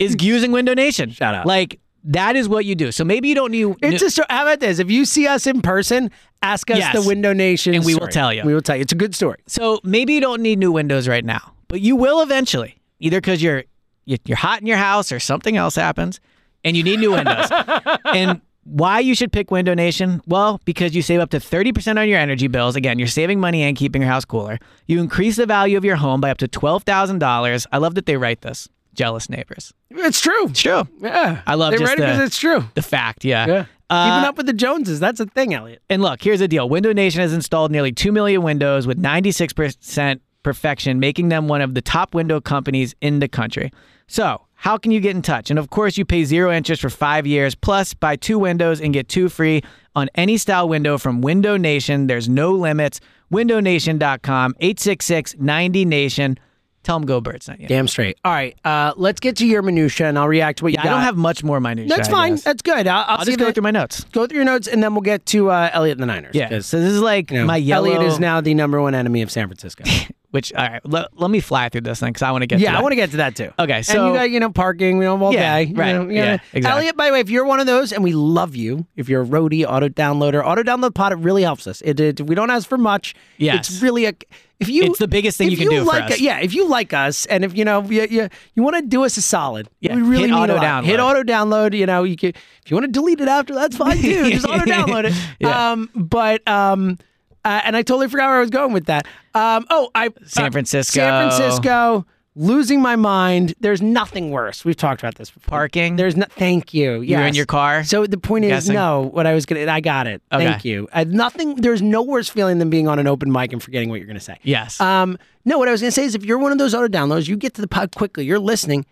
Is 0.00 0.16
using 0.20 0.50
Window 0.50 0.74
Nation. 0.74 1.10
Shout 1.10 1.36
out. 1.36 1.46
Like 1.46 1.78
that 2.06 2.36
is 2.36 2.48
what 2.48 2.64
you 2.64 2.74
do. 2.74 2.90
So 2.92 3.04
maybe 3.04 3.28
you 3.28 3.34
don't 3.34 3.50
need. 3.50 3.74
It's 3.82 4.00
just 4.00 4.18
how 4.30 4.42
about 4.42 4.60
this? 4.60 4.78
If 4.78 4.90
you 4.90 5.04
see 5.04 5.26
us 5.26 5.46
in 5.46 5.60
person, 5.62 6.10
ask 6.42 6.70
us 6.70 6.78
Yes. 6.78 6.94
the 6.94 7.06
Window 7.06 7.32
Nation, 7.32 7.74
And 7.74 7.84
we 7.84 7.94
will 7.94 8.00
story. 8.00 8.12
tell 8.12 8.32
you. 8.32 8.42
We 8.44 8.54
will 8.54 8.60
tell 8.62 8.76
you. 8.76 8.82
It's 8.82 8.92
a 8.92 8.96
good 8.96 9.14
story. 9.14 9.38
So 9.46 9.80
maybe 9.84 10.14
you 10.14 10.20
don't 10.20 10.40
need 10.42 10.58
new 10.58 10.72
windows 10.72 11.08
right 11.08 11.24
now, 11.24 11.52
but 11.68 11.80
you 11.80 11.96
will 11.96 12.22
eventually, 12.22 12.76
either 13.00 13.18
because 13.20 13.42
you're 13.42 13.64
you- 14.04 14.18
you're 14.24 14.36
hot 14.36 14.60
in 14.60 14.66
your 14.68 14.76
house 14.76 15.10
or 15.10 15.18
something 15.18 15.56
else 15.56 15.74
happens, 15.74 16.20
and 16.64 16.76
you 16.76 16.82
need 16.84 17.00
new 17.00 17.10
windows. 17.12 17.48
and 18.14 18.40
why 18.62 19.00
you 19.00 19.14
should 19.16 19.32
pick 19.32 19.50
Window 19.50 19.74
Nation? 19.74 20.20
Well, 20.26 20.60
because 20.64 20.94
you 20.94 21.02
save 21.02 21.20
up 21.20 21.30
to 21.30 21.38
30% 21.40 21.98
on 22.00 22.08
your 22.08 22.18
energy 22.18 22.46
bills. 22.48 22.74
Again, 22.76 22.98
you're 23.00 23.06
saving 23.08 23.40
money 23.40 23.62
and 23.62 23.76
keeping 23.76 24.02
your 24.02 24.10
house 24.10 24.24
cooler. 24.24 24.58
You 24.86 25.00
increase 25.00 25.36
the 25.36 25.46
value 25.46 25.76
of 25.76 25.84
your 25.84 25.96
home 25.96 26.20
by 26.20 26.30
up 26.30 26.38
to 26.38 26.48
$12,000. 26.48 27.66
I 27.72 27.78
love 27.78 27.94
that 27.96 28.06
they 28.06 28.16
write 28.16 28.40
this. 28.42 28.68
Jealous 28.96 29.30
neighbors. 29.30 29.72
It's 29.90 30.20
true. 30.20 30.46
It's 30.48 30.60
true. 30.60 30.82
Yeah. 31.00 31.42
I 31.46 31.54
love 31.54 31.70
they 31.72 31.78
just 31.78 31.88
write 31.88 31.98
it 31.98 32.00
the- 32.02 32.06
because 32.06 32.26
it's 32.26 32.38
true. 32.38 32.64
The 32.74 32.82
fact, 32.82 33.24
yeah. 33.24 33.46
Yeah. 33.46 33.64
Uh, 33.88 34.04
Keeping 34.16 34.28
up 34.28 34.36
with 34.36 34.46
the 34.46 34.52
Joneses. 34.52 34.98
That's 34.98 35.20
a 35.20 35.26
thing, 35.26 35.54
Eliot. 35.54 35.80
And 35.88 36.02
look, 36.02 36.20
here's 36.22 36.40
the 36.40 36.48
deal. 36.48 36.68
Window 36.68 36.92
Nation 36.92 37.20
has 37.20 37.32
installed 37.32 37.70
nearly 37.70 37.92
2 37.92 38.10
million 38.10 38.42
windows 38.42 38.84
with 38.86 39.00
96% 39.00 40.20
perfection, 40.42 40.98
making 40.98 41.28
them 41.28 41.46
one 41.46 41.60
of 41.60 41.74
the 41.74 41.82
top 41.82 42.14
window 42.14 42.40
companies 42.40 42.94
in 43.00 43.20
the 43.20 43.28
country. 43.28 43.70
So, 44.08 44.42
how 44.54 44.78
can 44.78 44.90
you 44.90 45.00
get 45.00 45.14
in 45.14 45.22
touch? 45.22 45.50
And 45.50 45.58
of 45.58 45.70
course, 45.70 45.96
you 45.98 46.04
pay 46.04 46.24
zero 46.24 46.50
interest 46.52 46.80
for 46.82 46.88
five 46.90 47.26
years, 47.26 47.54
plus 47.54 47.94
buy 47.94 48.16
two 48.16 48.38
windows 48.38 48.80
and 48.80 48.92
get 48.92 49.08
two 49.08 49.28
free 49.28 49.62
on 49.94 50.08
any 50.14 50.36
style 50.38 50.68
window 50.68 50.98
from 50.98 51.20
Window 51.20 51.56
Nation. 51.56 52.06
There's 52.06 52.28
no 52.28 52.52
limits. 52.52 53.00
WindowNation.com, 53.32 54.54
866 54.60 55.36
90 55.38 55.84
Nation. 55.84 56.38
Tell 56.86 57.00
them 57.00 57.04
go 57.04 57.20
birds, 57.20 57.48
not 57.48 57.58
you. 57.58 57.66
Damn 57.66 57.88
straight. 57.88 58.16
All 58.24 58.32
right, 58.32 58.56
uh, 58.64 58.92
let's 58.96 59.18
get 59.18 59.38
to 59.38 59.46
your 59.46 59.60
minutia, 59.60 60.06
and 60.06 60.16
I'll 60.16 60.28
react 60.28 60.58
to 60.58 60.64
what 60.64 60.72
you 60.72 60.78
Yeah, 60.78 60.88
I 60.88 60.94
don't 60.94 61.02
have 61.02 61.16
much 61.16 61.42
more 61.42 61.58
minutia. 61.58 61.88
That's 61.88 62.08
fine. 62.08 62.36
That's 62.36 62.62
good. 62.62 62.86
I'll, 62.86 63.04
I'll, 63.08 63.18
I'll 63.18 63.24
just 63.24 63.40
go 63.40 63.50
through 63.50 63.64
my 63.64 63.72
notes. 63.72 64.04
Go 64.12 64.24
through 64.28 64.36
your 64.36 64.44
notes, 64.44 64.68
and 64.68 64.80
then 64.80 64.94
we'll 64.94 65.00
get 65.02 65.26
to 65.26 65.50
uh, 65.50 65.68
Eliot 65.72 65.96
and 65.98 66.02
the 66.02 66.06
Niners. 66.06 66.36
Yeah. 66.36 66.60
So 66.60 66.78
this 66.78 66.92
is 66.92 67.00
like 67.00 67.32
you 67.32 67.38
know, 67.38 67.46
my 67.46 67.56
yellow. 67.56 67.90
Eliot 67.90 68.12
is 68.12 68.20
now 68.20 68.40
the 68.40 68.54
number 68.54 68.80
one 68.80 68.94
enemy 68.94 69.22
of 69.22 69.32
San 69.32 69.48
Francisco. 69.48 69.82
Which 70.36 70.52
all 70.52 70.68
right, 70.68 70.82
let, 70.84 71.18
let 71.18 71.30
me 71.30 71.40
fly 71.40 71.70
through 71.70 71.80
this 71.80 71.98
thing 71.98 72.10
because 72.10 72.20
I 72.20 72.30
want 72.30 72.42
to 72.42 72.46
get. 72.46 72.58
yeah, 72.60 72.72
to 72.72 72.78
I 72.78 72.82
want 72.82 72.92
to 72.92 72.96
get 72.96 73.10
to 73.12 73.16
that 73.16 73.34
too. 73.34 73.50
Okay, 73.58 73.72
and 73.76 73.86
so- 73.86 74.08
you 74.08 74.12
got 74.14 74.30
you 74.30 74.38
know 74.38 74.50
parking, 74.50 74.98
you 74.98 75.04
know 75.04 75.18
all 75.22 75.32
Yeah, 75.32 75.56
day, 75.56 75.62
you 75.70 75.74
right, 75.74 75.92
know, 75.94 76.02
you 76.08 76.16
yeah, 76.16 76.36
know. 76.36 76.42
exactly. 76.52 76.78
Eliot, 76.80 76.96
by 76.98 77.06
the 77.06 77.12
way, 77.14 77.20
if 77.20 77.30
you're 77.30 77.46
one 77.46 77.58
of 77.58 77.64
those, 77.66 77.90
and 77.90 78.04
we 78.04 78.12
love 78.12 78.54
you, 78.54 78.86
if 78.96 79.08
you're 79.08 79.22
a 79.22 79.26
roadie, 79.26 79.64
auto 79.66 79.88
downloader, 79.88 80.44
auto 80.44 80.62
download 80.62 80.92
pod, 80.94 81.12
it 81.12 81.16
really 81.20 81.42
helps 81.42 81.66
us. 81.66 81.80
It, 81.80 81.98
it 81.98 82.20
we 82.20 82.34
don't 82.34 82.50
ask 82.50 82.68
for 82.68 82.76
much. 82.76 83.14
Yeah, 83.38 83.56
it's 83.56 83.80
really 83.80 84.04
a. 84.04 84.12
If 84.58 84.68
you, 84.70 84.84
It's 84.84 84.98
the 84.98 85.08
biggest 85.08 85.36
thing 85.38 85.50
you 85.50 85.56
can 85.58 85.68
do 85.68 85.80
for 85.80 85.84
like 85.86 86.12
us. 86.12 86.20
yeah, 86.20 86.38
if 86.40 86.54
you 86.54 86.66
like 86.68 86.92
us, 86.94 87.26
and 87.26 87.44
if 87.44 87.56
you 87.56 87.64
know 87.64 87.82
you 87.84 88.06
you, 88.10 88.28
you 88.54 88.62
want 88.62 88.76
to 88.76 88.82
do 88.82 89.04
us 89.04 89.16
a 89.16 89.22
solid, 89.22 89.68
Yeah, 89.80 89.94
we 89.94 90.02
really 90.02 90.28
hit 90.28 90.32
auto 90.32 90.56
download. 90.58 90.84
Hit 90.84 90.98
auto 91.00 91.22
download. 91.22 91.76
You 91.76 91.86
know, 91.86 92.04
you 92.04 92.16
can 92.16 92.30
if 92.30 92.70
you 92.70 92.74
want 92.76 92.84
to 92.86 92.92
delete 92.92 93.20
it 93.20 93.28
after, 93.28 93.54
that's 93.54 93.76
fine 93.76 93.96
too. 93.98 94.30
Just 94.30 94.46
auto 94.46 94.64
download 94.64 95.04
it. 95.10 95.14
Yeah. 95.40 95.72
Um, 95.72 95.90
but 95.94 96.46
um, 96.48 96.98
uh, 97.46 97.62
and 97.64 97.76
I 97.76 97.82
totally 97.82 98.08
forgot 98.08 98.26
where 98.26 98.38
I 98.38 98.40
was 98.40 98.50
going 98.50 98.72
with 98.72 98.86
that. 98.86 99.06
Um, 99.32 99.66
oh, 99.70 99.88
I 99.94 100.10
San 100.24 100.46
uh, 100.46 100.50
Francisco. 100.50 100.98
San 100.98 101.30
Francisco. 101.30 102.04
Losing 102.38 102.82
my 102.82 102.96
mind. 102.96 103.54
There's 103.60 103.80
nothing 103.80 104.30
worse. 104.30 104.62
We've 104.64 104.76
talked 104.76 105.00
about 105.00 105.14
this 105.14 105.30
before. 105.30 105.48
Parking? 105.48 105.96
There's 105.96 106.16
no. 106.16 106.26
Thank 106.28 106.74
you. 106.74 107.00
You're 107.00 107.24
in 107.24 107.34
your 107.34 107.46
car? 107.46 107.82
So 107.84 108.04
the 108.04 108.18
point 108.18 108.44
is, 108.44 108.50
guessing? 108.50 108.74
no. 108.74 109.02
What 109.02 109.26
I 109.26 109.32
was 109.32 109.46
gonna, 109.46 109.70
I 109.70 109.80
got 109.80 110.06
it. 110.06 110.20
Okay. 110.30 110.44
Thank 110.44 110.64
you. 110.64 110.88
I, 110.92 111.04
nothing. 111.04 111.54
There's 111.54 111.80
no 111.80 112.02
worse 112.02 112.28
feeling 112.28 112.58
than 112.58 112.68
being 112.68 112.88
on 112.88 112.98
an 112.98 113.06
open 113.06 113.32
mic 113.32 113.52
and 113.52 113.62
forgetting 113.62 113.88
what 113.88 114.00
you're 114.00 114.08
gonna 114.08 114.20
say. 114.20 114.38
Yes. 114.42 114.80
Um. 114.80 115.16
No. 115.44 115.56
What 115.56 115.68
I 115.68 115.70
was 115.70 115.80
gonna 115.80 115.92
say 115.92 116.04
is, 116.04 116.14
if 116.14 116.24
you're 116.24 116.38
one 116.38 116.52
of 116.52 116.58
those 116.58 116.74
auto 116.74 116.88
downloads, 116.88 117.28
you 117.28 117.36
get 117.36 117.54
to 117.54 117.62
the 117.62 117.68
pod 117.68 117.94
quickly. 117.94 118.26
You're 118.26 118.40
listening. 118.40 118.84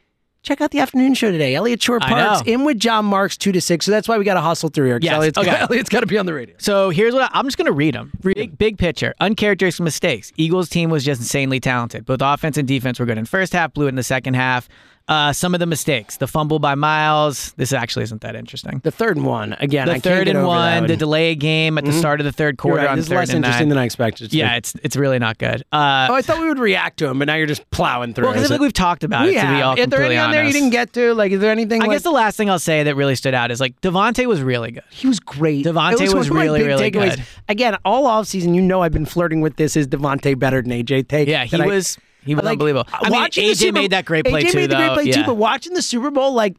Check 0.45 0.61
out 0.61 0.71
the 0.73 0.79
afternoon 0.79 1.15
show 1.15 1.33
today. 1.33 1.55
Eliot 1.55 1.83
Shorr-Parks 1.83 2.43
in 2.47 2.65
with 2.65 2.79
Jon 2.79 3.07
Marks 3.07 3.39
two 3.39 3.51
to 3.51 3.63
six. 3.63 3.87
So 3.87 3.91
that's 3.91 4.07
why 4.07 4.19
we 4.19 4.27
got 4.27 4.35
to 4.35 4.43
hustle 4.43 4.69
through 4.69 4.87
here. 4.87 4.99
Yeah, 5.01 5.17
Eliot's, 5.17 5.39
okay. 5.39 5.51
Eliot's 5.71 5.89
got 5.89 6.01
to 6.01 6.07
be 6.07 6.19
on 6.19 6.27
the 6.27 6.35
radio. 6.35 6.55
So 6.59 6.91
here's 6.91 7.15
what 7.15 7.23
I, 7.23 7.31
I'm 7.39 7.47
just 7.47 7.57
going 7.57 7.65
to 7.67 7.73
read 7.73 7.95
them. 7.95 8.13
Read 8.23 8.35
big, 8.37 8.59
big 8.59 8.79
picture. 8.79 9.15
Uncharacteristic 9.21 9.83
mistakes. 9.83 10.33
Eagles 10.37 10.69
team 10.69 10.91
was 10.91 11.03
just 11.03 11.21
insanely 11.23 11.61
talented. 11.61 12.05
Both 12.05 12.21
offense 12.23 12.59
and 12.59 12.69
defense 12.69 13.01
were 13.01 13.07
good 13.07 13.17
in 13.17 13.25
first 13.25 13.55
half, 13.55 13.73
blew 13.73 13.87
it 13.87 13.89
in 13.89 13.95
the 13.95 14.03
second 14.03 14.35
half. 14.35 14.69
Uh, 15.07 15.35
some 15.35 15.53
of 15.53 15.61
the 15.61 15.67
mistakes. 15.67 16.17
The 16.17 16.27
fumble 16.27 16.59
by 16.59 16.75
Miles. 16.75 17.53
This 17.59 17.75
actually 17.75 18.05
isn't 18.05 18.23
that 18.23 18.35
interesting. 18.35 18.81
The 18.83 18.91
third 18.91 19.19
and 19.19 19.27
one 19.27 19.53
again. 19.61 19.87
The 19.87 19.95
I 19.97 19.99
third 19.99 20.29
and 20.29 20.39
over 20.39 20.47
one. 20.47 20.87
The 20.87 20.97
delay 20.97 21.35
game 21.35 21.77
at 21.77 21.85
the 21.85 21.93
start 21.93 22.21
of 22.21 22.25
the 22.25 22.33
third 22.33 22.57
quarter 22.57 22.79
right. 22.79 22.89
on 22.89 22.97
This 22.97 23.07
is 23.07 23.13
less 23.13 23.29
interesting 23.35 23.65
nine. 23.65 23.69
than 23.69 23.77
I 23.79 23.85
expected. 23.85 24.33
yeah, 24.33 24.57
it's 24.57 24.73
it's 24.83 24.97
really 24.97 25.19
not 25.19 25.37
good. 25.37 25.63
Uh, 25.73 26.09
Oh, 26.11 26.15
I 26.15 26.23
thought 26.23 26.41
we 26.41 26.49
would 26.49 26.59
react 26.59 26.99
to 27.01 27.07
him, 27.07 27.19
but 27.19 27.27
now 27.27 27.35
you're 27.35 27.47
just 27.47 27.69
plowing 27.71 28.15
through. 28.15 28.25
well, 28.25 28.33
because 28.33 28.47
I 28.51 28.55
think 28.55 28.63
we've 28.63 28.73
talked 28.73 29.05
about 29.05 29.27
we 29.27 29.37
it. 29.37 29.43
To 29.43 29.47
be 29.49 29.61
all 29.61 29.75
Is 29.79 29.87
there 29.89 30.03
any 30.05 30.17
on 30.17 30.31
there 30.31 30.43
you 30.43 30.53
didn't 30.53 30.71
get 30.71 30.95
to? 30.95 31.13
Like, 31.13 31.33
is 31.33 31.41
there 31.41 31.53
anything? 31.53 31.83
I 31.83 31.87
like, 31.87 31.97
guess 31.97 32.03
the 32.03 32.11
last 32.11 32.37
thing 32.39 32.49
I'll 32.49 32.59
say 32.59 32.83
that 32.85 32.97
really 32.97 33.15
stood 33.15 33.35
out 33.35 33.51
is 33.51 33.61
like 33.61 33.79
DeVonta 33.83 34.25
was 34.25 34.41
really 34.41 34.71
good. 34.71 34.85
He 34.91 35.07
was 35.07 35.21
great. 35.21 35.67
DeVonta 35.67 36.01
It 36.01 36.15
was 36.15 36.31
one 36.31 36.39
my 36.39 36.45
really, 36.45 36.63
really 36.63 36.91
takeaways. 36.91 37.17
good. 37.17 37.25
Again, 37.51 37.77
all 37.85 38.05
offseason, 38.07 38.55
you 38.55 38.63
know 38.63 38.81
I've 38.81 38.93
been 38.93 39.05
flirting 39.05 39.43
with 39.43 39.57
this. 39.57 39.77
Is 39.77 39.87
DeVonta 39.87 40.39
better 40.39 40.63
than 40.63 40.71
AJ 40.73 41.09
take? 41.09 41.29
Yeah, 41.29 41.45
he 41.45 41.61
I- 41.61 41.67
was 41.67 41.99
he 42.25 42.35
was 42.35 42.45
like, 42.45 42.53
unbelievable. 42.53 42.89
I 42.93 43.11
mean, 43.11 43.23
AJ 43.25 43.57
Super- 43.57 43.73
made 43.81 43.91
that 43.93 44.05
great 44.05 44.25
play 44.25 44.43
AJ 44.45 44.51
too, 44.53 44.59
made 44.59 44.71
the 44.71 44.77
great 44.77 44.87
though. 44.89 44.95
play 44.95 45.11
too, 45.11 45.21
Yeah. 45.21 45.27
but 45.27 45.35
watching 45.37 45.75
the 45.75 45.83
Super 45.83 46.11
Bowl, 46.11 46.33
like, 46.33 46.57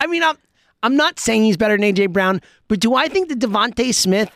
I 0.00 0.06
mean, 0.06 0.22
I'm 0.22 0.36
I'm 0.82 0.96
not 0.96 1.18
saying 1.20 1.42
he's 1.44 1.56
better 1.58 1.76
than 1.76 1.84
AJ 1.94 2.12
Brown, 2.12 2.40
but 2.68 2.80
do 2.80 2.94
I 2.94 3.08
think 3.08 3.28
that 3.28 3.38
DeVonta 3.38 3.94
Smith 3.94 4.30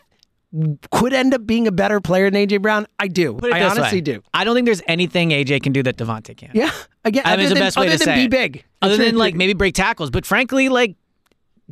could 0.93 1.12
end 1.12 1.35
up 1.35 1.47
being 1.47 1.66
a 1.66 1.72
better 1.72 2.01
player 2.01 2.30
than 2.30 2.47
AJ 2.47 2.61
Brown? 2.62 2.87
I 2.99 3.09
do. 3.09 3.35
Put 3.35 3.51
it 3.51 3.55
I 3.55 3.61
this 3.61 3.72
honestly 3.78 3.99
way. 3.99 4.03
do. 4.03 4.22
I 4.35 4.45
don't 4.45 4.55
think 4.55 4.66
there's 4.66 4.82
anything 4.87 5.30
AJ 5.30 5.62
can 5.62 5.72
do 5.72 5.82
that 5.85 5.97
DeVonta 5.97 6.37
can. 6.37 6.51
Yeah. 6.55 6.70
Again, 7.05 7.22
I 7.26 7.32
other 7.32 7.37
mean, 7.39 7.45
it's 7.47 7.49
the 7.51 7.55
than, 7.55 7.62
best 7.64 7.76
way 7.78 7.87
other 7.87 7.93
to 7.99 8.05
than 8.05 8.07
say 8.07 8.14
be 8.16 8.24
it. 8.24 8.30
big. 8.30 8.64
Other 8.82 8.97
than 8.99 9.16
like 9.16 9.35
maybe 9.35 9.53
break 9.55 9.74
tackles, 9.74 10.11
but 10.11 10.26
frankly, 10.26 10.68
like 10.68 10.97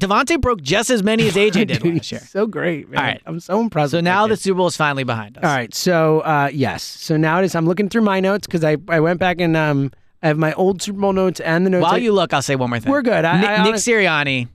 DeVonta 0.01 0.40
broke 0.40 0.62
just 0.62 0.88
as 0.90 1.03
many 1.03 1.28
as 1.28 1.34
AJ 1.34 1.53
did 1.66 1.82
Dude, 1.82 1.95
last 1.97 2.12
year. 2.12 2.20
so 2.22 2.47
great, 2.47 2.88
man. 2.88 2.99
All 2.99 3.05
right. 3.05 3.22
I'm 3.26 3.40
so 3.40 3.61
impressed. 3.61 3.90
So 3.90 4.01
now 4.01 4.26
the 4.26 4.36
Super 4.36 4.57
Bowl 4.57 4.66
is 4.68 4.76
finally 4.76 5.05
behind 5.05 5.36
us. 5.38 5.45
All 5.45 5.51
right. 5.55 5.72
So 5.74 6.20
uh, 6.20 6.51
yes. 6.53 6.82
So 6.82 7.16
now 7.16 7.40
it 7.40 7.45
is. 7.45 7.55
I'm 7.55 7.66
looking 7.66 7.88
through 7.88 8.03
my 8.03 8.18
notes 8.20 8.47
because 8.47 8.64
I, 8.64 8.76
I 8.88 9.01
went 9.01 9.20
back 9.20 9.40
and 9.40 9.57
um 9.57 9.93
I 10.22 10.28
have 10.28 10.38
my 10.38 10.53
old 10.55 10.80
Super 10.80 10.99
Bowl 11.01 11.12
notes 11.12 11.40
and 11.40 11.66
the 11.66 11.70
notes. 11.70 11.82
While 11.82 11.95
I- 11.95 11.99
you 11.99 12.12
look, 12.12 12.32
I'll 12.32 12.43
say 12.43 12.57
one 12.57 12.70
more 12.70 12.80
thing. 12.80 12.90
We're 12.90 13.03
good. 13.03 13.24
I- 13.24 13.40
Nick, 13.40 13.51
I 13.51 13.62
Nick 13.64 13.74
Sirianni 13.74 14.49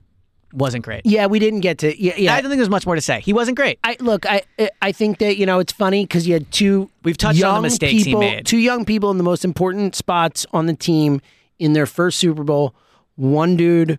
wasn't 0.54 0.82
great. 0.84 1.02
yeah, 1.04 1.26
we 1.26 1.38
didn't 1.38 1.60
get 1.60 1.76
to. 1.78 2.02
Yeah, 2.02 2.14
yeah. 2.16 2.34
I 2.34 2.40
don't 2.40 2.48
think 2.50 2.58
there's 2.58 2.70
much 2.70 2.86
more 2.86 2.94
to 2.94 3.00
say. 3.02 3.20
He 3.20 3.32
wasn't 3.34 3.56
great. 3.58 3.78
I 3.84 3.96
look. 4.00 4.26
I 4.26 4.42
I 4.82 4.90
think 4.92 5.18
that 5.18 5.36
you 5.36 5.46
know 5.46 5.60
it's 5.60 5.72
funny 5.72 6.04
because 6.04 6.26
you 6.26 6.32
had 6.32 6.50
two. 6.50 6.90
We've 7.04 7.18
touched 7.18 7.44
on 7.44 7.56
the 7.56 7.62
mistakes 7.68 8.02
he 8.04 8.14
made. 8.16 8.44
Two 8.46 8.56
young 8.58 8.84
people 8.84 9.10
in 9.12 9.18
the 9.18 9.24
most 9.24 9.44
important 9.44 9.94
spots 9.94 10.46
on 10.52 10.66
the 10.66 10.74
team 10.74 11.20
in 11.60 11.74
their 11.74 11.86
first 11.86 12.18
Super 12.18 12.42
Bowl. 12.44 12.74
One 13.16 13.56
dude 13.56 13.98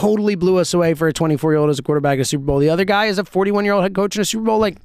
totally 0.00 0.34
blew 0.34 0.56
us 0.58 0.72
away 0.74 0.94
for 0.94 1.08
a 1.08 1.12
24 1.12 1.52
year 1.52 1.58
old 1.58 1.70
as 1.70 1.78
a 1.78 1.82
quarterback 1.82 2.14
of 2.14 2.20
a 2.22 2.24
Super 2.24 2.44
Bowl. 2.44 2.58
The 2.58 2.70
other 2.70 2.84
guy 2.84 3.06
is 3.06 3.18
a 3.18 3.24
41 3.24 3.64
year 3.64 3.74
old 3.74 3.82
head 3.82 3.94
coach 3.94 4.16
in 4.16 4.22
a 4.22 4.24
Super 4.24 4.44
Bowl. 4.44 4.58
Like 4.58 4.78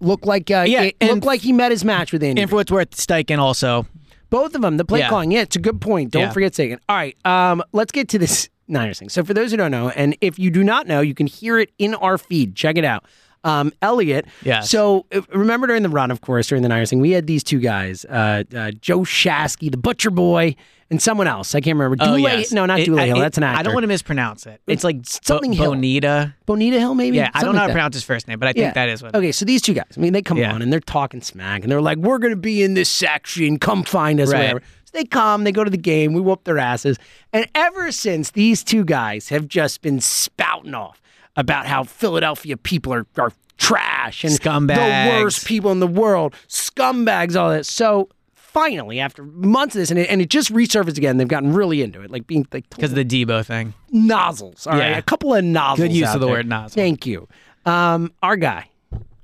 looked 0.00 0.24
like 0.26 0.50
uh, 0.50 0.64
Yeah, 0.66 0.90
looked 1.02 1.24
like 1.24 1.40
he 1.42 1.52
met 1.52 1.70
his 1.70 1.84
match 1.84 2.12
with 2.12 2.22
Andy. 2.22 2.40
And 2.42 2.50
for 2.50 2.56
what's 2.56 2.72
worth, 2.72 2.90
Steichen 2.92 3.38
also. 3.38 3.86
Both 4.30 4.54
of 4.54 4.62
them, 4.62 4.76
the 4.76 4.84
play 4.84 5.00
Yeah. 5.00 5.08
calling. 5.08 5.30
Yeah, 5.32 5.40
it's 5.42 5.56
a 5.56 5.60
good 5.60 5.80
point. 5.80 6.12
Don't 6.12 6.22
Yeah. 6.22 6.30
forget 6.32 6.52
Steichen. 6.52 6.78
All 6.88 6.96
right, 6.96 7.16
um, 7.24 7.62
let's 7.72 7.92
get 7.92 8.08
to 8.10 8.18
this 8.18 8.48
Niners 8.68 8.98
thing. 9.00 9.08
So, 9.08 9.24
for 9.24 9.34
those 9.34 9.50
who 9.50 9.56
don't 9.56 9.72
know, 9.72 9.88
and 9.90 10.16
if 10.20 10.38
you 10.38 10.50
do 10.50 10.62
not 10.62 10.86
know, 10.86 11.00
you 11.00 11.14
can 11.14 11.26
hear 11.26 11.58
it 11.58 11.70
in 11.78 11.94
our 11.96 12.16
feed. 12.16 12.54
Check 12.54 12.78
it 12.78 12.84
out. 12.84 13.04
Um, 13.42 13.72
Eliot. 13.80 14.26
Yes. 14.42 14.68
So, 14.70 15.06
remember 15.32 15.66
during 15.66 15.82
the 15.82 15.88
run, 15.88 16.10
of 16.10 16.20
course, 16.20 16.46
during 16.48 16.62
the 16.62 16.68
Niners 16.68 16.90
thing, 16.90 17.00
we 17.00 17.12
had 17.12 17.26
these 17.26 17.42
two 17.42 17.58
guys, 17.58 18.04
uh, 18.04 18.44
uh, 18.54 18.70
Joe 18.72 19.00
Shasky, 19.00 19.70
the 19.70 19.78
Butcher 19.78 20.10
Boy, 20.10 20.56
and 20.90 21.00
someone 21.00 21.26
else. 21.26 21.54
I 21.54 21.60
can't 21.60 21.78
remember. 21.78 21.96
Oh, 22.04 22.16
Dule- 22.16 22.18
yes. 22.20 22.52
No, 22.52 22.66
not 22.66 22.80
It- 22.80 22.84
Dule 22.86 22.98
I- 23.00 23.06
Hill. 23.06 23.16
it- 23.16 23.20
That's 23.20 23.38
an 23.38 23.44
actor. 23.44 23.60
I 23.60 23.62
don't 23.62 23.72
want 23.74 23.84
to 23.84 23.88
mispronounce 23.88 24.44
it. 24.46 24.60
It's 24.66 24.84
like 24.84 24.96
something 25.04 25.52
Bo- 25.52 25.56
Hill. 25.56 25.70
Bonita. 25.74 26.34
Bonita 26.46 26.78
Hill, 26.78 26.94
maybe. 26.94 27.16
Yeah, 27.16 27.30
I 27.32 27.42
don't 27.42 27.54
know 27.54 27.60
how 27.60 27.68
to 27.68 27.72
pronounce 27.72 27.94
his 27.94 28.04
first 28.04 28.28
name, 28.28 28.38
but 28.38 28.48
I 28.48 28.52
think 28.52 28.74
that 28.74 28.88
is 28.90 29.02
what. 29.02 29.14
Okay, 29.14 29.32
so 29.32 29.44
these 29.44 29.62
two 29.62 29.72
guys, 29.72 29.86
I 29.96 30.00
mean, 30.00 30.12
they 30.12 30.20
come 30.22 30.36
Yeah. 30.36 30.52
on 30.52 30.60
and 30.62 30.70
they're 30.72 30.80
talking 30.80 31.22
smack, 31.22 31.62
and 31.62 31.70
they're 31.72 31.80
like, 31.80 31.96
"We're 31.98 32.18
going 32.18 32.32
to 32.34 32.40
be 32.40 32.62
in 32.62 32.74
this 32.74 32.88
section. 32.90 33.58
Come 33.58 33.84
find 33.84 34.20
us, 34.20 34.30
Right. 34.32 34.38
whatever." 34.40 34.62
So 34.84 34.90
they 34.98 35.04
come, 35.04 35.44
they 35.44 35.52
go 35.52 35.62
to 35.64 35.70
the 35.70 35.76
game, 35.78 36.12
we 36.12 36.20
whoop 36.20 36.42
their 36.44 36.58
asses, 36.58 36.98
and 37.32 37.46
ever 37.54 37.92
since 37.92 38.32
these 38.32 38.64
two 38.64 38.84
guys 38.84 39.28
have 39.28 39.46
just 39.48 39.82
been 39.82 40.00
spouting 40.00 40.74
off 40.74 41.00
about 41.40 41.66
how 41.66 41.82
Philadelphia 41.84 42.56
people 42.56 42.92
are 42.92 43.06
are 43.18 43.32
trash 43.56 44.24
and 44.24 44.32
Scumbags. 44.32 44.76
the 44.76 45.22
worst 45.22 45.46
people 45.46 45.70
in 45.72 45.80
the 45.80 45.86
world, 45.86 46.34
scumbags, 46.48 47.34
all 47.36 47.50
that. 47.50 47.66
So. 47.66 48.08
Finally, 48.52 48.98
after 48.98 49.22
months 49.22 49.76
of 49.76 49.78
this, 49.78 49.90
and 49.92 50.00
it, 50.00 50.10
and 50.10 50.20
it 50.20 50.28
just 50.28 50.52
resurfaced 50.52 50.98
again, 50.98 51.18
they've 51.18 51.28
gotten 51.28 51.52
really 51.52 51.82
into 51.82 52.00
it, 52.02 52.10
like 52.10 52.26
being 52.26 52.44
like 52.52 52.68
Because 52.68 52.90
of 52.90 52.96
the 52.96 53.04
Deebo 53.04 53.46
thing. 53.46 53.74
nozzles. 53.92 54.66
All 54.66 54.72
right, 54.72 54.90
Yeah. 54.90 54.98
a 54.98 55.02
couple 55.02 55.32
of 55.32 55.44
nozzles. 55.44 55.86
Good 55.86 55.94
use 55.96 56.12
of 56.12 56.18
the 56.18 56.26
there. 56.26 56.34
word 56.34 56.48
nozzle. 56.48 56.74
Thank 56.74 57.06
you. 57.06 57.28
Um, 57.64 58.10
our 58.24 58.34
guy, 58.34 58.68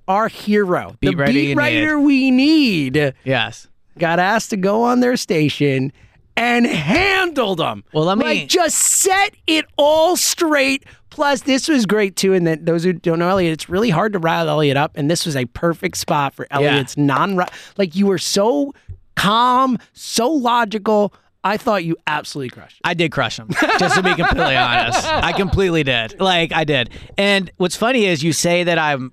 our 0.07 0.29
hero, 0.29 0.95
Beat 1.01 1.11
the 1.11 1.17
writer 1.17 1.33
beat 1.33 1.57
writer 1.57 1.99
we 1.99 2.31
need, 2.31 3.15
Yes. 3.25 3.67
got 3.99 4.21
asked 4.21 4.51
to 4.51 4.57
go 4.57 4.85
on 4.85 5.01
their 5.01 5.17
station 5.17 5.93
and 6.37 6.65
handled 6.65 7.59
them. 7.59 7.83
Well, 7.93 8.05
let 8.05 8.19
me- 8.19 8.25
like 8.25 8.49
just 8.49 8.79
set 8.79 9.35
it 9.49 9.65
all 9.77 10.15
straight. 10.17 10.85
Plus, 11.17 11.41
this 11.43 11.67
was 11.67 11.87
great 11.87 12.15
too. 12.15 12.35
And 12.35 12.47
that 12.47 12.67
those 12.67 12.85
who 12.85 12.93
don't 12.93 13.19
know 13.19 13.29
Eliot, 13.31 13.53
it's 13.55 13.69
really 13.71 13.89
hard 13.91 14.13
to 14.13 14.19
rile 14.19 14.49
Eliot 14.51 14.77
up, 14.77 14.93
and 14.97 15.11
this 15.11 15.25
was 15.25 15.35
a 15.35 15.47
perfect 15.47 15.97
spot 15.97 16.35
for 16.35 16.47
Eliot's 16.51 16.97
non. 16.99 17.41
Like 17.79 17.95
you 17.97 18.07
were 18.07 18.19
so 18.19 18.75
calm, 19.17 19.79
so 19.95 20.31
logical. 20.31 21.15
I 21.43 21.57
thought 21.57 21.85
you 21.85 21.97
absolutely 22.07 22.51
crushed. 22.51 22.77
it. 22.79 22.83
I 22.87 22.93
did 22.95 23.13
crush 23.13 23.39
him, 23.39 23.49
just 23.79 23.95
to 23.95 24.03
be 24.03 24.15
completely 24.15 24.57
honest. 24.57 25.05
I 25.07 25.33
completely 25.33 25.85
did. 25.85 26.21
Like 26.21 26.53
I 26.53 26.65
did. 26.65 26.91
And 27.17 27.51
what's 27.57 27.77
funny 27.77 28.05
is 28.05 28.23
you 28.23 28.33
say 28.33 28.65
that 28.65 28.79
I'm 28.79 29.13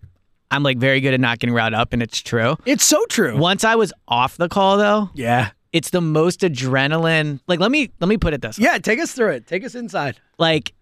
I'm 0.51 0.62
like 0.64 0.78
very 0.80 0.99
good 0.99 1.14
at 1.14 1.20
not 1.22 1.39
getting 1.39 1.54
riled 1.56 1.74
up, 1.74 1.93
and 1.93 2.01
it's 2.04 2.20
true. 2.22 2.58
It's 2.66 2.84
so 2.84 3.06
true. 3.06 3.38
Once 3.38 3.64
I 3.64 3.76
was 3.76 3.93
off 4.10 4.36
the 4.38 4.49
call 4.49 4.78
though, 4.78 5.10
Yeah. 5.14 5.51
it's 5.72 5.91
the 5.91 6.01
most 6.01 6.41
adrenaline. 6.41 7.39
Like 7.47 7.60
let 7.62 7.72
me 7.72 7.91
let 8.01 8.08
me 8.10 8.18
put 8.18 8.34
it 8.34 8.41
this 8.41 8.58
way. 8.60 8.66
Yeah, 8.66 8.78
take 8.80 8.99
us 8.99 9.14
through 9.14 9.30
it. 9.32 9.47
Take 9.47 9.64
us 9.64 9.74
inside. 9.74 10.20
Like 10.38 10.74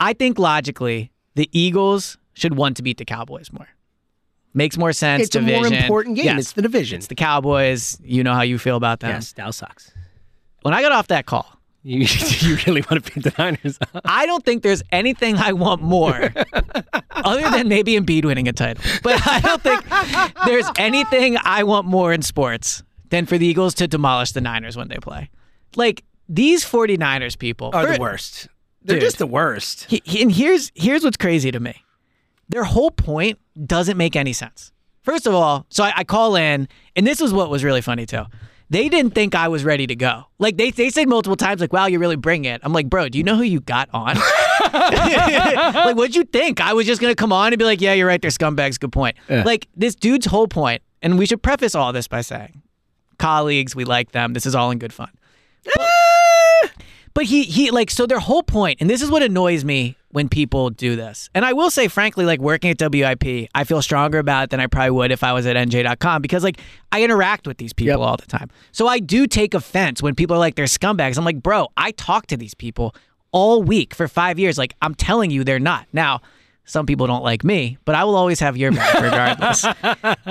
I 0.00 0.12
think 0.12 0.38
logically 0.38 1.10
the 1.34 1.48
Eagles 1.52 2.18
should 2.34 2.56
want 2.56 2.76
to 2.76 2.82
beat 2.82 2.98
the 2.98 3.04
Cowboys 3.04 3.52
more. 3.52 3.68
Makes 4.52 4.76
more 4.76 4.92
sense. 4.92 5.24
It's 5.24 5.36
a 5.36 5.40
more 5.40 5.66
important 5.66 6.16
game. 6.16 6.26
Yes. 6.26 6.38
It's 6.40 6.52
the 6.52 6.62
division. 6.62 6.98
It's 6.98 7.08
the 7.08 7.14
Cowboys. 7.16 7.98
You 8.02 8.22
know 8.22 8.34
how 8.34 8.42
you 8.42 8.58
feel 8.58 8.76
about 8.76 9.00
them. 9.00 9.10
yes, 9.10 9.32
Dow 9.32 9.50
sucks. 9.50 9.90
When 10.62 10.72
I 10.74 10.80
got 10.80 10.92
off 10.92 11.08
that 11.08 11.26
call, 11.26 11.58
You, 11.86 12.06
you 12.40 12.56
really 12.66 12.82
want 12.90 13.04
to 13.04 13.12
beat 13.12 13.24
the 13.24 13.32
Niners? 13.36 13.78
I 14.06 14.24
don't 14.24 14.42
think 14.42 14.62
there's 14.62 14.82
anything 14.90 15.36
I 15.36 15.52
want 15.52 15.82
more 15.82 16.32
other 17.10 17.50
than 17.50 17.68
maybe 17.68 17.92
Embiid 18.00 18.24
winning 18.24 18.48
a 18.48 18.54
title. 18.54 18.82
But 19.02 19.20
I 19.26 19.40
don't 19.40 19.60
think 19.60 19.84
there's 20.46 20.66
anything 20.78 21.36
I 21.44 21.62
want 21.64 21.86
more 21.86 22.14
in 22.14 22.22
sports 22.22 22.82
than 23.10 23.26
for 23.26 23.36
the 23.36 23.46
Eagles 23.46 23.74
to 23.74 23.86
demolish 23.86 24.32
the 24.32 24.40
Niners 24.40 24.78
when 24.78 24.88
they 24.88 24.96
play. 24.96 25.28
Like 25.76 26.04
these 26.26 26.64
49ers 26.64 27.38
people 27.38 27.70
Are 27.74 27.86
the 27.92 28.00
worst. 28.00 28.48
They're 28.84 28.96
Dude. 28.96 29.02
just 29.06 29.18
the 29.18 29.26
worst. 29.26 29.84
He- 29.88 30.02
he- 30.04 30.22
and 30.22 30.30
here's 30.30 30.70
here's 30.74 31.02
what's 31.04 31.16
crazy 31.16 31.50
to 31.50 31.58
me. 31.60 31.74
Their 32.48 32.64
whole 32.64 32.90
point 32.90 33.38
doesn't 33.66 33.96
make 33.96 34.14
any 34.16 34.32
sense. 34.32 34.70
First 35.02 35.26
of 35.26 35.34
all, 35.34 35.66
so 35.70 35.84
I, 35.84 35.92
I 35.96 36.04
call 36.04 36.36
in, 36.36 36.68
and 36.96 37.06
this 37.06 37.20
was 37.20 37.32
what 37.32 37.50
was 37.50 37.64
really 37.64 37.80
funny 37.80 38.06
too. 38.06 38.24
they 38.70 38.88
didn't 38.88 39.14
think 39.14 39.34
I 39.34 39.48
was 39.48 39.64
ready 39.64 39.86
to 39.86 39.94
go. 39.94 40.24
Like 40.38 40.56
they 40.56 40.70
they 40.70 40.90
said 40.90 41.08
multiple 41.08 41.36
times, 41.36 41.60
like, 41.60 41.72
"Wow, 41.72 41.86
you 41.86 41.98
really 41.98 42.16
bring 42.16 42.44
it." 42.44 42.60
I'm 42.64 42.72
like, 42.72 42.88
"Bro, 42.90 43.10
do 43.10 43.18
you 43.18 43.24
know 43.24 43.36
who 43.36 43.42
you 43.42 43.60
got 43.60 43.88
on? 43.92 44.16
like, 44.72 45.96
what'd 45.96 46.14
you 46.16 46.24
think? 46.24 46.60
I 46.60 46.72
was 46.72 46.86
just 46.86 47.00
gonna 47.00 47.14
come 47.14 47.32
on 47.32 47.52
and 47.52 47.58
be 47.58 47.64
like, 47.64 47.80
"Yeah, 47.80 47.92
you're 47.94 48.06
right. 48.08 48.20
They're 48.20 48.30
scumbags. 48.30 48.78
Good 48.80 48.92
point." 48.92 49.16
Like 49.28 49.68
this 49.76 49.94
dude's 49.94 50.26
whole 50.26 50.48
point, 50.48 50.82
and 51.02 51.18
we 51.18 51.26
should 51.26 51.42
preface 51.42 51.74
all 51.74 51.92
this 51.92 52.08
by 52.08 52.20
saying, 52.22 52.62
colleagues, 53.18 53.74
we 53.76 53.84
like 53.84 54.12
them. 54.12 54.32
This 54.32 54.46
is 54.46 54.54
all 54.54 54.70
in 54.70 54.78
good 54.78 54.92
fun. 54.92 55.10
But 55.64 55.74
ah! 55.80 56.68
He 57.22 57.44
he 57.44 57.70
like 57.70 57.90
so 57.90 58.06
their 58.06 58.18
whole 58.18 58.42
point, 58.42 58.80
and 58.80 58.90
this 58.90 59.00
is 59.00 59.08
what 59.08 59.22
annoys 59.22 59.64
me 59.64 59.96
when 60.08 60.28
people 60.28 60.70
do 60.70 60.96
this. 60.96 61.30
And 61.34 61.44
I 61.44 61.52
will 61.52 61.70
say, 61.70 61.88
frankly, 61.88 62.24
like 62.24 62.40
working 62.40 62.70
at 62.70 62.80
WIP, 62.80 63.48
I 63.54 63.64
feel 63.64 63.82
stronger 63.82 64.18
about 64.18 64.44
it 64.44 64.50
than 64.50 64.60
I 64.60 64.66
probably 64.66 64.90
would 64.90 65.12
if 65.12 65.22
I 65.22 65.32
was 65.32 65.46
at 65.46 65.56
NJ.com 65.56 66.22
because 66.22 66.42
like 66.42 66.60
I 66.92 67.02
interact 67.04 67.46
with 67.46 67.58
these 67.58 67.72
people 67.72 68.02
all 68.02 68.16
the 68.16 68.26
time. 68.26 68.50
So 68.72 68.88
I 68.88 68.98
do 68.98 69.26
take 69.28 69.54
offense 69.54 70.02
when 70.02 70.14
people 70.14 70.34
are 70.36 70.40
like 70.40 70.56
they're 70.56 70.66
scumbags. 70.66 71.16
I'm 71.16 71.24
like, 71.24 71.42
bro, 71.42 71.68
I 71.76 71.92
talk 71.92 72.26
to 72.28 72.36
these 72.36 72.54
people 72.54 72.94
all 73.30 73.62
week 73.62 73.94
for 73.94 74.08
five 74.08 74.38
years. 74.38 74.58
Like 74.58 74.74
I'm 74.82 74.94
telling 74.94 75.30
you, 75.30 75.44
they're 75.44 75.58
not. 75.60 75.86
Now, 75.92 76.20
some 76.64 76.86
people 76.86 77.06
don't 77.06 77.22
like 77.22 77.44
me, 77.44 77.78
but 77.84 77.94
I 77.94 78.04
will 78.04 78.16
always 78.16 78.40
have 78.40 78.56
your 78.56 78.72
back 78.72 78.94
regardless. 78.94 79.66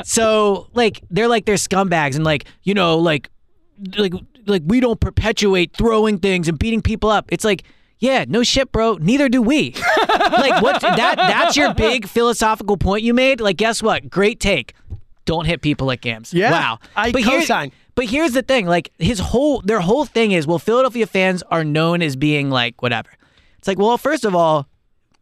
so 0.09 0.67
like 0.73 1.01
they're 1.11 1.27
like 1.27 1.45
they're 1.45 1.55
scumbags 1.55 2.15
and 2.15 2.23
like 2.23 2.45
you 2.63 2.73
know 2.73 2.97
like 2.97 3.29
like 3.97 4.13
like 4.45 4.61
we 4.65 4.79
don't 4.79 4.99
perpetuate 4.99 5.75
throwing 5.77 6.17
things 6.19 6.47
and 6.47 6.57
beating 6.59 6.81
people 6.81 7.09
up. 7.09 7.25
It's 7.29 7.43
like, 7.45 7.63
yeah, 7.99 8.25
no 8.27 8.43
shit, 8.43 8.71
bro. 8.71 8.97
Neither 8.99 9.29
do 9.29 9.41
we. 9.41 9.73
like 10.07 10.61
what 10.61 10.81
that 10.81 11.15
that's 11.17 11.55
your 11.57 11.73
big 11.73 12.07
philosophical 12.07 12.77
point 12.77 13.03
you 13.03 13.13
made. 13.13 13.39
Like 13.41 13.57
guess 13.57 13.81
what? 13.83 14.09
Great 14.09 14.39
take. 14.39 14.73
Don't 15.25 15.45
hit 15.45 15.61
people 15.61 15.89
at 15.91 16.01
games. 16.01 16.33
Yeah, 16.33 16.51
Wow. 16.51 16.79
I 16.95 17.11
but 17.11 17.21
here- 17.23 17.39
co-sign. 17.39 17.71
but 17.95 18.05
here's 18.05 18.33
the 18.33 18.41
thing, 18.41 18.65
like 18.67 18.91
his 18.99 19.19
whole 19.19 19.61
their 19.61 19.79
whole 19.79 20.03
thing 20.05 20.31
is 20.33 20.45
well, 20.45 20.59
Philadelphia 20.59 21.07
fans 21.07 21.43
are 21.43 21.63
known 21.63 22.01
as 22.01 22.15
being 22.17 22.49
like 22.49 22.81
whatever. 22.81 23.09
It's 23.57 23.67
like, 23.67 23.79
well, 23.79 23.97
first 23.97 24.25
of 24.25 24.35
all, 24.35 24.67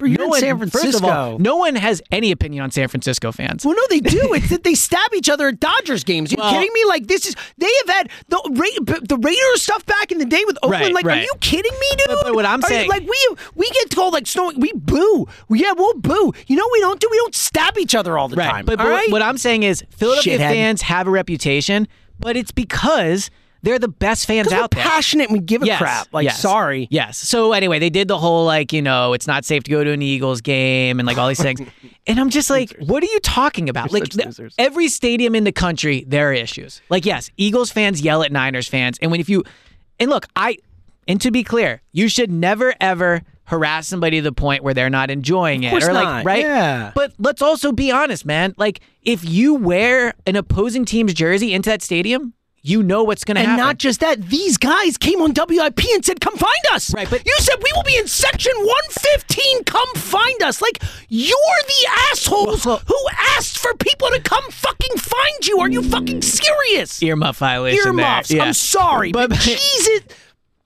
Bro, 0.01 0.09
you're 0.09 0.17
no 0.17 0.23
in 0.25 0.29
one, 0.31 0.39
San 0.41 0.57
First 0.59 0.73
of 0.75 1.03
all, 1.05 1.09
Francisco. 1.11 1.37
no 1.39 1.55
one 1.57 1.75
has 1.75 2.01
any 2.11 2.31
opinion 2.31 2.63
on 2.63 2.71
San 2.71 2.87
Francisco 2.87 3.31
fans. 3.31 3.65
Well, 3.65 3.75
no, 3.75 3.81
they 3.89 3.99
do. 4.01 4.33
It's 4.33 4.49
that 4.49 4.63
they 4.63 4.73
stab 4.75 5.13
each 5.13 5.29
other 5.29 5.47
at 5.49 5.59
Dodgers 5.59 6.03
games. 6.03 6.31
You 6.31 6.37
Well- 6.39 6.51
kidding 6.51 6.71
me? 6.73 6.83
Like 6.87 7.07
this 7.07 7.25
is 7.25 7.35
they 7.57 7.69
have 7.85 7.95
had 7.95 8.09
the 8.29 8.41
Ra- 8.51 8.97
the 9.07 9.17
Raiders 9.17 9.61
stuff 9.61 9.85
back 9.85 10.11
in 10.11 10.17
the 10.17 10.25
day 10.25 10.43
with 10.45 10.57
Oakland. 10.63 10.83
Right, 10.83 10.93
like, 10.93 11.05
are 11.05 11.21
you 11.21 11.31
kidding 11.39 11.71
me, 11.71 11.87
dude? 11.97 12.07
But- 12.07 12.23
but 12.23 12.35
what 12.35 12.45
I'm 12.45 12.59
Are 12.63 12.67
you- 12.69 12.75
saying- 12.75 12.89
like 12.89 13.03
we 13.07 13.35
we 13.55 13.69
get 13.69 13.89
told 13.91 14.13
like 14.13 14.27
snow, 14.27 14.51
we 14.57 14.71
boo. 14.75 15.27
Yeah, 15.49 15.73
we'll 15.77 15.93
boo. 15.95 16.33
You 16.47 16.55
know 16.55 16.63
what 16.63 16.73
we 16.73 16.79
don't 16.81 16.99
do? 16.99 17.07
We 17.11 17.17
don't 17.17 17.35
stab 17.35 17.77
each 17.77 17.95
other 17.95 18.17
all 18.17 18.27
the 18.27 18.35
Right. 18.37 18.49
time. 18.49 18.65
But, 18.65 18.79
all 18.79 18.85
but 18.87 18.91
right? 18.91 19.11
what 19.11 19.21
I'm 19.21 19.37
saying 19.37 19.63
is 19.63 19.83
Philadelphia 19.95 20.37
Shithead. 20.37 20.51
fans 20.51 20.81
have 20.83 21.07
a 21.07 21.11
reputation, 21.11 21.87
but 22.19 22.35
it's 22.35 22.51
because 22.51 23.29
they're 23.63 23.79
the 23.79 23.87
best 23.87 24.25
fans 24.25 24.51
out 24.51 24.71
there. 24.71 24.83
passionate 24.83 25.29
and 25.29 25.33
we 25.37 25.43
give 25.43 25.61
a 25.61 25.65
Yes, 25.65 25.77
crap. 25.77 26.07
Like, 26.11 26.25
yes, 26.25 26.39
sorry. 26.39 26.87
Yes. 26.89 27.17
So 27.17 27.53
anyway, 27.53 27.79
they 27.79 27.89
did 27.89 28.07
the 28.07 28.17
whole 28.17 28.45
like, 28.45 28.73
you 28.73 28.81
know, 28.81 29.13
it's 29.13 29.27
not 29.27 29.45
safe 29.45 29.63
to 29.63 29.71
go 29.71 29.83
to 29.83 29.91
an 29.91 30.01
Eagles 30.01 30.41
game 30.41 30.99
and 30.99 31.05
like 31.07 31.17
all 31.17 31.27
these 31.27 31.41
things. 31.41 31.61
and 32.07 32.19
I'm 32.19 32.29
just 32.29 32.49
like, 32.49 32.75
what 32.79 33.03
are 33.03 33.07
you 33.07 33.19
talking 33.19 33.69
about? 33.69 33.91
like 33.91 34.11
such 34.11 34.37
th- 34.37 34.53
every 34.57 34.87
stadium 34.87 35.35
in 35.35 35.43
the 35.43 35.51
country, 35.51 36.03
there 36.07 36.29
are 36.29 36.33
issues. 36.33 36.81
Like, 36.89 37.05
yes, 37.05 37.29
Eagles 37.37 37.71
fans 37.71 38.01
yell 38.01 38.23
at 38.23 38.31
Niners 38.31 38.67
fans. 38.67 38.97
And 39.01 39.11
when 39.11 39.19
if 39.19 39.29
you 39.29 39.43
and 39.99 40.09
look, 40.09 40.25
I 40.35 40.57
and 41.07 41.19
to 41.21 41.31
be 41.31 41.43
clear, 41.43 41.81
you 41.91 42.07
should 42.09 42.31
never 42.31 42.73
ever 42.81 43.21
harass 43.45 43.85
somebody 43.87 44.17
to 44.17 44.23
the 44.23 44.31
point 44.31 44.63
where 44.63 44.73
they're 44.73 44.89
not 44.89 45.11
enjoying 45.11 45.63
it. 45.63 45.73
or 45.73 45.91
like 45.93 46.03
not. 46.05 46.25
right? 46.25 46.39
Yeah. 46.41 46.91
But 46.95 47.13
let's 47.19 47.41
also 47.41 47.71
be 47.73 47.91
honest, 47.91 48.25
man. 48.25 48.53
Like 48.57 48.79
if 49.03 49.25
you 49.27 49.55
wear 49.55 50.13
an 50.25 50.35
opposing 50.37 50.85
team's 50.85 51.13
jersey 51.13 51.53
into 51.53 51.69
that 51.69 51.81
stadium, 51.81 52.33
you 52.63 52.83
know 52.83 53.03
what's 53.03 53.23
gonna 53.23 53.39
happen. 53.39 53.51
And 53.53 53.57
not 53.59 53.77
just 53.77 53.99
that, 54.01 54.21
these 54.21 54.57
guys 54.57 54.97
came 54.97 55.21
on 55.21 55.33
WIP 55.33 55.79
and 55.93 56.05
said, 56.05 56.21
"Come 56.21 56.35
find 56.37 56.53
us." 56.71 56.93
Right, 56.93 57.09
but- 57.09 57.25
you 57.25 57.35
said 57.39 57.55
we 57.63 57.71
will 57.75 57.83
be 57.83 57.97
in 57.97 58.07
section 58.07 58.53
115. 58.55 59.63
Come 59.63 59.87
find 59.95 60.43
us. 60.43 60.61
Like 60.61 60.81
you're 61.09 61.35
the 61.67 61.87
assholes 62.11 62.65
Well- 62.65 62.81
who 62.85 62.97
asked 63.37 63.57
for 63.57 63.73
people 63.75 64.09
to 64.09 64.19
come 64.21 64.43
fucking 64.51 64.97
find 64.97 65.47
you. 65.47 65.59
Are 65.59 65.69
you 65.69 65.81
fucking 65.81 66.21
serious? 66.21 66.99
earmuff 66.99 67.37
violation. 67.37 67.77
there. 67.97 68.05
Earmuffs. 68.05 68.31
Yeah. 68.31 68.43
I'm 68.43 68.53
sorry, 68.53 69.11
but, 69.11 69.29
But- 69.31 69.39
Jesus, 69.39 70.01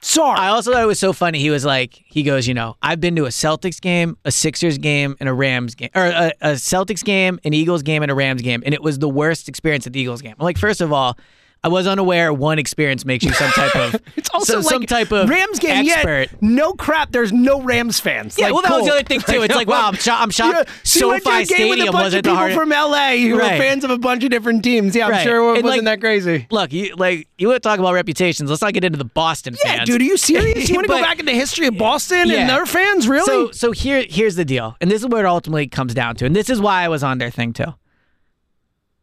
sorry. 0.01 0.37
I 0.39 0.49
also 0.49 0.71
thought 0.73 0.83
it 0.83 0.87
was 0.87 0.99
so 0.99 1.13
funny. 1.13 1.39
He 1.39 1.49
was 1.49 1.63
like, 1.65 1.93
he 2.07 2.23
goes, 2.23 2.47
you 2.47 2.53
know, 2.53 2.75
I've 2.81 2.99
been 2.99 3.15
to 3.15 3.25
a 3.25 3.29
Celtics 3.29 3.79
game, 3.81 4.17
a 4.25 4.31
Sixers 4.31 4.77
game, 4.77 5.15
and 5.19 5.29
a 5.29 5.33
Rams 5.33 5.75
game, 5.75 5.89
or 5.95 6.05
a, 6.05 6.33
a 6.41 6.49
Celtics 6.53 7.03
game, 7.03 7.39
an 7.45 7.53
Eagles 7.53 7.83
game, 7.83 8.01
and 8.03 8.11
a 8.11 8.15
Rams 8.15 8.41
game, 8.41 8.61
and 8.65 8.73
it 8.73 8.81
was 8.83 8.99
the 8.99 9.09
worst 9.09 9.47
experience 9.49 9.87
at 9.87 9.93
the 9.93 9.99
Eagles 10.01 10.21
game. 10.21 10.35
I'm 10.37 10.43
like, 10.43 10.57
first 10.57 10.81
of 10.81 10.91
all, 10.91 11.17
I 11.65 11.67
was 11.67 11.87
unaware 11.87 12.31
one 12.31 12.59
experience 12.59 13.05
makes 13.05 13.23
you 13.25 13.33
some 13.33 13.49
type 13.49 13.75
of 13.75 13.95
it's 14.15 14.29
also 14.29 14.61
so- 14.61 14.69
some 14.69 14.81
like 14.81 14.87
type 14.89 15.11
of 15.11 15.27
Rams 15.27 15.57
game. 15.57 15.87
expert. 15.89 16.29
Yet, 16.31 16.41
no 16.43 16.73
crap. 16.73 17.11
There's 17.11 17.33
no 17.33 17.59
Rams 17.61 17.99
fans. 17.99 18.37
Yeah, 18.37 18.45
Like, 18.45 18.53
well, 18.53 18.61
that 18.61 18.71
was 18.71 18.85
the 18.85 18.91
other 18.93 19.03
thing 19.03 19.19
too. 19.21 19.41
It's 19.41 19.55
like, 19.55 19.67
wow, 19.67 19.87
I'm, 19.87 19.95
sho- 19.95 20.13
I'm 20.13 20.29
shocked. 20.31 20.69
Yeah, 20.69 20.73
so 20.83 20.99
you 20.99 21.07
went 21.09 21.23
to 21.23 21.29
a 21.31 21.33
SoFi 21.43 21.45
game 21.57 21.69
with 21.69 21.79
a 21.79 21.81
Stadium 21.81 21.91
bunch 21.93 22.03
wasn't 22.03 22.19
of 22.27 22.29
people 22.31 22.37
hard. 22.37 22.53
from 22.53 22.69
LA 22.69 23.09
who 23.17 23.39
Right. 23.39 23.53
are 23.53 23.57
fans 23.57 23.83
of 23.83 23.89
a 23.89 23.97
bunch 23.97 24.23
of 24.23 24.29
different 24.29 24.63
teams. 24.63 24.95
Yeah, 24.95 25.05
I'm 25.05 25.11
Right. 25.13 25.23
sure 25.23 25.37
it 25.53 25.57
And, 25.57 25.63
wasn't 25.63 25.85
like, 25.85 25.95
that 25.95 26.01
crazy. 26.01 26.45
Look, 26.51 26.71
you 26.71 26.93
like 26.97 27.27
you 27.39 27.47
want 27.47 27.63
to 27.63 27.67
talk 27.67 27.79
about 27.79 27.93
reputations. 27.93 28.49
Let's 28.49 28.61
not 28.61 28.73
get 28.73 28.83
into 28.83 28.97
the 28.99 29.03
Boston 29.05 29.55
Yeah, 29.65 29.77
fans. 29.77 29.89
dude, 29.89 30.01
are 30.01 30.05
you 30.05 30.17
serious? 30.17 30.69
You 30.69 30.75
want 30.75 30.85
to 30.87 30.93
go 30.93 31.01
back 31.01 31.19
in 31.19 31.25
the 31.25 31.31
history 31.33 31.65
of 31.65 31.77
Boston 31.79 32.29
and 32.29 32.47
their 32.49 32.65
fans? 32.67 33.07
Really? 33.07 33.25
So 33.25 33.51
so 33.51 33.71
here 33.71 34.05
here's 34.07 34.35
the 34.35 34.45
deal, 34.45 34.75
and 34.81 34.91
this 34.91 35.01
is 35.01 35.07
where 35.07 35.25
it 35.25 35.27
ultimately 35.27 35.65
comes 35.67 35.95
down 35.95 36.15
to, 36.17 36.25
and 36.25 36.35
this 36.35 36.47
is 36.49 36.61
why 36.61 36.83
I 36.83 36.89
was 36.89 37.01
on 37.03 37.17
their 37.17 37.31
thing 37.31 37.53
too. 37.53 37.73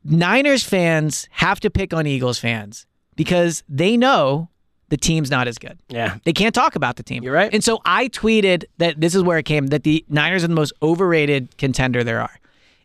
Niners 0.05 0.65
fans 0.65 1.29
have 1.31 1.61
to 1.61 1.71
pick 1.71 1.93
on 1.95 2.07
Eagles 2.07 2.39
fans 2.39 2.87
because 3.17 3.63
they 3.69 3.97
know 3.97 4.49
the 4.89 4.97
team's 4.97 5.31
not 5.31 5.49
as 5.49 5.59
good. 5.59 5.79
yeah. 5.89 6.19
They 6.25 6.33
can't 6.33 6.55
talk 6.55 6.77
about 6.77 6.97
the 6.97 7.03
team. 7.03 7.23
You're 7.23 7.33
right. 7.35 7.53
And 7.53 7.65
so 7.65 7.81
I 7.85 8.09
tweeted 8.09 8.65
that 8.79 9.01
this 9.01 9.15
is 9.15 9.23
where 9.23 9.39
it 9.39 9.45
came 9.45 9.69
that 9.69 9.85
the 9.85 10.05
Niners 10.09 10.45
are 10.45 10.49
the 10.49 10.55
most 10.55 10.73
overrated 10.83 11.57
contender 11.57 12.05
there 12.05 12.21
are. 12.21 12.39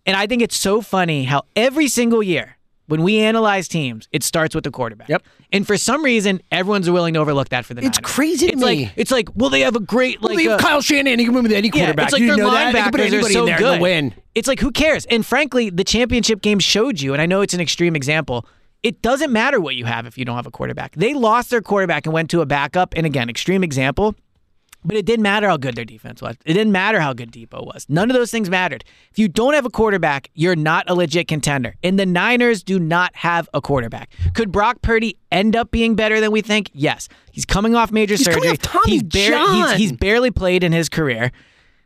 And 0.06 0.16
I 0.16 0.26
think 0.26 0.42
it's 0.42 0.56
so 0.56 0.82
funny 0.82 1.26
how 1.26 1.44
every 1.56 1.88
single 1.88 2.24
year 2.24 2.57
when 2.88 3.04
we 3.04 3.20
analyze 3.20 3.68
teams, 3.68 4.08
it 4.12 4.24
starts 4.24 4.56
with 4.56 4.64
the 4.64 4.72
quarterback. 4.72 5.10
Yep. 5.10 5.24
And 5.52 5.68
for 5.68 5.78
some 5.78 6.04
reason, 6.04 6.42
everyone's 6.52 6.90
willing 6.90 7.14
to 7.14 7.20
overlook 7.20 7.50
that 7.50 7.66
for 7.66 7.74
the 7.74 7.86
It's 7.86 7.98
Niners. 7.98 8.14
crazy 8.14 8.48
to 8.48 8.54
it's 8.54 8.62
me. 8.62 8.86
Like, 8.86 8.94
it's 8.96 9.12
like, 9.12 9.30
well, 9.36 9.50
they 9.50 9.62
have 9.62 9.76
a 9.76 9.80
great 9.80 10.22
like 10.22 10.36
Leave 10.36 10.50
uh, 10.50 10.58
Kyle 10.58 10.82
Shanahan. 10.82 11.20
He 11.20 11.26
can 11.26 11.34
win 11.34 11.44
with 11.44 11.52
any 11.52 11.68
yeah, 11.68 11.86
quarterback. 11.86 12.06
it's 12.06 12.14
like 12.14 12.22
you 12.22 12.28
their 12.28 12.38
know 12.38 12.52
that? 12.52 12.74
They 12.74 12.82
can 12.82 12.92
put 12.92 13.02
linebackers 13.02 13.24
are 13.24 13.32
so 13.32 13.58
good. 13.58 13.82
win. 13.82 14.14
It's 14.36 14.48
like 14.48 14.60
who 14.60 14.72
cares? 14.72 15.06
And 15.06 15.26
frankly, 15.26 15.70
the 15.70 15.84
championship 15.84 16.42
game 16.42 16.60
showed 16.60 17.00
you, 17.00 17.14
and 17.14 17.22
I 17.22 17.26
know 17.26 17.42
it's 17.42 17.54
an 17.54 17.62
extreme 17.62 17.96
example. 17.96 18.46
It 18.84 19.02
doesn't 19.02 19.32
matter 19.32 19.60
what 19.60 19.76
you 19.76 19.86
have 19.86 20.06
if 20.06 20.18
you 20.18 20.26
don't 20.26 20.36
have 20.36 20.46
a 20.46 20.52
quarterback. 20.52 20.96
They 20.96 21.14
lost 21.14 21.50
their 21.50 21.62
quarterback 21.62 22.06
and 22.06 22.14
went 22.14 22.30
to 22.30 22.42
a 22.42 22.46
backup. 22.46 22.94
And 22.96 23.06
again, 23.06 23.30
extreme 23.30 23.64
example. 23.64 24.16
But 24.86 24.96
it 24.96 25.06
didn't 25.06 25.24
matter 25.24 25.50
how 25.50 25.58
good 25.58 25.76
their 25.76 25.84
defense 25.84 26.22
was. 26.22 26.36
It 26.46 26.54
didn't 26.54 26.72
matter 26.72 27.02
how 27.02 27.12
good 27.12 27.32
Deebo 27.32 27.66
was. 27.66 27.86
None 27.90 28.10
of 28.10 28.16
those 28.16 28.32
things 28.32 28.50
mattered. 28.50 28.86
If 29.12 29.20
you 29.20 29.28
don't 29.28 29.54
have 29.54 29.66
a 29.66 29.70
quarterback, 29.70 30.30
you're 30.34 30.56
not 30.56 30.90
a 30.90 30.96
legit 30.96 31.28
contender. 31.28 31.76
And 31.84 32.00
the 32.00 32.06
Niners 32.06 32.64
do 32.64 32.80
not 32.80 33.14
have 33.18 33.50
a 33.54 33.60
quarterback. 33.60 34.12
Could 34.34 34.52
Brock 34.52 34.82
Purdy 34.82 35.18
end 35.32 35.56
up 35.58 35.72
being 35.72 35.96
better 35.96 36.22
than 36.22 36.32
we 36.32 36.42
think? 36.42 36.70
Yes. 36.74 37.10
He's 37.34 37.44
coming 37.44 37.76
off 37.76 37.92
major 37.92 38.16
He's 38.16 38.28
coming 38.28 38.44
surgery. 38.44 38.52
off 38.52 38.62
Tommy 38.62 38.92
he's, 38.94 39.04
bar- 39.04 39.30
John. 39.30 39.70
he's, 39.72 39.78
he's 39.78 39.92
barely 39.92 40.32
played 40.32 40.64
in 40.64 40.72
his 40.72 40.88
career. 40.88 41.32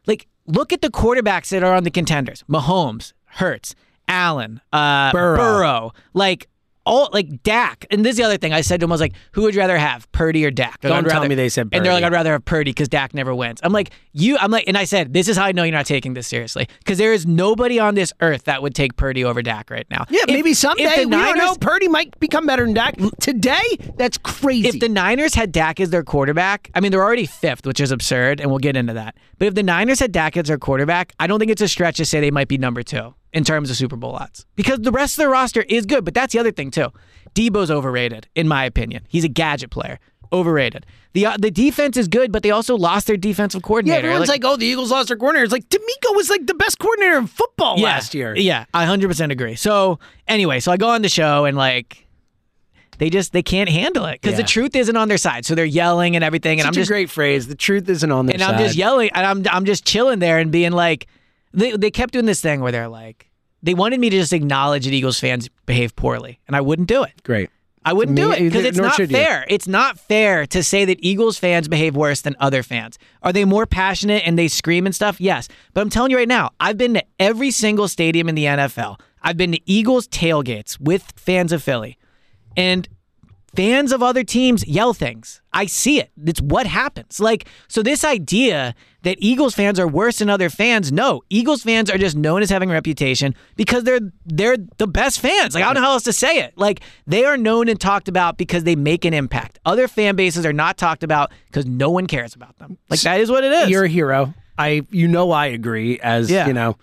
Like, 0.06 0.28
look 0.46 0.72
at 0.72 0.82
the 0.82 0.90
quarterbacks 0.92 1.50
that 1.50 1.64
are 1.64 1.74
on 1.74 1.84
the 1.84 1.92
contenders: 1.92 2.44
Mahomes, 2.50 3.14
Hurts, 3.26 3.74
Allen, 4.08 4.62
uh, 4.74 5.12
Burrow. 5.12 5.92
Like 6.14 6.48
all 6.92 7.10
like 7.14 7.42
Dak. 7.42 7.86
And 7.90 8.06
this 8.06 8.12
is 8.12 8.18
the 8.18 8.24
other 8.24 8.38
thing 8.38 8.52
I 8.52 8.60
said 8.60 8.82
to 8.82 8.84
him 8.84 8.92
I 8.92 8.96
was 8.96 9.02
like, 9.02 9.14
"Who 9.32 9.44
would 9.44 9.56
you 9.56 9.62
rather 9.62 9.78
have, 9.78 10.12
Purdy 10.12 10.46
or 10.46 10.52
Dak?" 10.52 10.82
They're 10.82 10.90
Don't 10.90 11.06
"I'd 11.06 11.10
tell 11.10 11.26
me 11.26 11.36
they 11.36 11.48
said 11.48 11.70
And 11.72 11.86
they're 11.86 11.94
like, 11.94 12.04
"I'd 12.04 12.12
rather 12.12 12.34
have 12.34 12.44
Purdy 12.44 12.72
because 12.72 12.90
Dak 12.90 13.14
never 13.14 13.34
wins." 13.34 13.62
I'm 13.64 13.72
like, 13.72 13.92
"You." 14.12 14.38
I'm 14.38 14.52
like, 14.52 14.66
and 14.68 14.78
I 14.78 14.84
said, 14.84 15.14
"This 15.14 15.30
is 15.30 15.38
how 15.38 15.46
I 15.46 15.54
know 15.54 15.64
you're 15.64 15.72
not 15.72 15.86
taking 15.86 16.14
this 16.16 16.28
seriously 16.28 16.68
because 16.80 16.98
there 16.98 17.14
is 17.14 17.26
nobody 17.26 17.80
on 17.80 17.96
this 17.96 18.12
earth 18.20 18.44
that 18.44 18.62
would 18.62 18.76
take 18.76 18.98
Purdy 18.98 19.24
over 19.24 19.42
Dak 19.42 19.70
right 19.72 19.88
now." 19.90 20.06
Yeah, 20.10 20.24
If- 20.24 20.34
maybe 20.36 20.52
if 20.52 20.58
someday. 20.58 20.84
the 21.04 21.08
we 21.08 21.16
don't 21.16 21.38
know. 21.38 21.56
Purdy 21.56 21.88
might 21.88 22.20
become 22.20 22.46
better 22.46 22.66
than 22.66 22.74
Dak. 22.74 22.98
Today, 23.22 23.62
that's 23.98 24.18
crazy. 24.18 24.68
if 24.68 24.80
the 24.82 24.90
Niners 24.90 25.34
had 25.34 25.54
Dak 25.54 25.80
as 25.80 25.92
their 25.92 26.04
quarterback, 26.04 26.70
I 26.76 26.82
mean, 26.82 26.92
they're 26.92 27.04
already 27.04 27.26
fifth, 27.26 27.66
which 27.66 27.80
is 27.80 27.92
absurd, 27.92 28.42
and 28.42 28.50
we'll 28.50 28.60
get 28.60 28.76
into 28.76 28.94
that. 28.94 29.16
But 29.40 29.48
if 29.48 29.56
the 29.56 29.64
Niners 29.64 30.00
had 30.02 30.12
Dak 30.12 30.36
as 30.36 30.48
their 30.48 30.58
quarterback, 30.58 31.14
I 31.22 31.28
don't 31.28 31.40
think 31.40 31.52
it's 31.52 31.62
a 31.62 31.70
stretch 31.70 31.98
to 31.98 32.06
say 32.06 32.20
they 32.20 32.32
might 32.32 32.50
be 32.50 32.58
number 32.58 32.84
two 32.84 33.14
in 33.34 33.44
terms 33.44 33.70
of 33.70 33.76
Super 33.78 33.96
Bowl 33.96 34.14
odds 34.16 34.46
because 34.56 34.80
the 34.80 34.92
rest 34.92 35.14
of 35.14 35.18
their 35.18 35.30
roster 35.30 35.62
is 35.68 35.86
good. 35.86 36.04
But 36.06 36.14
that's 36.14 36.34
the 36.34 36.40
other 36.40 36.52
thing, 36.52 36.72
too. 36.72 36.90
Deebo's 37.34 37.72
overrated, 37.72 38.28
in 38.36 38.48
my 38.48 38.66
opinion. 38.66 39.04
He's 39.08 39.24
a 39.24 39.30
gadget 39.30 39.70
player. 39.72 40.00
Overrated. 40.34 40.86
The 41.14 41.26
uh, 41.26 41.38
the 41.38 41.52
defense 41.52 41.98
is 41.98 42.08
good, 42.08 42.32
but 42.32 42.42
they 42.42 42.52
also 42.52 42.78
lost 42.78 43.06
their 43.08 43.18
defensive 43.18 43.64
coordinator. 43.64 44.00
yeah, 44.00 44.06
everyone's 44.14 44.30
like, 44.30 44.46
"Oh, 44.46 44.56
the 44.56 44.66
Eagles 44.66 44.90
lost 44.90 45.10
their 45.10 45.18
coordinator." 45.18 45.44
It's 45.44 45.52
like 45.52 45.68
DeMeco 45.68 46.16
was 46.16 46.30
like 46.30 46.48
the 46.48 46.54
best 46.54 46.80
coordinator 46.80 47.18
in 47.18 47.28
football 47.28 47.78
yeah, 47.78 47.84
last 47.84 48.14
year. 48.16 48.34
Yeah, 48.38 48.64
I 48.74 48.86
100% 48.86 49.30
agree. 49.30 49.56
So, 49.56 50.00
anyway, 50.30 50.62
so 50.62 50.72
I 50.72 50.78
go 50.78 50.88
on 50.90 51.02
the 51.02 51.10
show 51.10 51.44
and 51.44 51.58
like 51.58 52.08
they 52.98 53.10
just 53.10 53.34
they 53.34 53.44
can't 53.44 53.68
handle 53.70 54.06
it 54.06 54.22
because 54.22 54.38
Yeah. 54.38 54.44
the 54.46 54.48
truth 54.48 54.74
isn't 54.74 54.96
on 54.96 55.10
their 55.10 55.18
side. 55.18 55.46
So 55.46 55.54
they're 55.54 55.66
yelling 55.66 56.16
and 56.16 56.24
everything 56.24 56.60
and 56.60 56.62
Such 56.62 56.68
I'm 56.68 56.74
just 56.76 56.90
a 56.90 56.94
great 56.94 57.10
phrase. 57.10 57.48
The 57.48 57.56
truth 57.56 57.90
isn't 57.90 58.10
on 58.10 58.26
their 58.26 58.36
and 58.36 58.42
side. 58.42 58.50
And 58.52 58.58
I'm 58.58 58.64
just 58.66 58.78
yelling 58.78 59.10
and 59.14 59.26
I'm 59.26 59.44
I'm 59.52 59.66
just 59.66 59.86
chilling 59.86 60.20
there 60.20 60.38
and 60.40 60.50
being 60.50 60.72
like 60.72 61.08
they 61.54 61.76
they 61.76 61.92
kept 61.92 62.14
doing 62.14 62.26
this 62.26 62.42
thing 62.42 62.62
where 62.62 62.72
they're 62.72 62.88
like 62.88 63.30
they 63.64 63.74
wanted 63.74 64.00
me 64.00 64.10
to 64.10 64.18
just 64.18 64.34
acknowledge 64.34 64.86
that 64.86 64.94
Eagles 64.94 65.20
fans 65.20 65.50
behave 65.66 65.96
poorly 65.96 66.40
and 66.48 66.56
I 66.56 66.62
wouldn't 66.62 66.88
do 66.88 67.04
it. 67.04 67.24
Great. 67.24 67.50
I 67.84 67.94
wouldn't 67.94 68.16
do 68.16 68.32
it 68.32 68.40
because 68.40 68.64
it's 68.64 68.78
not 68.78 68.94
should 68.94 69.10
you. 69.10 69.18
fair. 69.18 69.44
It's 69.50 69.68
not 69.68 69.98
fair 69.98 70.46
to 70.48 70.64
say 70.64 70.86
that 70.86 71.00
Eagles 71.02 71.40
fans 71.40 71.68
behave 71.68 71.96
worse 71.96 72.22
than 72.22 72.36
other 72.40 72.62
fans. 72.62 73.00
Are 73.24 73.34
they 73.34 73.44
more 73.44 73.66
passionate 73.66 74.22
and 74.26 74.38
they 74.38 74.48
scream 74.50 74.86
and 74.86 74.94
stuff? 74.94 75.20
Yes. 75.20 75.48
But 75.74 75.82
I'm 75.82 75.90
telling 75.90 76.12
you 76.12 76.18
right 76.18 76.28
now, 76.28 76.52
I've 76.60 76.78
been 76.78 76.94
to 76.94 77.04
every 77.20 77.50
single 77.50 77.88
stadium 77.88 78.30
in 78.30 78.36
the 78.36 78.46
NFL. 78.46 79.00
I've 79.24 79.38
been 79.38 79.52
to 79.54 79.60
Eagles 79.66 80.08
tailgates 80.08 80.80
with 80.80 81.12
fans 81.16 81.52
of 81.52 81.64
Philly. 81.64 81.98
And 82.56 82.88
fans 83.56 83.92
of 83.92 84.02
other 84.02 84.24
teams 84.24 84.66
yell 84.68 84.94
things. 84.94 85.42
I 85.54 85.66
see 85.66 86.00
it. 86.00 86.12
It's 86.26 86.42
what 86.42 86.66
happens. 86.66 87.20
Like, 87.20 87.48
so 87.68 87.84
this 87.84 88.04
idea 88.06 88.74
that 89.04 89.18
Eagles 89.20 89.54
fans 89.56 89.80
are 89.80 89.88
worse 89.88 90.20
than 90.20 90.30
other 90.30 90.50
fans, 90.50 90.92
no. 90.92 91.22
Eagles 91.30 91.64
fans 91.64 91.90
are 91.90 91.98
just 91.98 92.16
known 92.16 92.42
as 92.42 92.50
having 92.50 92.70
a 92.70 92.74
reputation 92.74 93.36
because 93.58 93.84
they're 93.84 94.00
they're 94.26 94.58
the 94.78 94.88
best 94.88 95.20
fans. 95.20 95.54
Like, 95.56 95.64
I 95.64 95.68
don't 95.68 95.76
know 95.76 95.82
how 95.88 95.94
else 95.94 96.04
to 96.04 96.14
say 96.14 96.40
it. 96.40 96.58
Like, 96.58 96.82
they 97.08 97.26
are 97.26 97.36
known 97.38 97.68
and 97.68 97.80
talked 97.80 98.08
about 98.08 98.38
because 98.38 98.64
they 98.64 98.76
make 98.76 99.04
an 99.06 99.14
impact. 99.14 99.60
Other 99.66 99.88
fan 99.88 100.16
bases 100.16 100.46
are 100.46 100.54
not 100.54 100.78
talked 100.78 101.04
about 101.04 101.32
because 101.48 101.66
no 101.66 101.90
one 101.90 102.08
cares 102.08 102.36
about 102.36 102.58
them. 102.60 102.78
Like, 102.90 103.02
that 103.02 103.20
is 103.20 103.30
what 103.30 103.44
it 103.44 103.52
is. 103.52 103.70
You're 103.70 103.84
a 103.86 103.90
hero. 103.90 104.34
I, 104.58 104.84
you 104.92 105.08
know, 105.08 105.32
I 105.32 105.48
agree. 105.48 106.00
As 106.00 106.30
Yeah. 106.32 106.48
you 106.48 106.54
know, 106.54 106.78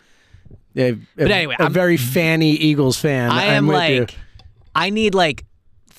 a, 0.76 0.92
But 1.16 1.30
a- 1.30 1.34
anyway, 1.34 1.56
a 1.58 1.62
I'm- 1.64 1.72
very 1.72 1.96
fanny 1.96 2.52
Eagles 2.52 2.98
fan. 2.98 3.30
I 3.30 3.46
I'm 3.46 3.52
am 3.54 3.68
like, 3.68 3.90
you. 3.92 4.06
I 4.74 4.90
need 4.90 5.14
like 5.14 5.44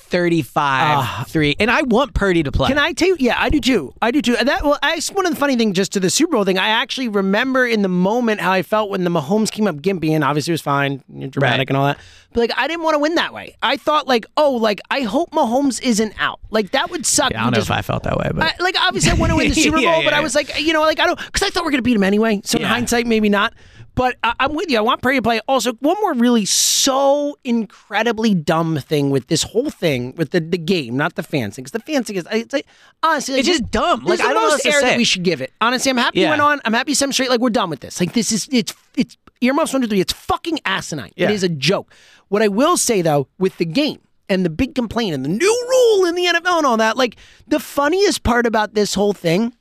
35, 0.10 0.98
ah. 0.98 1.26
3. 1.28 1.56
And 1.60 1.70
I 1.72 1.82
want 1.84 2.14
Purdy 2.14 2.44
to 2.44 2.52
play. 2.52 2.68
Can 2.68 2.78
I 2.78 2.94
tell 2.94 3.10
you? 3.10 3.18
Yeah, 3.20 3.36
I 3.38 3.50
do 3.50 3.60
too. 3.60 3.94
I 4.02 4.12
do 4.12 4.22
too. 4.22 4.36
And 4.38 4.48
that 4.48 4.64
well, 4.64 4.78
I 4.82 5.00
one 5.14 5.26
of 5.26 5.34
the 5.34 5.40
funny 5.40 5.56
things 5.56 5.76
just 5.76 5.92
to 5.94 6.00
the 6.00 6.10
Super 6.10 6.34
Bowl 6.34 6.44
thing. 6.46 6.58
I 6.58 6.70
actually 6.70 7.08
remember 7.08 7.66
in 7.66 7.82
the 7.82 7.90
moment 7.90 8.42
how 8.42 8.52
I 8.52 8.62
felt 8.64 8.90
when 8.90 9.04
the 9.04 9.10
Mahomes 9.10 9.52
came 9.52 9.68
up 9.68 9.78
gimpy, 9.78 10.12
and 10.12 10.24
obviously 10.24 10.52
it 10.52 10.56
was 10.56 10.62
fine, 10.62 11.04
dramatic 11.08 11.42
Right. 11.42 11.70
and 11.70 11.78
all 11.78 11.86
that. 11.86 11.98
But 12.32 12.42
like, 12.42 12.52
I 12.58 12.68
didn't 12.68 12.84
want 12.84 12.94
to 12.94 13.00
win 13.00 13.16
that 13.16 13.34
way. 13.34 13.56
I 13.64 13.78
thought 13.78 14.08
like, 14.08 14.26
oh, 14.38 14.52
like 14.56 14.80
I 14.92 15.02
hope 15.02 15.32
Mahomes 15.32 15.82
isn't 15.82 16.14
out. 16.20 16.40
Like 16.52 16.72
that 16.72 16.92
would 16.92 17.06
suck. 17.06 17.32
Yeah, 17.32 17.42
I 17.42 17.44
don't 17.46 17.54
know 17.54 17.60
if 17.60 17.72
I 17.72 17.82
felt 17.82 18.04
that 18.04 18.18
way, 18.18 18.30
but. 18.34 18.44
I, 18.60 18.64
like 18.64 18.76
obviously 18.80 19.12
I 19.12 19.16
want 19.16 19.32
to 19.32 19.36
win 19.36 19.50
the 19.50 19.56
Super 19.62 19.78
Bowl, 19.78 19.84
Yeah, 19.84 20.04
but 20.04 20.14
I 20.14 20.20
was 20.22 20.36
like, 20.36 20.60
you 20.62 20.74
know, 20.74 20.82
like 20.82 21.00
I 21.00 21.06
don't 21.08 21.18
because 21.20 21.44
I 21.44 21.50
thought 21.50 21.64
we 21.64 21.70
are 21.70 21.72
gonna 21.72 21.82
beat 21.84 21.96
him 21.96 22.04
anyway. 22.04 22.42
So 22.44 22.58
in 22.60 22.66
hindsight, 22.66 23.08
maybe 23.08 23.30
not. 23.30 23.54
But 24.00 24.16
I, 24.24 24.34
I'm 24.40 24.54
with 24.56 24.72
you. 24.72 24.78
I 24.78 24.82
want 24.82 25.02
Purdy 25.02 25.18
to 25.18 25.22
play. 25.22 25.42
Also, 25.46 25.74
one 25.74 25.98
more 26.00 26.14
really 26.14 26.46
so 26.46 27.38
incredibly 27.44 28.34
dumb 28.34 28.78
thing 28.78 29.10
with 29.10 29.28
this 29.28 29.44
whole 29.44 29.70
thing 29.70 30.16
with 30.16 30.32
the, 30.32 30.40
the 30.40 30.58
game, 30.58 30.96
not 30.96 31.16
the 31.16 31.22
fans 31.22 31.58
thing. 31.58 31.64
Because 31.66 31.74
the 31.74 31.92
fans 31.92 32.08
thing 32.08 32.16
is, 32.16 32.26
it's 32.32 32.54
like 32.54 32.66
honestly, 33.04 33.34
like, 33.34 33.40
It's 33.40 33.50
just 33.50 33.70
dumb. 33.72 34.06
Like, 34.06 34.22
I 34.22 34.32
don't 34.32 34.36
know 34.36 34.50
what 34.52 34.66
air 34.66 34.82
that 34.84 34.96
we 34.96 35.04
should 35.04 35.24
give 35.24 35.42
it. 35.42 35.52
Honestly, 35.60 35.90
I'm 35.90 35.98
happy 35.98 36.22
you 36.22 36.30
went 36.30 36.42
on. 36.42 36.62
I'm 36.64 36.72
happy 36.72 36.94
some 36.94 37.12
straight. 37.12 37.30
Like 37.30 37.42
we're 37.42 37.50
done 37.50 37.70
with 37.70 37.82
this. 37.82 38.00
Like 38.00 38.14
this 38.14 38.32
is 38.32 38.48
it's 38.54 38.74
it's 38.96 39.18
earmuffs 39.42 39.74
one 39.74 39.82
two 39.82 39.90
three. 39.90 40.00
It's 40.00 40.14
fucking 40.14 40.60
asinine. 40.64 41.12
Yeah. 41.18 41.28
It 41.30 41.34
is 41.34 41.44
a 41.44 41.50
joke. 41.50 41.94
What 42.30 42.42
I 42.42 42.48
will 42.48 42.78
say 42.78 43.02
though, 43.02 43.28
with 43.38 43.58
the 43.58 43.66
game 43.66 44.00
and 44.30 44.46
the 44.46 44.50
big 44.50 44.76
complaint 44.76 45.14
and 45.14 45.26
the 45.26 45.30
new 45.30 45.66
rule 45.70 46.06
in 46.06 46.16
the 46.16 46.24
NFL 46.24 46.60
and 46.60 46.66
all 46.66 46.78
that, 46.78 46.96
like 46.96 47.18
the 47.50 47.60
funniest 47.60 48.24
part 48.24 48.46
about 48.46 48.76
this 48.76 48.94
whole 48.94 49.12
thing 49.12 49.54